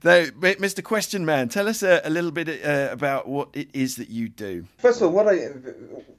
though, 0.00 0.26
Mr. 0.26 0.82
Question 0.82 1.24
Man, 1.26 1.48
tell 1.48 1.68
us 1.68 1.82
a, 1.82 2.00
a 2.04 2.10
little 2.10 2.30
bit 2.30 2.48
uh, 2.64 2.88
about 2.90 3.28
what 3.28 3.50
it 3.52 3.68
is 3.74 3.96
that 3.96 4.08
you 4.08 4.28
do. 4.28 4.66
First 4.78 5.02
of 5.02 5.08
all, 5.08 5.12
what 5.12 5.28
I 5.28 5.48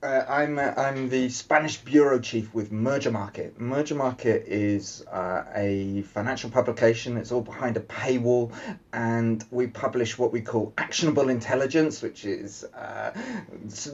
uh, 0.03 0.25
I'm 0.29 0.59
uh, 0.59 0.73
I'm 0.77 1.09
the 1.09 1.29
Spanish 1.29 1.77
bureau 1.77 2.19
chief 2.19 2.53
with 2.53 2.71
Merger 2.71 3.11
Market. 3.11 3.59
Merger 3.59 3.95
Market 3.95 4.43
is 4.47 5.03
uh, 5.11 5.43
a 5.55 6.03
financial 6.03 6.49
publication. 6.49 7.17
It's 7.17 7.31
all 7.31 7.41
behind 7.41 7.77
a 7.77 7.81
paywall, 7.81 8.51
and 8.93 9.43
we 9.49 9.67
publish 9.67 10.17
what 10.17 10.31
we 10.31 10.41
call 10.41 10.73
actionable 10.77 11.29
intelligence, 11.29 12.01
which 12.01 12.25
is 12.25 12.63
uh, 12.75 13.11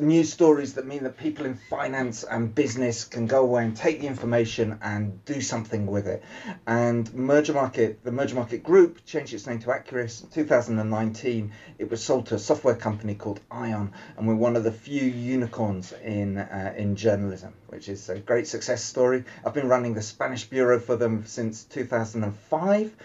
news 0.01 0.33
stories 0.33 0.73
that 0.73 0.85
mean 0.85 1.03
that 1.03 1.17
people 1.17 1.45
in 1.45 1.55
finance 1.55 2.23
and 2.23 2.53
business 2.53 3.05
can 3.05 3.25
go 3.25 3.43
away 3.43 3.63
and 3.63 3.75
take 3.75 4.01
the 4.01 4.07
information 4.07 4.32
information 4.33 4.79
and 4.81 5.23
do 5.25 5.41
something 5.41 5.85
with 5.85 6.07
it. 6.07 6.23
And 6.65 7.13
Merger 7.13 7.53
Market, 7.53 8.03
the 8.03 8.11
Merger 8.11 8.35
Market 8.35 8.63
Group, 8.63 9.05
changed 9.05 9.33
its 9.33 9.45
name 9.45 9.59
to 9.59 9.67
Acuris. 9.67 10.23
In 10.23 10.29
2019, 10.29 11.51
it 11.77 11.89
was 11.89 12.03
sold 12.03 12.25
to 12.27 12.35
a 12.35 12.39
software 12.39 12.75
company 12.75 13.13
called 13.15 13.39
Ion, 13.51 13.93
and 14.17 14.27
we're 14.27 14.35
one 14.35 14.55
of 14.55 14.63
the 14.63 14.71
few 14.71 15.03
unicorns 15.03 15.93
in 16.03 16.39
uh, 16.39 16.73
in 16.75 16.95
journalism, 16.95 17.53
which 17.67 17.89
is 17.89 18.09
a 18.09 18.19
great 18.19 18.47
success 18.47 18.83
story. 18.83 19.23
I've 19.45 19.53
been 19.53 19.69
running 19.69 19.93
the 19.93 20.01
Spanish 20.01 20.45
bureau 20.45 20.79
for 20.79 20.95
them 20.95 21.25
since 21.25 21.63
2005, 21.65 22.95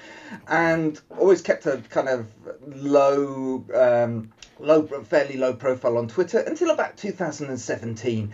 and 0.48 1.00
always 1.10 1.42
kept 1.42 1.66
a 1.66 1.82
kind 1.90 2.08
of 2.08 2.26
low. 2.66 3.64
Um, 3.74 4.32
low, 4.58 4.82
fairly 4.82 5.36
low 5.36 5.54
profile 5.54 5.98
on 5.98 6.08
Twitter 6.08 6.38
until 6.38 6.70
about 6.70 6.96
2017. 6.96 8.32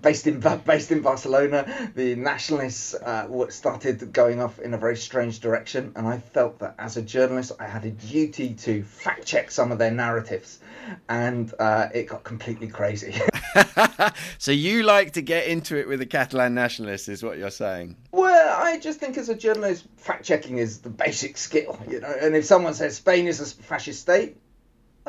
Based 0.00 0.26
in 0.26 0.40
based 0.40 0.92
in 0.92 1.02
Barcelona, 1.02 1.90
the 1.96 2.14
nationalists 2.14 2.94
uh, 2.94 3.48
started 3.50 4.12
going 4.12 4.40
off 4.40 4.60
in 4.60 4.72
a 4.72 4.78
very 4.78 4.96
strange 4.96 5.40
direction, 5.40 5.92
and 5.96 6.06
I 6.06 6.18
felt 6.18 6.60
that 6.60 6.76
as 6.78 6.96
a 6.96 7.02
journalist, 7.02 7.52
I 7.58 7.66
had 7.66 7.84
a 7.84 7.90
duty 7.90 8.54
to 8.54 8.84
fact 8.84 9.26
check 9.26 9.50
some 9.50 9.72
of 9.72 9.78
their 9.78 9.90
narratives, 9.90 10.60
and 11.08 11.52
uh, 11.58 11.88
it 11.92 12.06
got 12.06 12.22
completely 12.22 12.68
crazy. 12.68 13.20
so 14.38 14.52
you 14.52 14.84
like 14.84 15.12
to 15.14 15.22
get 15.22 15.48
into 15.48 15.76
it 15.76 15.88
with 15.88 15.98
the 15.98 16.06
Catalan 16.06 16.54
nationalists, 16.54 17.08
is 17.08 17.24
what 17.24 17.38
you're 17.38 17.50
saying? 17.50 17.96
Well, 18.12 18.62
I 18.62 18.78
just 18.78 19.00
think 19.00 19.18
as 19.18 19.28
a 19.28 19.34
journalist, 19.34 19.86
fact 19.96 20.24
checking 20.24 20.58
is 20.58 20.78
the 20.78 20.90
basic 20.90 21.36
skill, 21.36 21.78
you 21.88 22.00
know. 22.00 22.14
And 22.20 22.36
if 22.36 22.44
someone 22.44 22.74
says 22.74 22.96
Spain 22.96 23.26
is 23.26 23.40
a 23.40 23.62
fascist 23.62 24.00
state, 24.00 24.36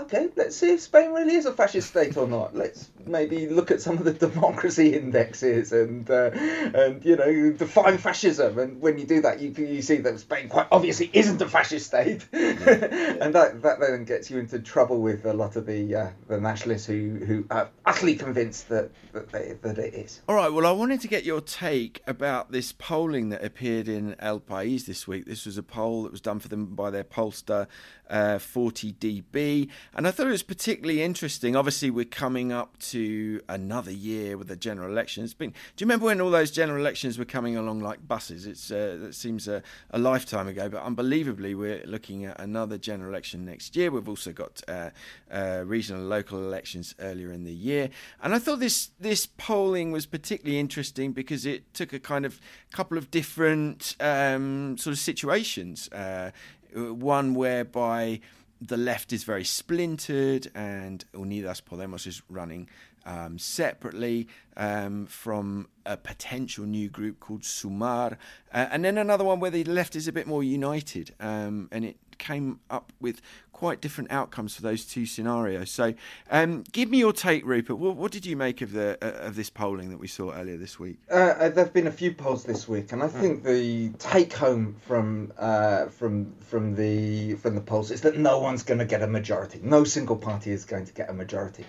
okay, 0.03 0.29
let's 0.35 0.55
see 0.55 0.73
if 0.73 0.81
Spain 0.81 1.12
really 1.12 1.35
is 1.35 1.45
a 1.45 1.53
fascist 1.53 1.89
state 1.89 2.17
or 2.17 2.27
not. 2.27 2.55
Let's 2.55 2.89
maybe 3.05 3.47
look 3.47 3.71
at 3.71 3.81
some 3.81 3.97
of 3.97 4.03
the 4.03 4.13
democracy 4.27 4.93
indexes 4.93 5.71
and 5.71 6.09
uh, 6.09 6.31
and 6.33 7.03
you 7.03 7.15
know 7.15 7.51
define 7.51 7.97
fascism. 7.97 8.59
And 8.59 8.81
when 8.81 8.97
you 8.97 9.05
do 9.05 9.21
that, 9.21 9.39
you 9.39 9.51
you 9.51 9.81
see 9.81 9.97
that 9.97 10.19
Spain 10.19 10.49
quite 10.49 10.67
obviously 10.71 11.09
isn't 11.13 11.41
a 11.41 11.47
fascist 11.47 11.88
state, 11.88 12.27
and 12.31 13.33
that 13.35 13.62
that 13.62 13.79
then 13.79 14.05
gets 14.05 14.29
you 14.29 14.39
into 14.39 14.59
trouble 14.59 15.01
with 15.01 15.25
a 15.25 15.33
lot 15.33 15.55
of 15.55 15.65
the 15.65 15.95
uh, 15.95 16.09
the 16.27 16.39
nationalists 16.39 16.85
who 16.85 17.19
who 17.25 17.45
are 17.49 17.69
utterly 17.85 18.15
convinced 18.15 18.69
that 18.69 18.91
that, 19.13 19.31
they, 19.31 19.57
that 19.62 19.77
it 19.77 19.93
is. 19.93 20.21
All 20.27 20.35
right. 20.35 20.51
Well, 20.51 20.65
I 20.65 20.71
wanted 20.71 21.01
to 21.01 21.07
get 21.07 21.23
your 21.23 21.41
take 21.41 22.01
about 22.07 22.51
this 22.51 22.71
polling 22.71 23.29
that 23.29 23.43
appeared 23.43 23.88
in 23.88 24.15
El 24.19 24.39
País 24.39 24.85
this 24.85 25.07
week. 25.07 25.25
This 25.25 25.45
was 25.45 25.57
a 25.57 25.63
poll 25.63 26.03
that 26.03 26.12
was 26.12 26.21
done 26.21 26.39
for 26.39 26.47
them 26.47 26.67
by 26.75 26.89
their 26.89 27.03
pollster, 27.03 27.67
uh, 28.09 28.38
40DB, 28.38 29.69
and 29.95 30.08
I 30.08 30.12
thought 30.12 30.28
it 30.28 30.32
was 30.32 30.43
particularly 30.43 31.02
interesting. 31.02 31.56
Obviously, 31.56 31.89
we're 31.89 32.06
coming 32.06 32.52
up 32.52 32.78
to 32.80 33.41
another 33.49 33.91
year 33.91 34.38
with 34.38 34.47
the 34.47 34.56
general 34.56 34.89
election. 34.89 35.23
It's 35.23 35.34
been. 35.34 35.49
Do 35.49 35.56
you 35.84 35.86
remember 35.86 36.06
when 36.06 36.21
all 36.21 36.30
those 36.30 36.52
general 36.52 36.80
elections 36.80 37.17
were 37.17 37.25
coming 37.25 37.58
along 37.58 37.80
like 37.80 38.08
buses? 38.08 38.45
It's 38.45 38.71
uh, 38.71 39.08
it 39.08 39.15
seems 39.15 39.47
a, 39.47 39.63
a 39.91 39.99
lifetime 39.99 40.47
ago, 40.47 40.69
but 40.69 40.84
unbelievably, 40.84 41.56
we're 41.56 41.84
looking 41.86 42.25
at 42.25 42.39
another 42.39 42.78
general 42.78 43.10
election 43.10 43.45
next 43.45 43.75
year. 43.75 43.91
We've 43.91 44.10
also 44.10 44.32
got 44.32 44.62
uh, 44.67 44.91
uh, 45.32 45.63
regional 45.65 46.02
and 46.02 46.10
local 46.10 46.39
elections 46.39 46.93
earlier 46.99 47.32
in 47.32 47.43
the 47.43 47.54
year, 47.54 47.89
and 48.21 48.36
I 48.36 48.39
thought 48.39 48.60
this 48.60 48.91
this 48.99 49.25
polling 49.25 49.91
was 49.91 50.06
particularly 50.06 50.60
interesting 50.60 51.13
because 51.13 51.45
it 51.45 51.73
took 51.73 51.93
a 51.93 51.99
kind 51.99 52.25
of 52.25 52.39
couple 52.71 52.97
of 52.97 53.10
different 53.12 53.95
um, 53.99 54.78
sort 54.78 54.93
of 54.93 54.99
situations. 54.99 55.89
Uh, 55.91 56.32
one 56.73 57.34
whereby 57.34 58.19
the 58.62 58.78
left 58.78 59.13
is 59.13 59.24
very 59.24 59.43
splintered 59.43 60.52
and 60.54 61.06
Unidas 61.13 61.62
Podemos 61.62 62.06
is 62.06 62.22
running 62.30 62.67
um, 63.06 63.39
separately 63.39 64.28
um, 64.58 65.06
from 65.06 65.67
a 65.86 65.98
potential 65.98 66.65
new 66.65 66.89
group 66.89 67.19
called 67.19 67.41
Sumar, 67.41 68.17
uh, 68.54 68.67
and 68.72 68.84
then 68.84 68.98
another 68.98 69.24
one 69.24 69.39
where 69.39 69.52
the 69.52 69.63
left 69.63 69.95
is 69.95 70.08
a 70.08 70.12
bit 70.12 70.28
more 70.28 70.43
united, 70.43 71.15
um, 71.19 71.69
and 71.72 71.86
it 71.86 71.98
came 72.19 72.60
up 72.69 72.93
with 72.99 73.21
quite 73.60 73.82
different 73.82 74.10
outcomes 74.10 74.55
for 74.55 74.62
those 74.62 74.86
two 74.86 75.05
scenarios. 75.05 75.69
So, 75.69 75.93
um, 76.32 76.63
give 76.71 76.89
me 76.89 76.99
your 76.99 77.12
take, 77.12 77.45
Rupert. 77.45 77.77
What, 77.77 77.97
what 77.97 78.10
did 78.10 78.25
you 78.25 78.38
make 78.38 78.62
of 78.62 78.71
the 78.71 78.97
uh, 79.01 79.27
of 79.27 79.36
this 79.36 79.49
polling 79.49 79.89
that 79.89 79.99
we 79.99 80.08
saw 80.08 80.32
earlier 80.32 80.55
this 80.55 80.79
week? 80.79 80.97
Uh, 81.12 81.49
there 81.49 81.65
have 81.65 81.73
been 81.73 81.88
a 81.88 81.91
few 81.91 82.13
polls 82.13 82.45
this 82.45 82.69
week, 82.69 82.93
and 82.93 83.03
I 83.03 83.10
think 83.10 83.43
the 83.43 83.89
take 83.99 84.32
home 84.32 84.77
from 84.88 85.34
uh, 85.38 85.88
from 85.88 86.36
from 86.39 86.75
the 86.75 87.36
from 87.36 87.55
the 87.55 87.62
polls 87.62 87.91
is 87.91 88.01
that 88.01 88.17
no 88.17 88.39
one's 88.39 88.63
going 88.63 88.79
to 88.79 88.86
get 88.86 89.01
a 89.01 89.08
majority. 89.08 89.60
No 89.62 89.84
single 89.84 90.15
party 90.15 90.51
is 90.51 90.63
going 90.63 90.86
to 90.86 90.93
get 90.93 91.10
a 91.10 91.13
majority, 91.13 91.65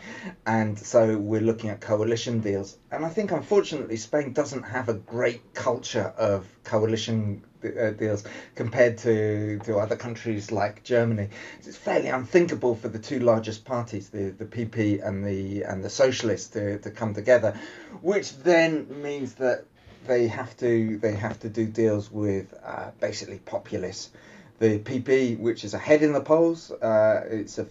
and 0.46 0.78
so 0.78 1.18
we're 1.18 1.40
looking 1.40 1.70
at 1.70 1.80
coalition 1.80 2.40
deals. 2.40 2.76
And 2.92 3.04
I 3.04 3.08
think, 3.08 3.32
unfortunately, 3.32 3.96
Spain 3.96 4.32
doesn't 4.32 4.62
have 4.62 4.88
a 4.88 4.94
great 4.94 5.54
culture 5.54 6.12
of 6.16 6.46
coalition 6.62 7.42
uh, 7.64 7.90
deals 7.90 8.24
compared 8.54 8.98
to, 8.98 9.58
to 9.64 9.78
other 9.78 9.96
countries 9.96 10.50
like 10.52 10.82
Germany. 10.84 11.28
It's 11.58 11.76
fairly 11.76 12.08
unthinkable 12.08 12.74
for 12.74 12.88
the 12.88 12.98
two 12.98 13.20
largest 13.20 13.64
parties, 13.64 14.10
the, 14.10 14.30
the 14.30 14.44
PP 14.44 15.06
and 15.06 15.24
the 15.24 15.62
and 15.62 15.82
the 15.82 15.90
Socialists, 15.90 16.48
to, 16.50 16.78
to 16.78 16.90
come 16.90 17.14
together, 17.14 17.58
which 18.02 18.36
then 18.38 19.02
means 19.02 19.34
that 19.34 19.64
they 20.06 20.26
have 20.28 20.56
to 20.58 20.98
they 20.98 21.14
have 21.14 21.38
to 21.40 21.48
do 21.48 21.66
deals 21.66 22.10
with 22.10 22.54
uh, 22.64 22.90
basically 23.00 23.38
populists. 23.38 24.10
The 24.58 24.78
PP, 24.78 25.38
which 25.38 25.64
is 25.64 25.72
ahead 25.72 26.02
in 26.02 26.12
the 26.12 26.20
polls, 26.20 26.70
uh, 26.70 27.26
it's 27.30 27.58
a 27.58 27.66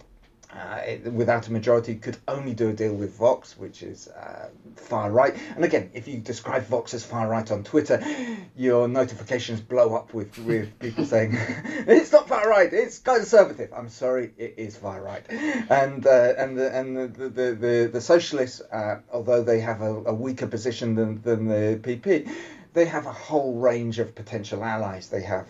uh, 0.54 0.80
it, 0.84 1.12
without 1.12 1.46
a 1.48 1.52
majority, 1.52 1.94
could 1.94 2.16
only 2.26 2.54
do 2.54 2.70
a 2.70 2.72
deal 2.72 2.94
with 2.94 3.16
Vox, 3.16 3.56
which 3.56 3.82
is 3.82 4.08
uh, 4.08 4.48
far 4.74 5.10
right. 5.10 5.36
And 5.54 5.64
again, 5.64 5.90
if 5.94 6.08
you 6.08 6.18
describe 6.18 6.64
Vox 6.64 6.92
as 6.92 7.04
far 7.04 7.28
right 7.28 7.48
on 7.50 7.62
Twitter, 7.62 8.02
your 8.56 8.88
notifications 8.88 9.60
blow 9.60 9.94
up 9.94 10.12
with, 10.12 10.36
with 10.38 10.78
people 10.80 11.04
saying 11.14 11.32
it's 11.86 12.12
not 12.12 12.28
far 12.28 12.48
right, 12.48 12.72
it's 12.72 12.98
conservative. 12.98 13.72
I'm 13.74 13.88
sorry, 13.88 14.32
it 14.38 14.54
is 14.56 14.76
far 14.76 15.00
right. 15.00 15.24
And 15.30 16.06
uh, 16.06 16.34
and 16.36 16.58
the 16.58 16.76
and 16.76 16.96
the 16.96 17.28
the, 17.28 17.54
the, 17.54 17.90
the 17.92 18.00
socialists, 18.00 18.60
uh, 18.60 19.00
although 19.12 19.42
they 19.42 19.60
have 19.60 19.82
a, 19.82 20.04
a 20.04 20.14
weaker 20.14 20.46
position 20.46 20.94
than 20.94 21.22
than 21.22 21.46
the 21.46 21.78
PP, 21.80 22.30
they 22.72 22.84
have 22.86 23.06
a 23.06 23.12
whole 23.12 23.54
range 23.54 23.98
of 23.98 24.14
potential 24.14 24.64
allies. 24.64 25.08
They 25.08 25.22
have 25.22 25.48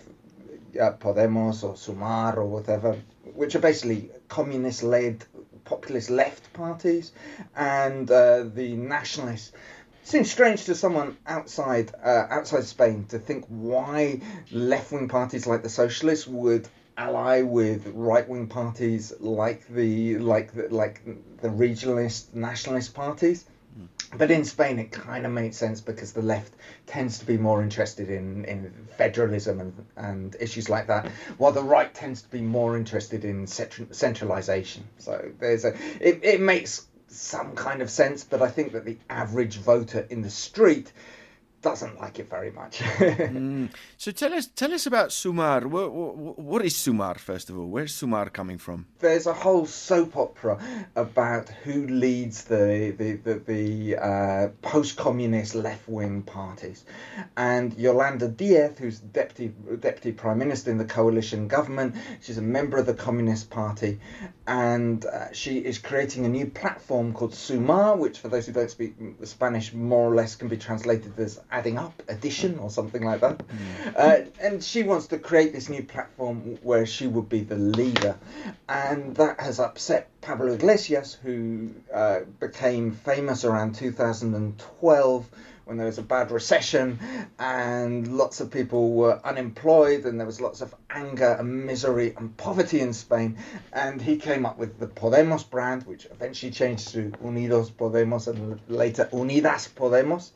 uh, 0.81 0.93
Podemos 0.93 1.65
or 1.65 1.75
Sumar 1.75 2.37
or 2.37 2.47
whatever, 2.47 2.97
which 3.35 3.55
are 3.55 3.61
basically 3.61 4.11
communist 4.29 4.83
led 4.83 5.25
populist 5.65 6.11
left 6.11 6.53
parties, 6.53 7.13
and 7.57 8.11
uh, 8.11 8.45
the 8.55 8.75
nationalists. 8.75 9.53
Seems 10.03 10.31
strange 10.31 10.65
to 10.65 10.75
someone 10.75 11.17
outside 11.27 11.93
uh, 12.03 12.27
outside 12.31 12.65
Spain 12.65 13.05
to 13.11 13.19
think 13.19 13.45
why 13.49 14.21
left 14.51 14.93
wing 14.93 15.09
parties 15.09 15.47
like 15.47 15.63
the 15.63 15.69
socialists 15.69 16.27
would 16.27 16.69
ally 16.97 17.43
with 17.43 17.87
right 17.95 18.29
wing 18.29 18.47
parties 18.47 19.13
like 19.21 19.67
the 19.69 20.19
like 20.19 20.53
the, 20.53 20.69
like 20.69 21.03
the 21.41 21.49
regionalist 21.49 22.35
nationalist 22.35 22.95
parties. 22.95 23.45
But 24.17 24.31
in 24.31 24.45
Spain, 24.45 24.79
it 24.81 24.91
kind 24.91 25.25
of 25.25 25.33
made 25.33 25.55
sense 25.55 25.81
because 25.81 26.13
the 26.13 26.23
left 26.23 26.53
tends 26.87 27.19
to 27.21 27.25
be 27.25 27.37
more 27.37 27.63
interested 27.63 28.11
in, 28.11 28.45
in 28.45 28.73
federalism 28.97 29.61
and, 29.61 29.87
and 29.97 30.37
issues 30.41 30.69
like 30.69 30.89
that, 30.89 31.09
while 31.39 31.53
the 31.53 31.63
right 31.63 31.95
tends 31.95 32.23
to 32.23 32.29
be 32.29 32.41
more 32.41 32.77
interested 32.77 33.25
in 33.25 33.47
centralization. 33.47 34.89
So 34.99 35.31
there's 35.39 35.65
a 35.65 35.75
it, 36.01 36.21
it 36.25 36.41
makes 36.41 36.87
some 37.07 37.55
kind 37.55 37.83
of 37.83 37.91
sense, 37.91 38.25
but 38.25 38.43
I 38.43 38.49
think 38.49 38.73
that 38.73 38.85
the 38.85 38.97
average 39.09 39.59
voter 39.59 40.07
in 40.11 40.23
the 40.23 40.31
street 40.31 40.93
doesn't 41.63 42.01
like 42.01 42.19
it 42.19 42.31
very 42.31 42.51
much. 42.51 42.79
mm. 42.79 43.69
So 43.99 44.11
tell 44.13 44.33
us, 44.33 44.47
tell 44.47 44.73
us 44.73 44.87
about 44.87 45.11
Sumar. 45.11 45.67
What, 45.67 45.93
what, 45.93 46.39
what 46.39 46.65
is 46.65 46.75
Sumar 46.75 47.19
first 47.19 47.51
of 47.51 47.59
all? 47.59 47.67
Where's 47.67 47.93
Sumar 47.93 48.33
coming 48.33 48.57
from? 48.57 48.87
There's 48.99 49.27
a 49.27 49.35
whole 49.35 49.67
soap 49.67 50.17
opera 50.17 50.59
about 50.97 51.51
who 51.51 51.87
leads 51.87 52.45
the 52.45 52.95
the 52.97 53.13
the, 53.17 53.35
the 53.41 53.97
uh, 53.97 54.49
post-communist 54.63 55.55
left-wing 55.55 56.23
parties, 56.23 56.85
and 57.37 57.77
Yolanda 57.77 58.29
Diaz, 58.29 58.79
who's 58.79 59.01
deputy 59.01 59.53
deputy 59.81 60.13
prime 60.13 60.39
minister 60.39 60.71
in 60.71 60.79
the 60.79 60.87
coalition 60.87 61.47
government, 61.47 61.95
she's 62.23 62.39
a 62.39 62.43
member 62.43 62.79
of 62.79 62.87
the 62.87 62.95
Communist 62.95 63.51
Party, 63.51 64.01
and 64.47 65.05
uh, 65.05 65.31
she 65.33 65.59
is 65.59 65.79
creating 65.79 66.25
a 66.25 66.29
new 66.29 66.47
platform 66.47 67.13
called 67.13 67.33
Sumar, 67.33 67.99
which 67.99 68.19
for 68.19 68.29
those 68.29 68.47
who 68.47 68.53
don't 68.53 68.71
speak 68.71 68.95
Spanish, 69.25 69.75
more 69.75 70.11
or 70.11 70.15
less 70.15 70.37
can 70.37 70.49
be 70.49 70.57
translated 70.57 71.19
as 71.19 71.39
adding 71.51 71.79
up, 71.79 72.03
addition, 72.09 72.59
or 72.59 72.71
something 72.71 73.03
like 73.03 73.21
that. 73.21 73.39
Mm. 73.39 73.97
Uh, 73.97 74.31
and 74.41 74.63
she 74.63 74.83
wants 74.83 75.09
to 75.09 75.19
create 75.19 75.53
this 75.53 75.69
new 75.69 75.83
platform 75.83 76.59
where 76.63 76.87
she 76.87 77.07
would 77.07 77.29
be 77.29 77.41
the 77.41 77.57
leader. 77.57 78.17
And 78.69 79.15
that 79.17 79.41
has 79.41 79.61
upset 79.61 80.09
Pablo 80.21 80.53
Iglesias, 80.53 81.19
who 81.23 81.71
uh, 81.93 82.21
became 82.39 82.93
famous 82.93 83.45
around 83.45 83.75
2012 83.75 85.27
when 85.71 85.79
there 85.79 85.87
was 85.87 85.99
a 85.99 86.03
bad 86.03 86.33
recession 86.33 86.99
and 87.39 88.19
lots 88.19 88.41
of 88.41 88.51
people 88.51 88.91
were 88.91 89.21
unemployed 89.23 90.05
and 90.05 90.19
there 90.19 90.27
was 90.27 90.41
lots 90.41 90.61
of 90.63 90.75
anger 90.91 91.37
and 91.39 91.65
misery 91.65 92.13
and 92.17 92.37
poverty 92.37 92.81
in 92.81 92.93
Spain. 92.93 93.39
And 93.73 94.03
he 94.03 94.17
came 94.17 94.45
up 94.45 94.59
with 94.59 94.81
the 94.81 94.89
Podemos 94.89 95.49
brand, 95.49 95.85
which 95.85 96.07
eventually 96.07 96.51
changed 96.51 96.89
to 96.95 97.13
Unidos 97.23 97.71
Podemos 97.71 98.27
and 98.27 98.59
later 98.67 99.09
Unidas 99.13 99.69
Podemos. 99.69 100.33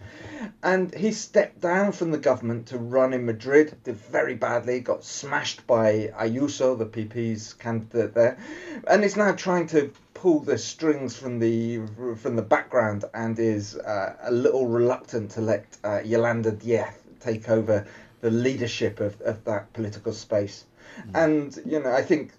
And 0.62 0.94
he 0.94 1.10
stepped 1.10 1.60
down 1.60 1.90
from 1.90 2.12
the 2.12 2.18
government 2.18 2.68
to 2.68 2.78
run 2.78 3.12
in 3.12 3.26
Madrid, 3.26 3.76
did 3.82 3.96
very 3.96 4.36
badly, 4.36 4.78
got 4.78 5.02
smashed 5.02 5.66
by 5.66 6.12
Ayuso, 6.16 6.78
the 6.78 6.86
PP's 6.86 7.54
candidate 7.54 8.14
there, 8.14 8.38
and 8.86 9.02
is 9.02 9.16
now 9.16 9.32
trying 9.32 9.66
to 9.66 9.90
pull 10.24 10.40
the 10.40 10.56
strings 10.56 11.14
from 11.14 11.38
the 11.38 11.78
from 12.16 12.34
the 12.34 12.46
background 12.56 13.04
and 13.12 13.38
is 13.38 13.76
uh, 13.76 14.16
a 14.22 14.32
little 14.32 14.66
reluctant 14.66 15.30
to 15.30 15.42
let 15.42 15.66
uh, 15.84 16.00
Yolanda 16.02 16.50
Diaz 16.50 16.94
take 17.20 17.50
over 17.50 17.86
the 18.22 18.30
leadership 18.30 19.00
of, 19.00 19.20
of 19.20 19.44
that 19.44 19.70
political 19.74 20.14
space. 20.14 20.64
Mm. 21.08 21.24
And 21.24 21.58
you 21.66 21.78
know, 21.78 21.92
I 21.92 22.00
think 22.00 22.32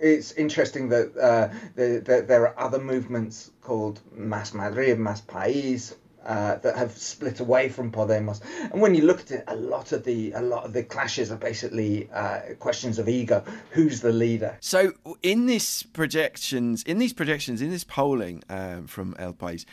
it's 0.00 0.32
interesting 0.32 0.88
that 0.88 1.16
uh, 1.16 1.48
there, 1.76 2.00
there, 2.00 2.22
there, 2.22 2.42
are 2.48 2.58
other 2.58 2.80
movements 2.80 3.52
called 3.60 4.00
Mas 4.16 4.52
Madrid, 4.52 4.98
Mas 4.98 5.20
País, 5.20 5.94
uh, 6.24 6.56
that 6.56 6.76
have 6.76 6.96
split 6.96 7.40
away 7.40 7.68
from 7.68 7.90
Podemos. 7.90 8.40
And 8.72 8.80
when 8.80 8.94
you 8.94 9.02
look 9.02 9.20
at 9.20 9.30
it, 9.30 9.44
a 9.46 9.56
lot 9.56 9.92
of 9.92 10.04
the 10.04 10.32
a 10.32 10.40
lot 10.40 10.64
of 10.64 10.72
the 10.72 10.82
clashes 10.82 11.30
are 11.30 11.36
basically 11.36 12.08
uh, 12.12 12.40
questions 12.58 12.98
of 12.98 13.08
ego. 13.08 13.44
Who's 13.70 14.00
the 14.00 14.12
leader? 14.12 14.56
So 14.60 14.92
in 15.22 15.46
this 15.46 15.82
projections, 15.82 16.82
in 16.84 16.98
these 16.98 17.12
projections, 17.12 17.60
in 17.60 17.70
this 17.70 17.84
polling 17.84 18.42
um, 18.48 18.86
from 18.86 19.14
El 19.18 19.34
País, 19.34 19.64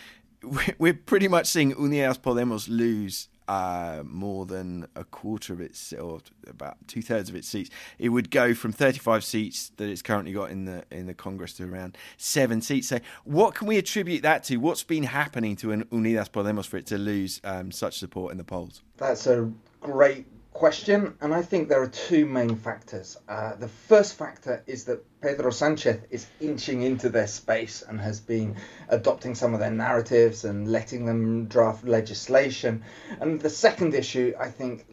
we're 0.77 0.93
pretty 0.93 1.27
much 1.27 1.47
seeing 1.47 1.73
Unidas 1.73 2.19
Podemos 2.19 2.67
lose 2.69 3.29
uh, 3.49 4.03
more 4.05 4.45
than 4.45 4.87
a 4.95 5.03
quarter 5.03 5.53
of 5.53 5.59
its, 5.59 5.91
or 5.91 6.21
about 6.47 6.77
two 6.87 7.01
thirds 7.01 7.29
of 7.29 7.35
its 7.35 7.47
seats. 7.47 7.71
It 7.97 8.09
would 8.09 8.29
go 8.29 8.53
from 8.53 8.71
35 8.71 9.23
seats 9.23 9.71
that 9.77 9.89
it's 9.89 10.03
currently 10.03 10.31
got 10.33 10.51
in 10.51 10.65
the 10.65 10.83
in 10.91 11.07
the 11.07 11.15
Congress 11.15 11.53
to 11.53 11.63
around 11.65 11.97
seven 12.17 12.61
seats. 12.61 12.87
So, 12.87 12.99
what 13.23 13.55
can 13.55 13.67
we 13.67 13.79
attribute 13.79 14.21
that 14.21 14.43
to? 14.45 14.57
What's 14.57 14.83
been 14.83 15.03
happening 15.03 15.55
to 15.57 15.67
Unidas 15.69 16.29
Podemos 16.29 16.67
for 16.67 16.77
it 16.77 16.85
to 16.87 16.99
lose 16.99 17.41
um, 17.43 17.71
such 17.71 17.97
support 17.97 18.31
in 18.31 18.37
the 18.37 18.43
polls? 18.43 18.83
That's 18.97 19.25
a 19.25 19.51
great 19.81 20.27
question, 20.59 21.15
and 21.21 21.33
I 21.33 21.41
think 21.41 21.69
there 21.69 21.81
are 21.81 21.87
two 21.87 22.25
main 22.25 22.57
factors. 22.57 23.17
Uh, 23.29 23.55
the 23.55 23.69
first 23.69 24.15
factor 24.15 24.61
is 24.67 24.83
that 24.83 25.05
Pedro 25.21 25.51
Sanchez 25.51 26.01
is 26.09 26.27
inching 26.41 26.81
into 26.81 27.07
their 27.07 27.27
space 27.27 27.81
and 27.81 27.97
has 27.97 28.19
been 28.19 28.57
adopting 28.89 29.35
some 29.35 29.53
of 29.53 29.61
their 29.61 29.71
narratives 29.71 30.43
and 30.43 30.69
letting 30.69 31.05
them 31.05 31.45
draft 31.45 31.85
legislation. 31.85 32.83
And 33.21 33.39
the 33.39 33.49
second 33.49 33.93
issue, 33.93 34.33
I 34.37 34.49
think 34.49 34.85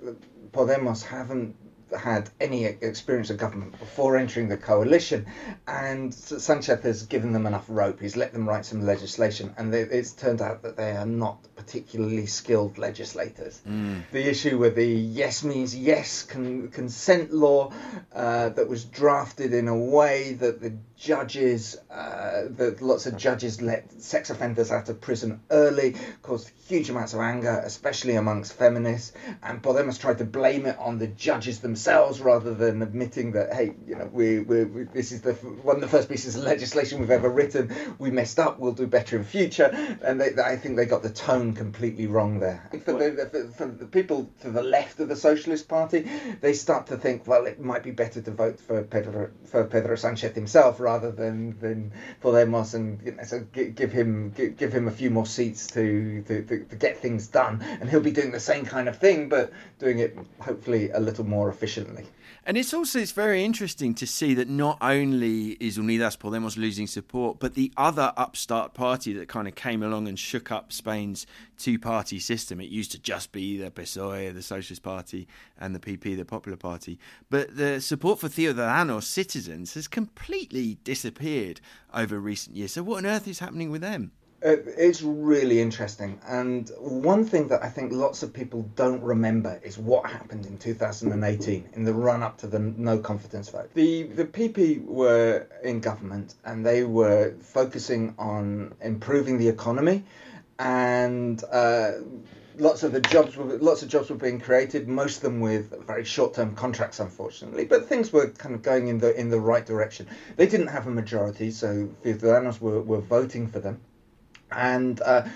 Podemos 0.52 1.02
haven't 1.02 1.56
had 1.98 2.30
any 2.40 2.64
experience 2.64 3.30
of 3.30 3.38
government 3.38 3.76
before 3.78 4.16
entering 4.16 4.48
the 4.48 4.56
coalition, 4.56 5.26
and 5.66 6.14
Sanchez 6.14 6.80
has 6.82 7.02
given 7.06 7.32
them 7.32 7.44
enough 7.44 7.64
rope. 7.68 8.00
He's 8.00 8.16
let 8.16 8.32
them 8.32 8.48
write 8.48 8.66
some 8.66 8.86
legislation, 8.86 9.52
and 9.58 9.74
it's 9.74 10.12
turned 10.12 10.42
out 10.42 10.62
that 10.62 10.76
they 10.76 10.92
are 10.92 11.06
not 11.06 11.38
particularly 11.66 12.26
skilled 12.26 12.78
legislators. 12.78 13.60
Mm. 13.68 14.02
The 14.12 14.28
issue 14.28 14.56
with 14.56 14.76
the 14.76 14.86
yes 14.86 15.42
means 15.42 15.74
yes 15.74 16.22
con- 16.22 16.68
consent 16.68 17.32
law 17.32 17.72
uh, 18.14 18.50
that 18.50 18.68
was 18.68 18.84
drafted 18.84 19.52
in 19.52 19.66
a 19.66 19.76
way 19.76 20.34
that 20.34 20.60
the 20.60 20.74
judges, 20.96 21.76
uh, 21.90 22.44
that 22.50 22.80
lots 22.80 23.06
of 23.06 23.16
judges 23.16 23.60
let 23.60 24.00
sex 24.00 24.30
offenders 24.30 24.70
out 24.70 24.88
of 24.88 25.00
prison 25.00 25.40
early, 25.50 25.96
caused 26.22 26.50
huge 26.68 26.88
amounts 26.88 27.14
of 27.14 27.20
anger, 27.20 27.62
especially 27.64 28.16
amongst 28.16 28.52
feminists, 28.54 29.12
and 29.42 29.62
Podemos 29.62 30.00
tried 30.00 30.18
to 30.18 30.24
blame 30.24 30.66
it 30.66 30.76
on 30.78 30.98
the 30.98 31.06
judges 31.06 31.60
themselves 31.60 32.20
rather 32.20 32.54
than 32.54 32.82
admitting 32.82 33.32
that 33.32 33.52
hey 33.52 33.74
you 33.86 33.94
know 33.94 34.08
we, 34.12 34.40
we, 34.40 34.64
we, 34.64 34.82
this 34.84 35.12
is 35.12 35.20
the 35.20 35.32
one 35.34 35.76
of 35.76 35.82
the 35.82 35.88
first 35.88 36.08
pieces 36.08 36.36
of 36.36 36.44
legislation 36.44 36.98
we've 36.98 37.10
ever 37.10 37.28
written 37.28 37.74
we 37.98 38.10
messed 38.10 38.38
up 38.38 38.58
we'll 38.58 38.72
do 38.72 38.86
better 38.86 39.16
in 39.16 39.24
future 39.24 39.70
and 40.02 40.20
they, 40.20 40.32
I 40.42 40.56
think 40.56 40.76
they 40.76 40.86
got 40.86 41.02
the 41.02 41.10
tone 41.10 41.54
completely 41.56 42.06
wrong 42.06 42.38
there 42.38 42.68
for 42.84 42.92
the, 42.92 43.28
for, 43.30 43.48
for 43.48 43.66
the 43.66 43.86
people 43.86 44.30
to 44.40 44.50
the 44.50 44.62
left 44.62 45.00
of 45.00 45.08
the 45.08 45.16
Socialist 45.16 45.68
Party 45.68 46.08
they 46.40 46.52
start 46.52 46.86
to 46.86 46.96
think 46.96 47.26
well 47.26 47.46
it 47.46 47.60
might 47.60 47.82
be 47.82 47.90
better 47.90 48.20
to 48.22 48.30
vote 48.30 48.60
for 48.60 48.82
Pedro 48.82 49.30
for 49.44 49.64
Pedro 49.64 49.96
Sanchez 49.96 50.34
himself 50.34 50.80
rather 50.80 51.10
than 51.10 51.58
than 51.58 51.92
Podemos 52.22 52.74
and 52.74 53.00
you 53.04 53.12
know, 53.12 53.22
so 53.24 53.40
give 53.40 53.92
him 53.92 54.30
give 54.30 54.72
him 54.72 54.88
a 54.88 54.92
few 54.92 55.10
more 55.10 55.26
seats 55.26 55.66
to, 55.68 56.22
to, 56.22 56.42
to, 56.42 56.64
to 56.64 56.76
get 56.76 56.98
things 56.98 57.28
done 57.28 57.62
and 57.80 57.90
he'll 57.90 58.00
be 58.00 58.10
doing 58.10 58.32
the 58.32 58.40
same 58.40 58.64
kind 58.64 58.88
of 58.88 58.98
thing 58.98 59.28
but 59.28 59.52
doing 59.78 59.98
it 59.98 60.16
hopefully 60.40 60.90
a 60.90 61.00
little 61.00 61.24
more 61.24 61.48
efficiently 61.48 61.66
efficiently. 61.66 62.06
And 62.44 62.56
it's 62.56 62.72
also 62.72 63.00
it's 63.00 63.12
very 63.12 63.44
interesting 63.44 63.92
to 63.94 64.06
see 64.06 64.32
that 64.34 64.48
not 64.48 64.78
only 64.80 65.52
is 65.52 65.78
Unidas 65.78 66.16
Podemos 66.16 66.56
losing 66.56 66.86
support, 66.86 67.40
but 67.40 67.54
the 67.54 67.72
other 67.76 68.12
upstart 68.16 68.72
party 68.72 69.12
that 69.14 69.28
kind 69.28 69.48
of 69.48 69.56
came 69.56 69.82
along 69.82 70.06
and 70.06 70.16
shook 70.16 70.52
up 70.52 70.72
Spain's 70.72 71.26
two-party 71.58 72.18
system. 72.18 72.60
It 72.60 72.68
used 72.68 72.92
to 72.92 72.98
just 72.98 73.32
be 73.32 73.56
the 73.56 73.70
PSOE, 73.70 74.32
the 74.34 74.42
Socialist 74.42 74.82
Party, 74.82 75.26
and 75.58 75.74
the 75.74 75.78
PP, 75.80 76.16
the 76.16 76.24
Popular 76.24 76.56
Party. 76.56 76.98
But 77.30 77.56
the 77.56 77.80
support 77.80 78.20
for 78.20 78.28
Ciudadanos, 78.28 79.04
citizens, 79.04 79.74
has 79.74 79.88
completely 79.88 80.78
disappeared 80.84 81.60
over 81.94 82.18
recent 82.18 82.56
years. 82.56 82.72
So 82.72 82.82
what 82.82 82.98
on 82.98 83.06
earth 83.06 83.28
is 83.28 83.38
happening 83.38 83.70
with 83.70 83.80
them? 83.80 84.12
Uh, 84.44 84.56
it's 84.76 85.02
really 85.02 85.60
interesting. 85.60 86.20
And 86.28 86.70
one 86.78 87.24
thing 87.24 87.48
that 87.48 87.64
I 87.64 87.70
think 87.70 87.90
lots 87.90 88.22
of 88.22 88.32
people 88.32 88.62
don't 88.76 89.02
remember 89.02 89.58
is 89.64 89.78
what 89.78 90.08
happened 90.08 90.44
in 90.44 90.58
2018 90.58 91.70
in 91.72 91.84
the 91.84 91.94
run 91.94 92.22
up 92.22 92.36
to 92.38 92.46
the 92.46 92.58
no 92.58 92.98
confidence 92.98 93.48
vote. 93.48 93.70
The, 93.74 94.04
the 94.04 94.26
PP 94.26 94.84
were 94.84 95.46
in 95.64 95.80
government 95.80 96.34
and 96.44 96.64
they 96.64 96.84
were 96.84 97.34
focusing 97.40 98.14
on 98.18 98.74
improving 98.82 99.38
the 99.38 99.48
economy 99.48 100.04
and 100.58 101.42
uh, 101.52 101.92
lots 102.56 102.82
of 102.82 102.92
the 102.92 103.00
jobs 103.00 103.36
were 103.36 103.44
lots 103.58 103.82
of 103.82 103.88
jobs 103.88 104.08
were 104.08 104.16
being 104.16 104.40
created 104.40 104.88
most 104.88 105.16
of 105.18 105.22
them 105.22 105.40
with 105.40 105.86
very 105.86 106.04
short-term 106.04 106.54
contracts 106.54 107.00
unfortunately 107.00 107.64
but 107.64 107.86
things 107.86 108.12
were 108.12 108.28
kind 108.28 108.54
of 108.54 108.62
going 108.62 108.88
in 108.88 108.98
the 108.98 109.18
in 109.18 109.28
the 109.30 109.40
right 109.40 109.66
direction. 109.66 110.08
They 110.36 110.46
didn't 110.46 110.68
have 110.68 110.86
a 110.86 110.90
majority 110.90 111.50
so 111.50 111.88
Ciudadanos 112.04 112.60
were, 112.60 112.80
were 112.80 113.00
voting 113.00 113.48
for 113.48 113.60
them. 113.60 113.80
And 114.50 115.00
uh, 115.02 115.28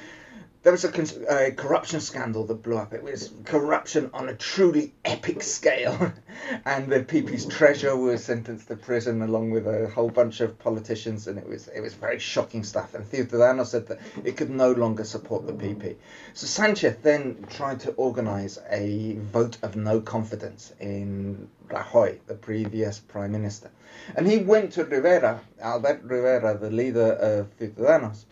there 0.62 0.72
was 0.72 0.84
a, 0.84 1.46
a, 1.46 1.52
corruption 1.52 2.00
scandal 2.00 2.44
that 2.44 2.62
blew 2.62 2.76
up. 2.76 2.92
It 2.92 3.02
was 3.02 3.32
corruption 3.44 4.10
on 4.12 4.28
a 4.28 4.34
truly 4.34 4.92
epic 5.06 5.42
scale, 5.42 6.12
and 6.66 6.92
the 6.92 7.00
PP's 7.00 7.46
treasurer 7.46 7.96
was 7.96 8.24
sentenced 8.24 8.68
to 8.68 8.76
prison 8.76 9.22
along 9.22 9.52
with 9.52 9.66
a 9.66 9.88
whole 9.88 10.10
bunch 10.10 10.40
of 10.40 10.58
politicians, 10.58 11.28
and 11.28 11.38
it 11.38 11.48
was 11.48 11.68
it 11.68 11.80
was 11.80 11.94
very 11.94 12.18
shocking 12.18 12.62
stuff. 12.62 12.94
And 12.94 13.10
Ciudadanos 13.10 13.68
said 13.68 13.86
that 13.86 14.00
it 14.22 14.36
could 14.36 14.50
no 14.50 14.72
longer 14.72 15.04
support 15.04 15.46
the 15.46 15.54
PP. 15.54 15.96
So 16.34 16.46
Sanchez 16.46 16.96
then 17.02 17.46
tried 17.48 17.80
to 17.80 17.92
organise 17.92 18.58
a 18.68 19.16
vote 19.32 19.56
of 19.62 19.76
no 19.76 20.00
confidence 20.00 20.74
in 20.78 21.48
Rajoy, 21.68 22.18
the 22.26 22.34
previous 22.34 22.98
prime 22.98 23.32
minister, 23.32 23.70
and 24.14 24.26
he 24.26 24.38
went 24.38 24.72
to 24.72 24.84
Rivera, 24.84 25.40
Albert 25.58 26.02
Rivera, 26.02 26.58
the 26.58 26.70
leader 26.70 27.12
of 27.12 27.56
Ciudadanos 27.58 28.24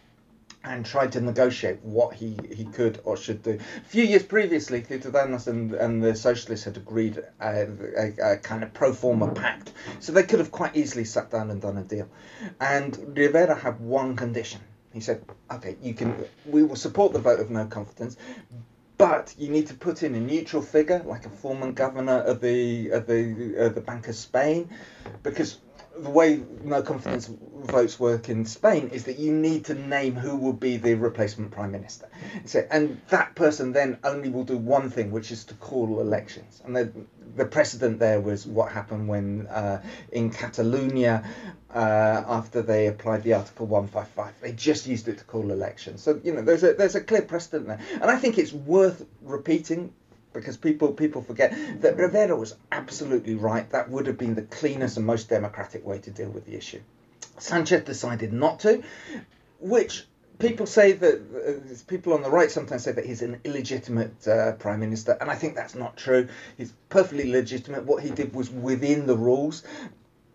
and 0.65 0.85
tried 0.85 1.13
to 1.13 1.21
negotiate 1.21 1.79
what 1.83 2.15
he, 2.15 2.37
he 2.55 2.65
could 2.65 3.01
or 3.05 3.17
should 3.17 3.43
do. 3.43 3.59
A 3.77 3.89
few 3.89 4.05
years 4.05 4.23
previously, 4.23 4.83
Ciudadanos 4.83 5.47
and, 5.47 5.73
and 5.75 6.03
the 6.03 6.15
Socialists 6.15 6.65
had 6.65 6.77
agreed 6.77 7.23
a, 7.41 7.69
a, 7.97 8.33
a, 8.33 8.37
kind 8.39 8.63
of 8.63 8.73
pro 8.75 8.93
forma 8.93 9.33
pact, 9.33 9.73
so 10.01 10.13
they 10.13 10.25
could 10.25 10.39
have 10.39 10.51
quite 10.51 10.77
easily 10.77 11.05
sat 11.05 11.31
down 11.31 11.51
and 11.51 11.61
done 11.61 11.79
a 11.79 11.83
deal. 11.83 12.09
And 12.61 13.17
Rivera 13.17 13.55
had 13.55 13.81
one 13.81 14.17
condition. 14.17 14.61
He 14.93 15.01
said, 15.01 15.25
"Okay, 15.51 15.77
you 15.83 15.95
can. 15.95 16.25
We 16.47 16.63
will 16.63 16.77
support 16.77 17.13
the 17.13 17.19
vote 17.19 17.41
of 17.41 17.51
no 17.51 17.67
confidence, 17.67 18.17
but 18.97 19.35
you 19.39 19.49
need 19.49 19.69
to 19.69 19.75
put 19.75 20.03
in 20.03 20.15
a 20.15 20.21
neutral 20.21 20.63
figure, 20.63 21.03
like 21.05 21.25
a 21.25 21.31
former 21.31 21.71
governor 21.73 22.21
of 22.23 22.41
the 22.41 22.89
of 22.91 23.07
the 23.07 23.55
of 23.57 23.75
the 23.75 23.81
Bank 23.81 24.09
of 24.09 24.17
Spain, 24.17 24.71
because 25.23 25.59
the 26.03 26.11
way 26.11 26.41
no 26.63 26.83
confidence 26.83 27.31
votes 27.63 27.99
work 27.99 28.29
in 28.29 28.45
Spain 28.45 28.89
is 28.93 29.05
that 29.05 29.19
you 29.19 29.33
need 29.33 29.65
to 29.67 29.75
name 29.75 30.15
who 30.15 30.37
will 30.37 30.53
be 30.53 30.77
the 30.77 30.95
replacement 30.95 31.51
prime 31.51 31.73
minister. 31.73 32.09
So, 32.45 32.67
and 32.71 33.01
that 33.09 33.35
person 33.35 33.73
then 33.73 33.99
only 34.05 34.29
will 34.29 34.45
do 34.45 34.57
one 34.57 34.91
thing, 34.91 35.11
which 35.11 35.31
is 35.31 35.45
to 35.47 35.55
call 35.55 36.01
elections. 36.01 36.63
And 36.65 36.77
the, 36.77 36.93
the 37.37 37.45
precedent 37.45 37.99
there 37.99 38.21
was 38.21 38.47
what 38.47 38.71
happened 38.73 39.09
when 39.09 39.47
uh, 39.49 39.83
in 40.13 40.31
Catalonia, 40.31 41.25
uh, 41.75 42.25
after 42.27 42.63
they 42.63 42.87
applied 42.87 43.23
the 43.23 43.35
Article 43.35 43.67
155, 43.67 44.41
they 44.41 44.53
just 44.53 44.87
used 44.87 45.09
it 45.09 45.19
to 45.19 45.25
call 45.25 45.51
elections. 45.51 46.03
So 46.03 46.21
you 46.23 46.33
know, 46.33 46.43
there's 46.43 46.65
a 46.65 46.75
there's 46.75 46.95
a 46.95 47.01
clear 47.01 47.23
precedent 47.23 47.67
there, 47.67 47.81
and 47.95 48.11
I 48.11 48.17
think 48.17 48.39
it's 48.39 48.53
worth 48.53 49.05
repeating 49.23 49.93
because 50.33 50.57
people 50.57 50.93
people 50.93 51.23
forget 51.23 51.57
that 51.81 51.97
Rivera 51.97 52.37
was 52.37 52.55
absolutely 52.73 53.35
right. 53.35 53.69
That 53.71 53.91
would 53.91 54.07
have 54.07 54.19
been 54.19 54.35
the 54.35 54.43
cleanest 54.43 54.97
and 54.97 55.07
most 55.07 55.29
democratic 55.29 55.85
way 55.85 55.99
to 56.01 56.11
deal 56.11 56.31
with 56.31 56.47
the 56.47 56.57
issue. 56.57 56.81
Sanchez 57.39 57.85
decided 57.85 58.33
not 58.33 58.61
to, 58.61 58.83
which 59.61 60.07
people 60.39 60.67
say 60.67 60.93
that 60.93 61.15
uh, 61.15 61.75
people 61.87 62.13
on 62.13 62.23
the 62.23 62.31
right 62.31 62.51
sometimes 62.51 62.85
say 62.85 62.93
that 62.93 63.05
he's 63.05 63.23
an 63.23 63.41
illegitimate 63.45 64.27
uh, 64.27 64.53
prime 64.53 64.81
minister, 64.81 65.17
and 65.21 65.31
I 65.31 65.35
think 65.35 65.55
that's 65.55 65.75
not 65.75 65.97
true. 65.97 66.29
He's 66.57 66.73
perfectly 66.89 67.31
legitimate. 67.31 67.85
What 67.85 68.03
he 68.03 68.11
did 68.11 68.35
was 68.35 68.51
within 68.51 69.07
the 69.07 69.17
rules, 69.17 69.63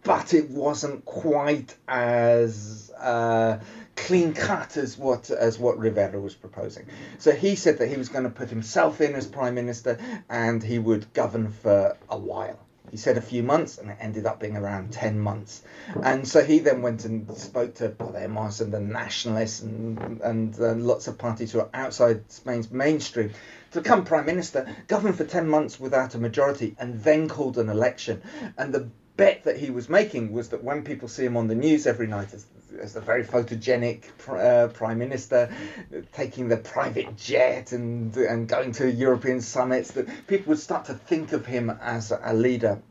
but 0.03 0.33
it 0.33 0.49
wasn't 0.49 1.05
quite 1.05 1.75
as. 1.87 2.91
Uh, 2.97 3.59
clean 3.95 4.33
cut 4.33 4.75
as 4.75 4.97
what 4.97 5.29
as 5.29 5.59
what 5.59 5.77
Rivera 5.77 6.19
was 6.19 6.33
proposing. 6.33 6.87
So 7.19 7.31
he 7.31 7.55
said 7.55 7.77
that 7.77 7.87
he 7.87 7.95
was 7.95 8.09
going 8.09 8.23
to 8.23 8.29
put 8.29 8.49
himself 8.49 9.01
in 9.01 9.13
as 9.15 9.27
prime 9.27 9.55
minister 9.55 9.97
and 10.29 10.63
he 10.63 10.79
would 10.79 11.13
govern 11.13 11.51
for 11.51 11.95
a 12.09 12.17
while. 12.17 12.59
He 12.91 12.97
said 12.97 13.17
a 13.17 13.21
few 13.21 13.41
months, 13.41 13.79
and 13.79 13.89
it 13.89 13.97
ended 13.99 14.27
up 14.27 14.39
being 14.39 14.55
around 14.55 14.93
10 14.93 15.19
months. 15.19 15.63
And 16.03 16.27
so 16.27 16.43
he 16.43 16.59
then 16.59 16.83
went 16.83 17.05
and 17.05 17.35
spoke 17.35 17.73
to 17.75 17.89
Podemos 17.89 18.61
and 18.61 18.71
the 18.71 18.79
Nationalists 18.79 19.63
and, 19.63 20.21
and 20.21 20.59
uh, 20.59 20.75
lots 20.75 21.07
of 21.07 21.17
parties 21.17 21.51
who 21.51 21.61
are 21.61 21.69
outside 21.73 22.31
Spain's 22.31 22.69
mainstream 22.69 23.31
to 23.71 23.81
become 23.81 24.05
prime 24.05 24.27
minister, 24.27 24.67
govern 24.87 25.13
for 25.13 25.23
10 25.23 25.49
months 25.49 25.79
without 25.79 26.13
a 26.13 26.19
majority, 26.19 26.75
and 26.77 27.01
then 27.03 27.27
called 27.27 27.57
an 27.57 27.69
election. 27.69 28.21
And 28.59 28.71
the 28.71 28.89
bet 29.15 29.43
that 29.43 29.57
he 29.57 29.69
was 29.69 29.89
making 29.89 30.31
was 30.31 30.49
that 30.49 30.63
when 30.63 30.83
people 30.83 31.07
see 31.07 31.25
him 31.25 31.37
on 31.37 31.47
the 31.47 31.55
news 31.55 31.85
every 31.85 32.07
night 32.07 32.33
as, 32.33 32.45
as 32.79 32.95
a 32.95 33.01
very 33.01 33.23
photogenic 33.23 34.05
uh, 34.27 34.67
prime 34.69 34.97
minister, 34.97 35.53
taking 36.13 36.49
the 36.49 36.57
private 36.57 37.15
jet 37.15 37.71
and 37.71 38.15
and 38.17 38.47
going 38.47 38.71
to 38.71 38.91
European 38.91 39.41
summits, 39.41 39.91
that 39.91 40.07
people 40.27 40.49
would 40.49 40.59
start 40.59 40.85
to 40.85 40.93
think 40.93 41.33
of 41.33 41.45
him 41.45 41.69
as 41.69 42.11
a 42.11 42.33
leader. 42.33 42.81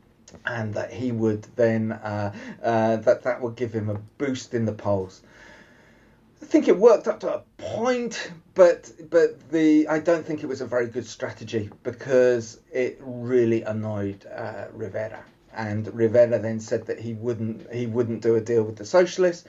And 0.45 0.73
that 0.73 0.91
he 0.91 1.11
would 1.11 1.43
then 1.55 1.91
uh, 1.91 2.33
uh, 2.63 2.95
that 2.95 3.21
that 3.21 3.39
would 3.41 3.55
give 3.55 3.71
him 3.71 3.89
a 3.89 3.99
boost 4.17 4.55
in 4.55 4.65
the 4.65 4.73
polls. 4.73 5.21
I 6.41 6.45
think 6.45 6.67
it 6.67 6.75
worked 6.75 7.07
up 7.07 7.19
to 7.19 7.35
a 7.35 7.43
point, 7.57 8.31
but 8.55 8.91
but 9.11 9.51
the 9.51 9.87
I 9.87 9.99
don't 9.99 10.25
think 10.25 10.41
it 10.41 10.47
was 10.47 10.61
a 10.61 10.65
very 10.65 10.87
good 10.87 11.05
strategy 11.05 11.69
because 11.83 12.59
it 12.71 12.97
really 12.99 13.61
annoyed 13.61 14.25
uh, 14.25 14.65
Rivera 14.73 15.23
and 15.55 15.93
Rivera 15.93 16.39
then 16.39 16.59
said 16.59 16.87
that 16.87 16.99
he 16.99 17.13
wouldn't 17.13 17.71
he 17.73 17.85
wouldn't 17.85 18.21
do 18.21 18.35
a 18.35 18.41
deal 18.41 18.63
with 18.63 18.77
the 18.77 18.85
socialists, 18.85 19.47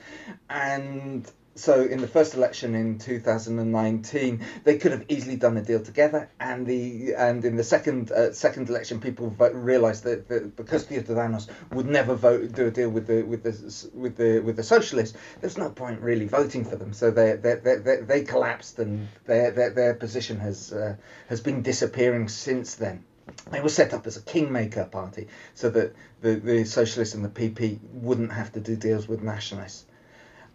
and 0.49 1.29
so 1.57 1.81
in 1.83 2.01
the 2.01 2.07
first 2.07 2.35
election 2.35 2.75
in 2.75 2.99
2019 2.99 4.45
they 4.65 4.77
could 4.77 4.91
have 4.91 5.05
easily 5.07 5.37
done 5.37 5.55
a 5.55 5.61
deal 5.61 5.79
together. 5.79 6.29
And 6.39 6.67
the 6.67 7.13
and 7.15 7.43
in 7.45 7.55
the 7.55 7.63
second 7.63 8.11
uh, 8.11 8.33
second 8.33 8.69
election 8.69 8.99
people 8.99 9.29
vote, 9.29 9.53
realized 9.53 10.03
that, 10.03 10.27
that 10.27 10.55
because 10.55 10.85
Ciudadanos 10.85 11.47
would 11.71 11.85
never 11.85 12.13
vote 12.15 12.51
do 12.51 12.67
a 12.67 12.71
deal 12.71 12.89
with 12.89 13.07
the 13.07 13.23
with 13.23 13.43
the 13.43 13.89
with 13.97 14.17
the 14.17 14.39
with 14.39 14.57
the 14.57 14.63
socialists 14.63 15.17
there's 15.39 15.57
no 15.57 15.69
point 15.69 16.01
really 16.01 16.27
voting 16.27 16.65
for 16.65 16.75
them. 16.75 16.93
So 16.93 17.09
they 17.09 17.37
they, 17.37 17.55
they, 17.55 17.97
they 18.01 18.23
collapsed 18.23 18.79
and 18.79 19.07
their, 19.25 19.51
their 19.51 19.69
their 19.69 19.93
position 19.93 20.39
has 20.39 20.73
uh, 20.73 20.95
has 21.29 21.39
been 21.39 21.61
disappearing 21.61 22.27
since 22.27 22.75
then 22.75 23.05
it 23.53 23.63
was 23.63 23.75
set 23.75 23.93
up 23.93 24.05
as 24.07 24.17
a 24.17 24.21
kingmaker 24.21 24.85
party 24.85 25.27
so 25.53 25.69
that 25.69 25.95
the, 26.21 26.35
the 26.35 26.65
socialists 26.65 27.15
and 27.15 27.25
the 27.25 27.29
PP 27.29 27.79
wouldn't 27.93 28.31
have 28.31 28.51
to 28.53 28.59
do 28.59 28.75
deals 28.75 29.07
with 29.07 29.21
nationalists. 29.21 29.85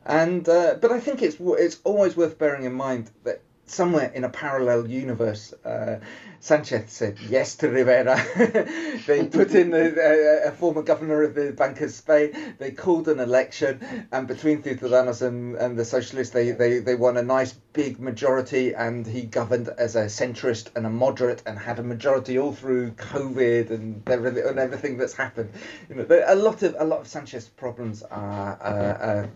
And 0.05 0.49
uh, 0.49 0.77
but 0.81 0.93
I 0.93 1.01
think 1.01 1.23
it's 1.23 1.37
it's 1.41 1.79
always 1.85 2.17
worth 2.17 2.39
bearing 2.39 2.65
in 2.65 2.73
mind 2.73 3.11
that 3.25 3.43
somewhere 3.67 4.11
in 4.15 4.25
a 4.25 4.29
parallel 4.29 4.89
universe, 4.89 5.53
uh, 5.65 5.97
Sanchez 6.43 6.91
said 6.91 7.19
yes 7.29 7.57
to 7.57 7.69
Rivera. 7.69 8.17
they 9.07 9.27
put 9.27 9.51
in 9.51 9.75
a, 9.75 10.49
a, 10.49 10.51
former 10.53 10.81
governor 10.83 11.23
of 11.23 11.35
the 11.35 11.53
Bank 11.53 11.83
of 11.83 11.91
Spain. 11.91 12.55
They 12.59 12.71
called 12.71 13.09
an 13.09 13.21
election, 13.21 14.09
and 14.11 14.27
between 14.27 14.63
Ciudadanos 14.63 15.21
and, 15.21 15.57
and 15.57 15.79
the 15.79 15.85
Socialists, 15.85 16.33
they, 16.33 16.53
they, 16.53 16.79
they 16.79 16.95
won 16.95 17.19
a 17.19 17.23
nice 17.23 17.53
big 17.53 18.01
majority, 18.01 18.75
and 18.75 19.07
he 19.07 19.21
governed 19.21 19.69
as 19.69 19.97
a 19.97 20.07
centrist 20.07 20.75
and 20.75 20.87
a 20.87 20.91
moderate, 20.91 21.43
and 21.45 21.59
had 21.59 21.79
a 21.79 21.83
majority 21.83 22.39
all 22.39 22.55
through 22.55 22.93
COVID 22.93 23.71
and 23.71 24.09
everything, 24.09 24.45
and 24.47 24.59
everything 24.59 24.97
that's 24.97 25.15
happened. 25.15 25.51
You 25.91 25.97
know, 25.97 26.07
a 26.27 26.35
lot 26.35 26.63
of 26.63 26.75
a 26.79 26.85
lot 26.85 27.01
of 27.01 27.07
Sanchez's 27.07 27.51
problems 27.51 28.03
are 28.03 28.59
uh, 28.63 28.67
uh, 28.67 29.27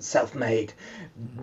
self-made, 0.00 0.72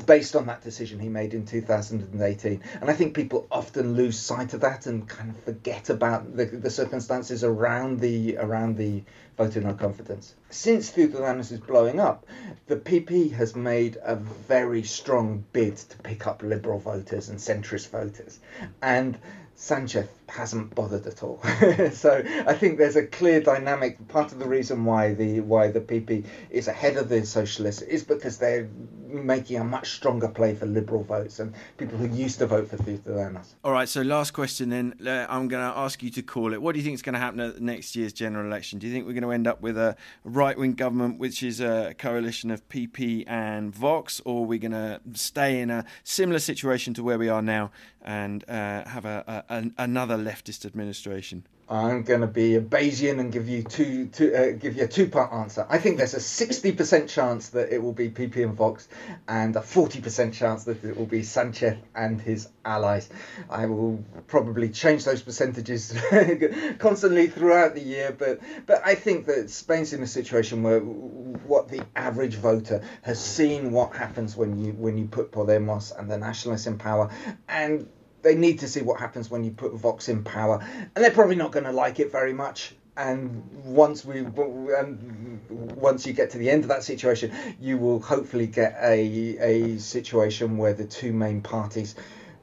based 0.07 0.36
on 0.36 0.47
that 0.47 0.63
decision 0.63 0.99
he 0.99 1.10
made 1.10 1.36
in 1.36 1.45
2018, 1.45 2.63
and 2.81 2.89
I 2.89 2.93
think 2.93 3.13
people 3.13 3.47
often 3.51 3.93
lose 3.93 4.19
sight 4.19 4.55
of 4.55 4.62
that 4.62 4.88
and 4.88 5.07
kind 5.12 5.30
of 5.30 5.43
forget 5.43 5.89
about 5.89 6.36
the, 6.36 6.45
the 6.45 6.69
circumstances 6.69 7.43
around 7.43 8.00
the 8.00 8.38
around 8.38 8.78
the 8.78 9.04
vote 9.38 9.56
of 9.56 9.63
no 9.63 9.74
confidence. 9.74 10.36
Since 10.50 10.91
Ciudadanos 10.91 11.52
is 11.52 11.60
blowing 11.60 12.00
up, 12.00 12.26
the 12.67 12.76
PP 12.76 13.32
has 13.34 13.56
made 13.56 13.98
a 14.04 14.15
very 14.15 14.84
strong 14.84 15.44
bid 15.54 15.78
to 15.78 15.98
pick 15.98 16.28
up 16.28 16.44
liberal 16.44 16.80
voters 16.80 17.30
and 17.30 17.39
centrist 17.39 17.89
voters, 17.89 18.39
and 18.82 19.17
Sanchez 19.62 20.08
hasn't 20.28 20.74
bothered 20.74 21.06
at 21.06 21.22
all. 21.22 21.39
so 21.91 22.24
I 22.48 22.54
think 22.56 22.80
there's 22.80 22.96
a 22.96 23.06
clear 23.06 23.41
dynamic. 23.41 24.08
Part 24.08 24.32
of 24.32 24.39
the 24.39 24.48
reason 24.48 24.86
why 24.86 25.13
the 25.13 25.41
why 25.41 25.70
the 25.70 25.82
PP 25.82 26.26
is 26.50 26.67
ahead 26.67 26.98
of 26.98 27.10
the 27.10 27.26
socialists 27.26 27.84
is 27.84 28.04
because 28.04 28.39
they're 28.39 28.67
making 29.08 29.58
a 29.58 29.63
much 29.63 29.91
stronger 29.91 30.30
play 30.30 30.56
for 30.56 30.65
liberal 30.65 31.04
votes 31.04 31.39
and 31.39 31.54
people 31.78 31.98
who 31.98 32.08
used 32.08 32.39
to 32.39 32.48
vote 32.48 32.70
for 32.70 32.78
Ciudadanos. 32.78 33.54
All 33.63 33.72
right. 33.72 33.88
So 33.88 34.02
last 34.02 34.32
question 34.32 34.70
then. 34.70 34.96
Uh, 35.06 35.28
I'm 35.30 35.48
going 35.48 35.63
to 35.63 35.78
ask 35.78 36.02
you 36.02 36.10
to 36.12 36.24
call 36.24 36.54
it. 36.54 36.62
What 36.62 36.74
do 36.74 36.80
you 36.80 36.86
think 36.86 36.96
is 36.96 37.02
going 37.02 37.13
to 37.13 37.20
happen 37.20 37.39
at 37.41 37.62
next 37.62 37.96
year's 37.96 38.13
general 38.13 38.48
election? 38.48 38.80
Do 38.80 38.88
you 38.88 38.94
think 38.94 39.06
we're 39.06 39.13
going 39.13 39.20
to 39.21 39.31
end 39.31 39.47
up 39.47 39.62
with 39.62 39.77
a 39.77 39.95
right 40.23 40.57
wing 40.57 40.73
government, 40.73 41.19
which 41.19 41.43
is 41.43 41.60
a 41.60 41.93
coalition 41.97 42.51
of 42.51 42.67
PP 42.69 43.23
and 43.27 43.73
Vox, 43.73 44.21
or 44.25 44.45
we're 44.45 44.51
we 44.51 44.60
going 44.60 44.71
to 44.71 44.99
stay 45.13 45.62
in 45.62 45.69
a 45.69 45.86
similar 46.03 46.39
situation 46.39 46.93
to 46.93 47.03
where 47.03 47.17
we 47.17 47.29
are 47.29 47.41
now 47.41 47.71
and 48.04 48.44
uh, 48.50 48.88
have 48.88 49.06
a, 49.06 49.46
a, 49.50 49.72
another 49.78 50.18
leftist 50.18 50.66
administration? 50.66 51.46
I'm 51.72 52.04
going 52.04 52.20
to 52.20 52.28
be 52.28 52.56
a 52.56 52.62
Bayesian 52.62 53.22
and 53.22 53.32
give 53.32 53.48
you 53.48 53.64
two, 53.64 54.08
two 54.08 54.36
uh, 54.36 54.52
give 54.52 54.76
you 54.76 54.84
a 54.84 54.88
two-part 54.90 55.32
answer. 55.32 55.66
I 55.70 55.78
think 55.78 55.98
there's 55.98 56.14
a 56.14 56.18
60% 56.18 57.08
chance 57.08 57.50
that 57.50 57.72
it 57.72 57.82
will 57.82 57.94
be 57.94 58.10
PP 58.10 58.44
and 58.44 58.56
Vox, 58.56 58.90
and 59.26 59.56
a 59.56 59.62
40% 59.62 60.34
chance 60.34 60.66
that 60.66 60.84
it 60.84 60.98
will 60.98 61.06
be 61.06 61.24
Sanchez 61.24 61.78
and 61.96 62.20
his 62.20 62.50
allies. 62.66 63.10
I 63.50 63.68
will 63.68 64.04
probably 64.28 64.68
change 64.68 65.06
those 65.06 65.22
percentages 65.22 65.98
constantly 66.80 67.28
throughout 67.28 67.74
the 67.74 67.82
year, 67.82 68.14
but 68.18 68.42
but 68.66 68.82
I 68.86 68.96
think 68.96 69.28
that 69.28 69.50
Spain's 69.50 69.94
in 69.94 70.04
a 70.04 70.08
situation 70.08 70.64
where 70.64 70.82
what 70.82 71.70
the 71.70 71.86
average 71.96 72.36
voter 72.36 72.84
has 73.02 73.24
seen 73.24 73.72
what 73.72 73.96
happens 73.96 74.36
when 74.36 74.62
you 74.62 74.74
when 74.74 74.98
you 74.98 75.06
put 75.06 75.32
Podemos 75.32 75.98
and 75.98 76.12
the 76.12 76.18
nationalists 76.18 76.68
in 76.68 76.78
power, 76.78 77.12
and 77.48 77.88
they 78.23 78.36
need 78.36 78.60
to 78.60 78.67
see 78.67 78.81
what 78.81 78.99
happens 78.99 79.29
when 79.29 79.43
you 79.43 79.51
put 79.51 79.73
Vox 79.73 80.10
in 80.10 80.23
power, 80.23 80.60
and 80.62 81.03
they're 81.03 81.12
probably 81.12 81.36
not 81.36 81.51
going 81.51 81.65
to 81.65 81.71
like 81.71 81.99
it 81.99 82.12
very 82.12 82.34
much. 82.34 82.75
And 82.97 83.43
once 83.63 84.03
we, 84.03 84.19
and 84.19 85.39
once 85.49 86.05
you 86.05 86.13
get 86.13 86.31
to 86.31 86.38
the 86.38 86.49
end 86.49 86.63
of 86.63 86.69
that 86.69 86.84
situation, 86.84 87.31
you 87.60 87.77
will 87.77 88.01
hopefully 88.01 88.47
get 88.47 88.75
a 88.81 89.38
a 89.39 89.77
situation 89.79 90.57
where 90.57 90.73
the 90.73 90.86
two 90.86 91.13
main 91.13 91.41
parties 91.41 91.95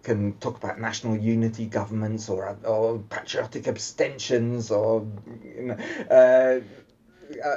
can 0.03 0.33
talk 0.39 0.57
about 0.57 0.81
national 0.81 1.17
unity 1.17 1.67
governments 1.67 2.29
or 2.29 2.57
or 2.65 2.99
patriotic 3.11 3.67
abstentions 3.67 4.71
or 4.71 5.07
you 5.45 5.63
know, 5.63 5.77
uh, 6.11 6.61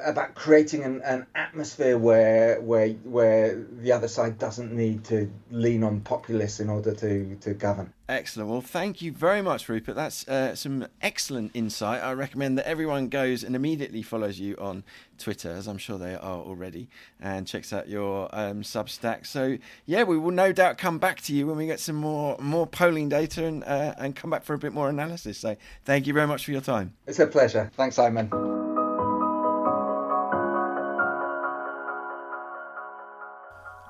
about 0.05 0.36
creating 0.36 0.84
an, 0.84 1.01
an 1.03 1.25
atmosphere 1.36 1.97
where 1.97 2.60
where 2.62 2.89
where 2.89 3.55
the 3.55 3.91
other 3.91 4.07
side 4.07 4.38
doesn't 4.38 4.71
need 4.71 5.03
to 5.05 5.31
lean 5.49 5.84
on 5.84 6.01
populists 6.01 6.60
in 6.60 6.69
order 6.69 6.93
to 6.93 7.36
to 7.38 7.53
govern. 7.53 7.93
Excellent. 8.12 8.49
Well, 8.49 8.60
thank 8.60 9.01
you 9.01 9.13
very 9.13 9.41
much, 9.41 9.69
Rupert. 9.69 9.95
That's 9.95 10.27
uh, 10.27 10.53
some 10.53 10.86
excellent 11.01 11.51
insight. 11.53 12.03
I 12.03 12.12
recommend 12.12 12.57
that 12.57 12.67
everyone 12.67 13.07
goes 13.07 13.41
and 13.41 13.55
immediately 13.55 14.01
follows 14.01 14.38
you 14.38 14.57
on 14.57 14.84
Twitter, 15.17 15.49
as 15.49 15.65
I'm 15.65 15.77
sure 15.77 15.97
they 15.97 16.15
are 16.15 16.39
already, 16.39 16.89
and 17.21 17.47
checks 17.47 17.71
out 17.71 17.88
your 17.88 18.27
um, 18.34 18.63
Substack. 18.63 19.25
So, 19.25 19.57
yeah, 19.86 20.03
we 20.03 20.17
will 20.17 20.31
no 20.31 20.51
doubt 20.51 20.77
come 20.77 20.99
back 20.99 21.21
to 21.21 21.34
you 21.34 21.47
when 21.47 21.55
we 21.55 21.67
get 21.67 21.79
some 21.79 21.95
more 21.95 22.36
more 22.39 22.67
polling 22.67 23.07
data 23.07 23.45
and 23.45 23.63
uh, 23.63 23.93
and 23.97 24.13
come 24.13 24.29
back 24.29 24.43
for 24.43 24.55
a 24.55 24.60
bit 24.60 24.73
more 24.73 24.89
analysis. 24.89 25.38
So, 25.38 25.55
thank 25.86 26.05
you 26.05 26.13
very 26.13 26.27
much 26.27 26.43
for 26.43 26.51
your 26.51 26.62
time. 26.62 26.93
It's 27.07 27.19
a 27.19 27.27
pleasure. 27.27 27.71
Thanks, 27.77 27.95
Simon. 27.95 28.61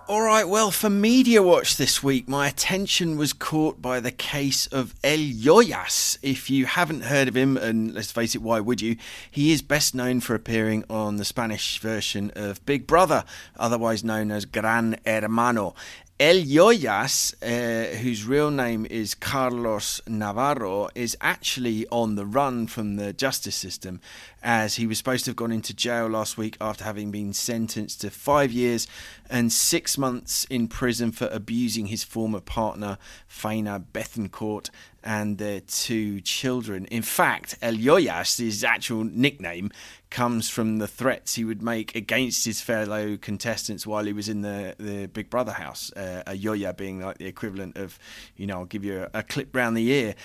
All 0.08 0.24
right, 0.24 0.50
well, 0.50 0.72
for 0.72 0.90
Media 0.90 1.42
Watch 1.42 1.78
this 1.78 2.04
week, 2.04 2.28
my 2.28 2.48
attention 2.48 3.18
was 3.18 3.32
caught 3.34 3.82
by 3.82 4.00
the 4.00 4.12
case 4.12 4.68
of 4.68 4.94
El 5.04 5.20
Yoyas. 5.20 6.18
If 6.22 6.50
you 6.50 6.66
haven't 6.66 7.02
heard 7.02 7.28
of 7.28 7.38
him, 7.38 7.56
and 7.56 7.94
let's 7.94 8.12
face 8.12 8.36
it, 8.36 8.42
why 8.42 8.60
would 8.60 8.82
you? 8.82 8.98
He 9.30 9.54
is 9.54 9.62
best 9.62 9.96
known 9.96 10.20
for 10.20 10.34
appearing 10.34 10.84
on 10.90 11.16
the 11.16 11.24
Spanish 11.24 11.80
version 11.80 12.32
of 12.36 12.66
Big 12.66 12.88
Brother, 12.88 13.24
otherwise 13.58 14.04
known 14.04 14.32
as 14.32 14.46
Gran 14.46 14.98
Hermano. 15.06 15.76
El 16.22 16.36
Yoyas, 16.36 17.34
uh, 17.42 17.98
whose 17.98 18.26
real 18.26 18.52
name 18.52 18.86
is 18.92 19.16
Carlos 19.16 20.02
Navarro, 20.08 20.88
is 20.94 21.18
actually 21.20 21.88
on 21.88 22.14
the 22.14 22.28
run 22.28 22.68
from 22.68 22.96
the 22.96 23.12
justice 23.12 23.56
system 23.56 24.00
as 24.44 24.76
he 24.76 24.86
was 24.86 25.00
supposed 25.00 25.26
to 25.26 25.32
have 25.32 25.36
gone 25.36 25.52
into 25.52 25.74
jail 25.74 26.06
last 26.06 26.38
week 26.38 26.58
after 26.62 26.84
having 26.84 27.10
been 27.10 27.34
sentenced 27.34 28.02
to 28.02 28.12
five 28.12 28.52
years 28.52 28.86
and 29.32 29.52
six 29.52 29.98
months 29.98 30.46
in 30.48 30.68
prison 30.68 31.12
for 31.12 31.28
abusing 31.32 31.88
his 31.88 32.04
former 32.04 32.40
partner, 32.40 33.00
Fayna 33.28 33.84
Bethencourt, 33.92 34.70
and 35.04 35.38
their 35.38 35.60
two 35.62 36.22
children. 36.22 36.86
In 36.86 37.02
fact, 37.02 37.58
El 37.62 37.74
Yoyas, 37.74 38.40
his 38.40 38.64
actual 38.64 39.04
nickname, 39.04 39.72
comes 40.12 40.50
from 40.50 40.78
the 40.78 40.88
threats 40.88 41.36
he 41.36 41.46
would 41.46 41.62
make 41.64 41.96
against 41.96 42.46
his 42.46 42.60
fellow 42.62 43.16
contestants 43.16 43.88
while 43.88 44.04
he 44.04 44.14
was 44.14 44.28
in 44.28 44.42
the, 44.42 44.76
the 44.78 45.08
Big 45.08 45.30
Brother 45.30 45.54
house. 45.54 45.92
Uh, 45.94 46.22
a 46.28 46.34
Yoya 46.34 46.76
being 46.76 47.00
like 47.00 47.18
the 47.18 47.28
equivalent 47.28 47.78
of, 47.78 47.98
you 48.36 48.46
know, 48.46 48.60
I'll 48.60 48.66
give 48.66 48.84
you 48.84 49.08
a, 49.14 49.20
a 49.20 49.24
clip 49.24 49.56
round 49.56 49.78
the 49.78 49.90
ear. 49.90 50.16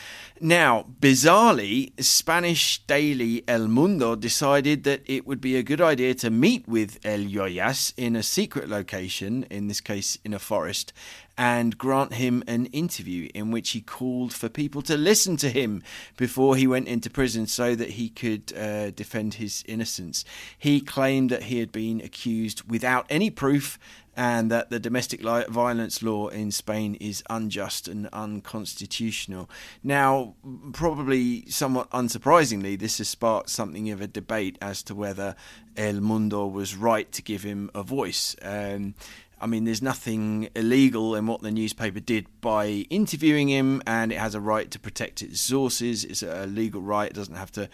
Now, 0.40 0.86
bizarrely, 1.00 1.92
Spanish 2.02 2.84
daily 2.86 3.44
El 3.46 3.68
Mundo 3.68 4.16
decided 4.16 4.82
that 4.84 5.02
it 5.06 5.26
would 5.26 5.40
be 5.40 5.56
a 5.56 5.62
good 5.62 5.80
idea 5.80 6.14
to 6.16 6.30
meet 6.30 6.66
with 6.66 6.98
El 7.04 7.20
Yoyas 7.20 7.94
in 7.96 8.16
a 8.16 8.22
secret 8.24 8.68
location, 8.68 9.46
in 9.50 9.68
this 9.68 9.80
case 9.80 10.18
in 10.24 10.34
a 10.34 10.40
forest, 10.40 10.92
and 11.38 11.77
grant 11.77 12.14
him 12.14 12.42
an 12.46 12.66
interview 12.66 13.29
in 13.35 13.51
which 13.51 13.70
he 13.70 13.81
called 13.81 14.33
for 14.33 14.49
people 14.49 14.83
to 14.83 14.96
listen 14.96 15.37
to 15.37 15.51
him 15.51 15.83
before 16.16 16.57
he 16.57 16.66
went 16.66 16.88
into 16.88 17.11
prison 17.11 17.46
so 17.46 17.75
that 17.75 17.90
he 17.90 18.09
could 18.09 18.53
uh, 18.57 18.90
defend 18.90 19.35
his 19.35 19.62
innocence. 19.66 20.25
He 20.59 20.81
claimed 20.81 21.31
that 21.31 21.44
he 21.44 21.59
had 21.59 21.72
been 21.72 22.01
accused 22.01 22.70
without 22.70 23.07
any 23.11 23.31
proof 23.31 23.79
and 24.16 24.51
that 24.51 24.70
the 24.70 24.81
domestic 24.81 25.20
violence 25.20 26.03
law 26.03 26.29
in 26.29 26.51
Spain 26.51 26.94
is 26.94 27.22
unjust 27.29 27.87
and 27.87 28.09
unconstitutional. 28.14 29.51
Now, 29.85 30.35
probably 30.72 31.44
somewhat 31.51 31.90
unsurprisingly, 31.90 32.79
this 32.79 32.96
has 32.96 33.09
sparked 33.09 33.51
something 33.51 33.90
of 33.90 34.01
a 34.01 34.07
debate 34.07 34.57
as 34.62 34.83
to 34.85 34.94
whether 34.94 35.37
El 35.77 36.01
Mundo 36.01 36.46
was 36.46 36.75
right 36.75 37.12
to 37.12 37.20
give 37.20 37.42
him 37.42 37.70
a 37.75 37.83
voice. 37.83 38.35
Um, 38.40 38.94
I 39.39 39.47
mean, 39.47 39.64
there's 39.64 39.82
nothing 39.82 40.49
illegal 40.57 41.14
in 41.14 41.26
what 41.26 41.43
the 41.43 41.51
newspaper 41.51 42.01
did 42.01 42.26
by 42.41 42.87
interviewing 42.89 43.49
him, 43.49 43.82
and 43.87 44.11
it 44.11 44.18
has 44.18 44.34
a 44.34 44.41
right 44.41 44.70
to 44.70 44.78
protect 44.78 45.20
its 45.20 45.41
sources. 45.41 46.05
It's 46.05 46.22
a 46.22 46.47
legal 46.47 46.80
right. 46.80 47.11
It 47.11 47.14
doesn't 47.14 47.34
have 47.37 47.53
to 47.53 47.68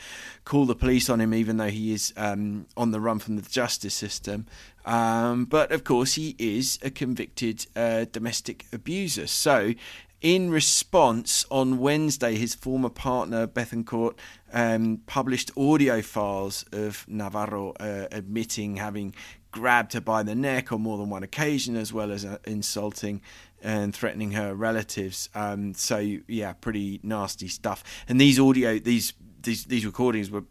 call 0.45 0.67
the 0.67 0.75
police 0.75 1.09
on 1.09 1.21
him, 1.21 1.33
even 1.33 1.59
though 1.59 1.71
he 1.71 1.93
is 1.93 2.13
um, 2.17 2.67
on 2.77 2.91
the 2.91 3.01
run 3.01 3.21
from 3.21 3.37
the 3.37 3.43
justice 3.43 3.95
system. 3.95 4.47
Um, 4.85 5.45
but 5.45 5.71
of 5.71 5.85
course, 5.85 6.15
he 6.15 6.35
is 6.39 6.81
a 6.83 6.91
convicted 6.91 7.67
uh, 7.77 8.07
domestic 8.11 8.67
abuser. 8.73 9.29
So, 9.29 9.75
in 10.21 10.51
response, 10.51 11.45
on 11.51 11.79
Wednesday, 11.79 12.37
his 12.37 12.55
former 12.55 12.89
partner 12.89 13.47
Bethencourt 13.47 14.15
um, 14.53 15.01
published 15.07 15.51
audio 15.57 16.03
files 16.03 16.65
of 16.73 17.05
Navarro 17.09 17.73
uh, 17.81 18.07
admitting 18.11 18.77
having 18.77 19.15
grabbed 19.53 19.93
her 19.93 20.01
by 20.01 20.23
the 20.23 20.35
neck 20.35 20.73
on 20.73 20.81
more 20.81 20.99
than 20.99 21.11
one 21.11 21.23
occasion, 21.23 21.77
as 21.77 21.93
well 21.93 22.11
as 22.11 22.25
uh, 22.25 22.39
insulting 22.45 23.21
and 23.63 23.95
threatening 23.95 24.33
her 24.33 24.55
relatives. 24.55 25.29
Um, 25.35 25.75
so 25.75 25.99
yeah, 26.27 26.53
pretty 26.55 26.99
nasty 27.03 27.49
stuff. 27.49 27.85
And 28.09 28.21
these 28.21 28.41
audio, 28.41 28.79
these 28.79 29.13
these 29.43 29.64
these 29.64 29.84
recordings 29.86 30.30
were 30.30 30.45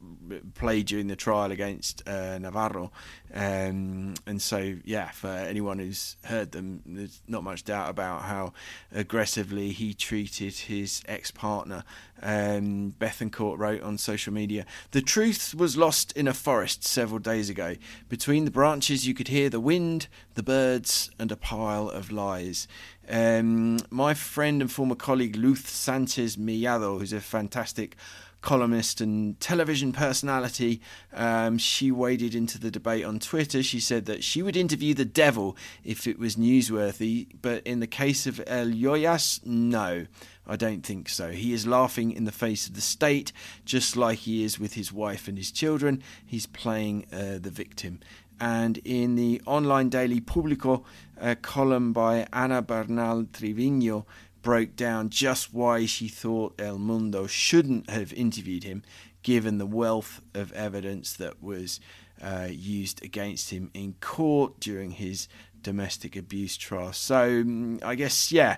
played 0.56 0.88
during 0.88 1.08
the 1.08 1.16
trial 1.16 1.52
against 1.52 2.08
uh, 2.08 2.38
Navarro, 2.38 2.92
um, 3.34 4.14
and 4.26 4.42
so 4.42 4.76
yeah, 4.84 5.12
for 5.12 5.28
anyone 5.28 5.80
who's 5.80 6.18
heard 6.26 6.52
them, 6.52 6.82
there's 6.86 7.22
not 7.28 7.44
much 7.44 7.64
doubt 7.64 7.90
about 7.90 8.24
how 8.24 8.54
aggressively 8.92 9.72
he 9.72 9.94
treated 9.94 10.54
his 10.54 11.02
ex-partner. 11.08 11.84
Um, 12.22 12.94
Bethencourt 13.00 13.58
wrote 13.58 13.82
on 13.82 13.98
social 13.98 14.34
media, 14.34 14.66
"The 14.92 15.02
truth 15.02 15.56
was 15.56 15.78
lost 15.78 16.12
in 16.14 16.28
a 16.28 16.34
forest 16.34 16.86
several 16.86 17.20
days 17.20 17.50
ago. 17.50 17.76
Between 18.10 18.46
the 18.46 18.52
branches, 18.52 19.08
you 19.08 19.14
could 19.14 19.30
hear 19.30 19.50
the 19.50 19.60
wind, 19.60 20.08
the 20.36 20.44
birds, 20.44 21.10
and 21.20 21.32
a 21.32 21.38
pile 21.38 21.90
of 21.90 22.12
lies." 22.12 22.68
Um, 23.10 23.80
my 23.90 24.14
friend 24.14 24.62
and 24.62 24.72
former 24.72 24.96
colleague 24.96 25.36
Luz 25.36 25.66
Sanchez 25.66 26.38
Mellado, 26.38 27.00
who's 27.00 27.12
a 27.12 27.20
fantastic 27.20 27.98
columnist 28.42 29.02
and 29.02 29.40
television 29.40 29.92
personality. 29.92 30.82
Um, 31.14 31.58
she 31.58 31.92
waded 31.92 32.36
into 32.36 32.60
the 32.60 32.72
debate 32.72 33.06
on 33.06 33.20
Twitter. 33.20 33.62
She 33.64 33.80
said 33.80 34.06
that 34.06 34.24
she 34.24 34.42
would 34.42 34.58
interview 34.58 34.94
the 34.94 35.06
devil 35.06 35.56
if 35.84 36.08
it 36.08 36.20
was 36.20 36.36
newsworthy, 36.36 37.28
but 37.42 37.66
in 37.66 37.80
the 37.80 37.88
case 37.88 38.26
of 38.28 38.42
El 38.48 38.68
Yoyas, 38.68 39.46
no. 39.46 40.08
I 40.48 40.56
don't 40.56 40.84
think 40.84 41.08
so. 41.08 41.30
He 41.30 41.54
is 41.54 41.68
laughing 41.68 42.12
in 42.12 42.26
the 42.26 42.32
face 42.32 42.68
of 42.68 42.74
the 42.74 42.82
state, 42.82 43.32
just 43.64 43.96
like 43.96 44.20
he 44.20 44.44
is 44.44 44.60
with 44.60 44.74
his 44.74 44.92
wife 44.92 45.28
and 45.28 45.38
his 45.38 45.52
children. 45.52 46.02
He's 46.26 46.48
playing 46.48 47.06
uh, 47.14 47.38
the 47.40 47.52
victim. 47.52 48.00
And 48.40 48.80
in 48.80 49.16
the 49.16 49.40
online 49.46 49.90
daily 49.90 50.20
Público, 50.20 50.84
a 51.16 51.36
column 51.36 51.94
by 51.94 52.26
Ana 52.34 52.64
Bernal 52.64 53.26
Triviño 53.26 54.06
broke 54.42 54.76
down 54.76 55.10
just 55.10 55.54
why 55.54 55.86
she 55.86 56.08
thought 56.08 56.60
El 56.60 56.78
Mundo 56.78 57.28
shouldn't 57.28 57.90
have 57.90 58.14
interviewed 58.14 58.64
him, 58.64 58.84
given 59.24 59.58
the 59.58 59.66
wealth 59.66 60.22
of 60.34 60.52
evidence 60.54 61.14
that 61.14 61.42
was 61.42 61.80
uh, 62.22 62.48
used 62.50 63.04
against 63.04 63.50
him 63.50 63.70
in 63.74 63.96
court 64.00 64.60
during 64.60 64.92
his 64.92 65.28
domestic 65.62 66.16
abuse 66.16 66.58
trial. 66.58 66.94
So 66.94 67.44
mm, 67.44 67.84
I 67.84 67.96
guess, 67.96 68.32
yeah, 68.32 68.58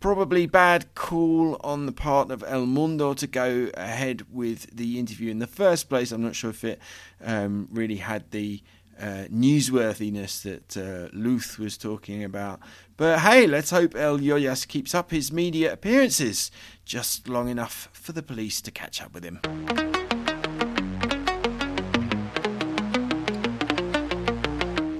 probably 0.00 0.46
bad 0.46 0.94
call 0.94 1.56
on 1.62 1.86
the 1.86 1.92
part 1.92 2.30
of 2.30 2.44
El 2.46 2.66
Mundo 2.66 3.14
to 3.14 3.26
go 3.26 3.70
ahead 3.74 4.26
with 4.30 4.74
the 4.74 4.98
interview 4.98 5.30
in 5.30 5.38
the 5.38 5.46
first 5.46 5.88
place. 5.88 6.12
I'm 6.12 6.22
not 6.22 6.34
sure 6.34 6.50
if 6.50 6.64
it 6.64 6.80
um, 7.24 7.68
really 7.70 7.96
had 7.96 8.30
the 8.32 8.62
uh, 9.00 9.26
newsworthiness 9.32 10.42
that 10.42 10.76
uh, 10.76 11.08
Luz 11.12 11.58
was 11.58 11.76
talking 11.76 12.24
about. 12.24 12.60
But 12.96 13.20
hey, 13.20 13.46
let's 13.46 13.70
hope 13.70 13.94
El 13.94 14.18
Yoyas 14.18 14.66
keeps 14.66 14.94
up 14.94 15.10
his 15.10 15.32
media 15.32 15.72
appearances 15.72 16.50
just 16.84 17.28
long 17.28 17.48
enough 17.48 17.88
for 17.92 18.12
the 18.12 18.22
police 18.22 18.60
to 18.62 18.70
catch 18.70 19.02
up 19.02 19.14
with 19.14 19.24
him. 19.24 19.40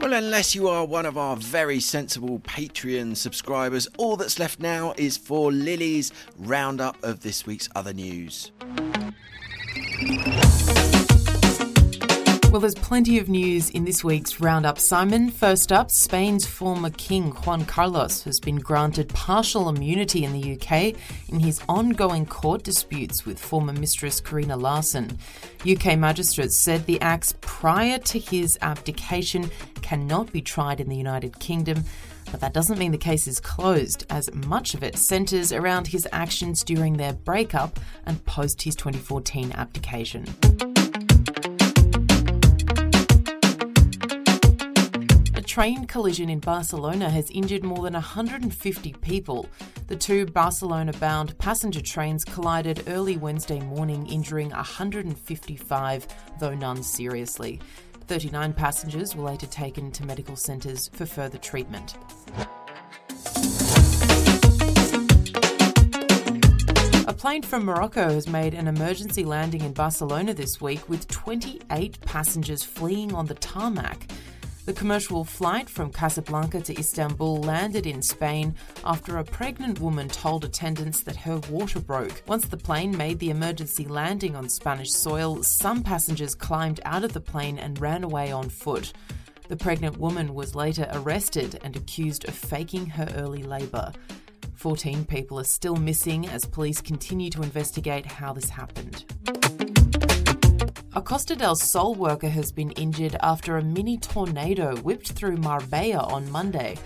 Well, 0.01 0.13
unless 0.25 0.55
you 0.55 0.69
are 0.69 0.85
one 0.85 1.07
of 1.07 1.17
our 1.17 1.37
very 1.37 1.81
sensible 1.81 2.39
Patreon 2.41 3.17
subscribers, 3.17 3.89
all 3.97 4.17
that's 4.17 4.39
left 4.39 4.61
now 4.61 4.93
is 4.99 5.17
for 5.17 5.51
Lily's 5.51 6.13
roundup 6.37 7.03
of 7.03 7.21
this 7.21 7.47
week's 7.47 7.69
other 7.75 7.95
news. 7.95 8.53
Well, 12.53 12.61
there's 12.61 12.75
plenty 12.75 13.19
of 13.19 13.31
news 13.31 13.71
in 13.71 13.87
this 13.87 14.05
week's 14.05 14.39
roundup. 14.39 14.79
Simon, 14.79 15.31
first 15.31 15.73
up, 15.73 15.91
Spain's 15.91 16.45
former 16.45 16.91
king 16.91 17.31
Juan 17.31 17.65
Carlos 17.65 18.25
has 18.25 18.41
been 18.41 18.57
granted 18.57 19.09
partial 19.09 19.71
immunity 19.71 20.23
in 20.23 20.35
the 20.35 20.53
UK 20.53 20.95
in 21.31 21.41
his 21.41 21.63
ongoing 21.67 22.27
court 22.27 22.63
disputes 22.63 23.25
with 23.25 23.39
former 23.39 23.73
mistress 23.73 24.21
Corinna 24.21 24.59
Larsen. 24.59 25.19
UK 25.67 25.99
magistrates 25.99 26.55
said 26.55 26.85
the 26.85 27.01
acts 27.01 27.33
prior 27.41 27.97
to 27.97 28.19
his 28.19 28.59
abdication 28.61 29.51
cannot 29.81 30.31
be 30.31 30.43
tried 30.43 30.79
in 30.79 30.91
the 30.91 30.97
United 30.97 31.39
Kingdom. 31.39 31.85
But 32.31 32.41
that 32.41 32.53
doesn't 32.53 32.79
mean 32.79 32.93
the 32.93 32.99
case 32.99 33.27
is 33.27 33.41
closed, 33.41 34.05
as 34.11 34.31
much 34.35 34.75
of 34.75 34.83
it 34.83 34.99
centres 34.99 35.53
around 35.53 35.87
his 35.87 36.07
actions 36.13 36.63
during 36.63 36.99
their 36.99 37.15
breakup 37.15 37.81
and 38.05 38.23
post 38.27 38.61
his 38.61 38.77
2014 38.77 39.53
abdication. 39.53 40.27
Train 45.53 45.85
collision 45.85 46.31
in 46.31 46.39
Barcelona 46.39 47.11
has 47.11 47.31
injured 47.31 47.63
more 47.63 47.83
than 47.83 47.93
150 47.93 48.93
people. 49.03 49.47
The 49.87 49.95
two 49.95 50.25
Barcelona 50.25 50.95
bound 50.95 51.37
passenger 51.37 51.83
trains 51.83 52.25
collided 52.25 52.85
early 52.89 53.19
Wednesday 53.19 53.61
morning, 53.61 54.07
injuring 54.07 54.49
155, 54.49 56.07
though 56.41 56.55
none 56.55 56.83
seriously. 56.83 57.61
39 58.07 58.55
passengers 58.55 59.15
were 59.15 59.25
later 59.25 59.47
taken 59.47 59.93
to 59.93 60.07
medical 60.07 60.37
centres 60.37 60.89
for 60.95 61.05
further 61.05 61.37
treatment. 61.37 61.97
A 67.07 67.15
plane 67.15 67.43
from 67.43 67.67
Morocco 67.67 68.09
has 68.09 68.27
made 68.27 68.55
an 68.55 68.69
emergency 68.69 69.27
landing 69.27 69.61
in 69.61 69.75
Barcelona 69.75 70.33
this 70.33 70.63
week 70.63 70.89
with 70.89 71.07
28 71.09 72.01
passengers 72.01 72.63
fleeing 72.63 73.15
on 73.15 73.27
the 73.27 73.35
tarmac. 73.35 74.11
The 74.65 74.73
commercial 74.73 75.25
flight 75.25 75.69
from 75.69 75.91
Casablanca 75.91 76.61
to 76.61 76.79
Istanbul 76.79 77.39
landed 77.39 77.85
in 77.85 78.01
Spain 78.01 78.55
after 78.85 79.19
a 79.19 79.25
pregnant 79.25 79.81
woman 79.81 80.09
told 80.09 80.45
attendants 80.45 81.01
that 81.01 81.17
her 81.17 81.39
water 81.51 81.81
broke. 81.81 82.23
Once 82.29 82.47
the 82.47 82.57
plane 82.57 82.97
made 82.97 83.19
the 83.19 83.31
emergency 83.31 83.87
landing 83.87 84.37
on 84.37 84.49
Spanish 84.49 84.93
soil, 84.93 85.43
some 85.43 85.83
passengers 85.83 86.37
climbed 86.37 86.79
out 86.85 87.03
of 87.03 87.13
the 87.13 87.21
plane 87.21 87.59
and 87.59 87.81
ran 87.81 88.05
away 88.05 88.31
on 88.31 88.49
foot. 88.49 88.93
The 89.49 89.57
pregnant 89.57 89.97
woman 89.97 90.33
was 90.33 90.55
later 90.55 90.89
arrested 90.93 91.59
and 91.65 91.75
accused 91.75 92.29
of 92.29 92.35
faking 92.35 92.87
her 92.87 93.09
early 93.17 93.43
labour. 93.43 93.91
14 94.55 95.05
people 95.07 95.41
are 95.41 95.45
still 95.45 95.75
missing 95.75 96.29
as 96.29 96.45
police 96.45 96.81
continue 96.81 97.31
to 97.31 97.43
investigate 97.43 98.07
how 98.07 98.33
this 98.33 98.49
happened. 98.49 99.05
A 100.95 101.01
Costa 101.01 101.35
del 101.35 101.57
Sol 101.57 101.95
worker 101.95 102.29
has 102.29 102.53
been 102.53 102.71
injured 102.73 103.17
after 103.23 103.57
a 103.57 103.65
mini 103.65 103.97
tornado 103.97 104.77
whipped 104.83 105.13
through 105.13 105.39
Marbella 105.39 106.05
on 106.13 106.31
Monday. 106.31 106.77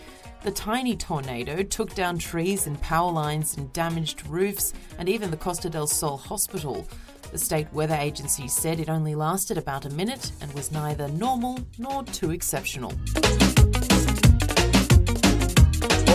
The 0.44 0.52
tiny 0.52 0.94
tornado 0.94 1.64
took 1.64 1.92
down 1.96 2.18
trees 2.18 2.68
and 2.68 2.80
power 2.80 3.10
lines 3.10 3.56
and 3.56 3.72
damaged 3.72 4.24
roofs 4.28 4.72
and 4.98 5.08
even 5.08 5.32
the 5.32 5.36
Costa 5.36 5.68
del 5.68 5.88
Sol 5.88 6.18
hospital. 6.18 6.86
The 7.32 7.38
state 7.38 7.66
weather 7.72 7.96
agency 7.96 8.46
said 8.46 8.78
it 8.78 8.88
only 8.88 9.16
lasted 9.16 9.58
about 9.58 9.86
a 9.86 9.90
minute 9.90 10.30
and 10.40 10.52
was 10.52 10.70
neither 10.70 11.08
normal 11.08 11.58
nor 11.76 12.04
too 12.04 12.30
exceptional. 12.30 12.92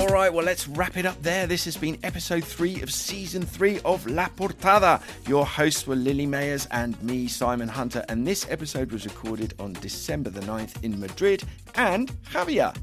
All 0.02 0.08
right, 0.08 0.34
well, 0.34 0.43
let's 0.43 0.68
wrap 0.68 0.97
it 0.97 1.06
up 1.06 1.22
there. 1.22 1.45
This 1.45 1.64
has 1.66 1.78
been 1.78 1.95
episode 2.02 2.43
three 2.43 2.82
of 2.82 2.91
season 2.91 3.43
three 3.43 3.80
of 3.86 4.08
La 4.08 4.30
Portada. 4.30 4.99
Your 5.28 5.45
hosts 5.45 5.86
were 5.86 5.95
Lily 5.95 6.26
Mayers 6.26 6.66
and 6.72 6.99
me, 7.04 7.28
Simon 7.28 7.68
Hunter, 7.68 8.04
and 8.10 8.26
this 8.26 8.49
episode 8.49 8.91
was 8.91 9.06
recorded 9.06 9.54
on 9.60 9.74
December 9.74 10.32
the 10.32 10.39
9th 10.39 10.84
in 10.84 10.99
Madrid 10.99 11.43
and 11.76 12.12
Jávea. 12.32 12.76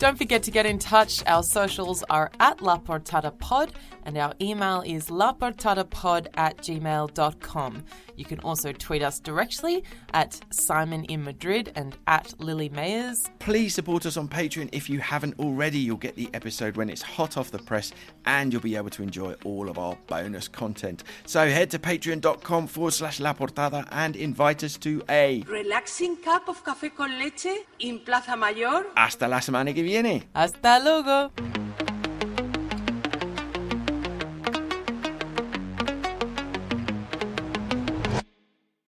Don't 0.00 0.16
forget 0.16 0.42
to 0.44 0.50
get 0.50 0.64
in 0.64 0.78
touch. 0.78 1.22
Our 1.26 1.42
socials 1.42 2.02
are 2.08 2.30
at 2.40 2.62
La 2.62 2.78
Portada 2.78 3.38
Pod, 3.38 3.74
and 4.06 4.16
our 4.16 4.32
email 4.40 4.80
is 4.86 5.10
laportadapod 5.10 6.26
at 6.38 6.56
gmail.com. 6.56 7.84
You 8.16 8.24
can 8.24 8.40
also 8.40 8.72
tweet 8.72 9.02
us 9.02 9.20
directly 9.20 9.84
at 10.14 10.40
Simon 10.48 11.04
in 11.04 11.22
Madrid 11.22 11.72
and 11.74 11.98
at 12.06 12.32
Lily 12.38 12.70
Mayers. 12.70 13.28
Please 13.40 13.74
support 13.74 14.06
us 14.06 14.16
on 14.16 14.26
Patreon 14.26 14.70
if 14.72 14.88
you 14.88 15.00
haven't 15.00 15.38
already. 15.38 15.78
You'll 15.78 15.98
get 15.98 16.16
the 16.16 16.30
episode 16.32 16.78
when 16.78 16.88
it's 16.88 17.02
hot 17.02 17.36
off 17.36 17.50
the 17.50 17.58
press 17.58 17.92
and 18.24 18.54
you'll 18.54 18.62
be 18.62 18.76
able 18.76 18.90
to 18.90 19.02
enjoy 19.02 19.34
all 19.44 19.68
of 19.68 19.78
our 19.78 19.98
bonus 20.06 20.48
content. 20.48 21.04
So 21.26 21.46
head 21.46 21.70
to 21.72 21.78
patreon.com 21.78 22.68
forward 22.68 22.94
slash 22.94 23.20
La 23.20 23.34
Portada 23.34 23.86
and 23.92 24.16
invite 24.16 24.64
us 24.64 24.78
to 24.78 25.02
a 25.10 25.42
Relaxing 25.46 26.16
cup 26.16 26.48
of 26.48 26.64
café 26.64 26.94
con 26.94 27.18
leche 27.18 27.66
in 27.80 27.98
Plaza 28.00 28.34
Mayor. 28.34 28.86
Hasta 28.96 29.28
la 29.28 29.40
semana 29.40 29.74
que 29.74 29.82
viene. 29.82 29.89
Hasta 30.34 30.78
luego. 30.78 31.32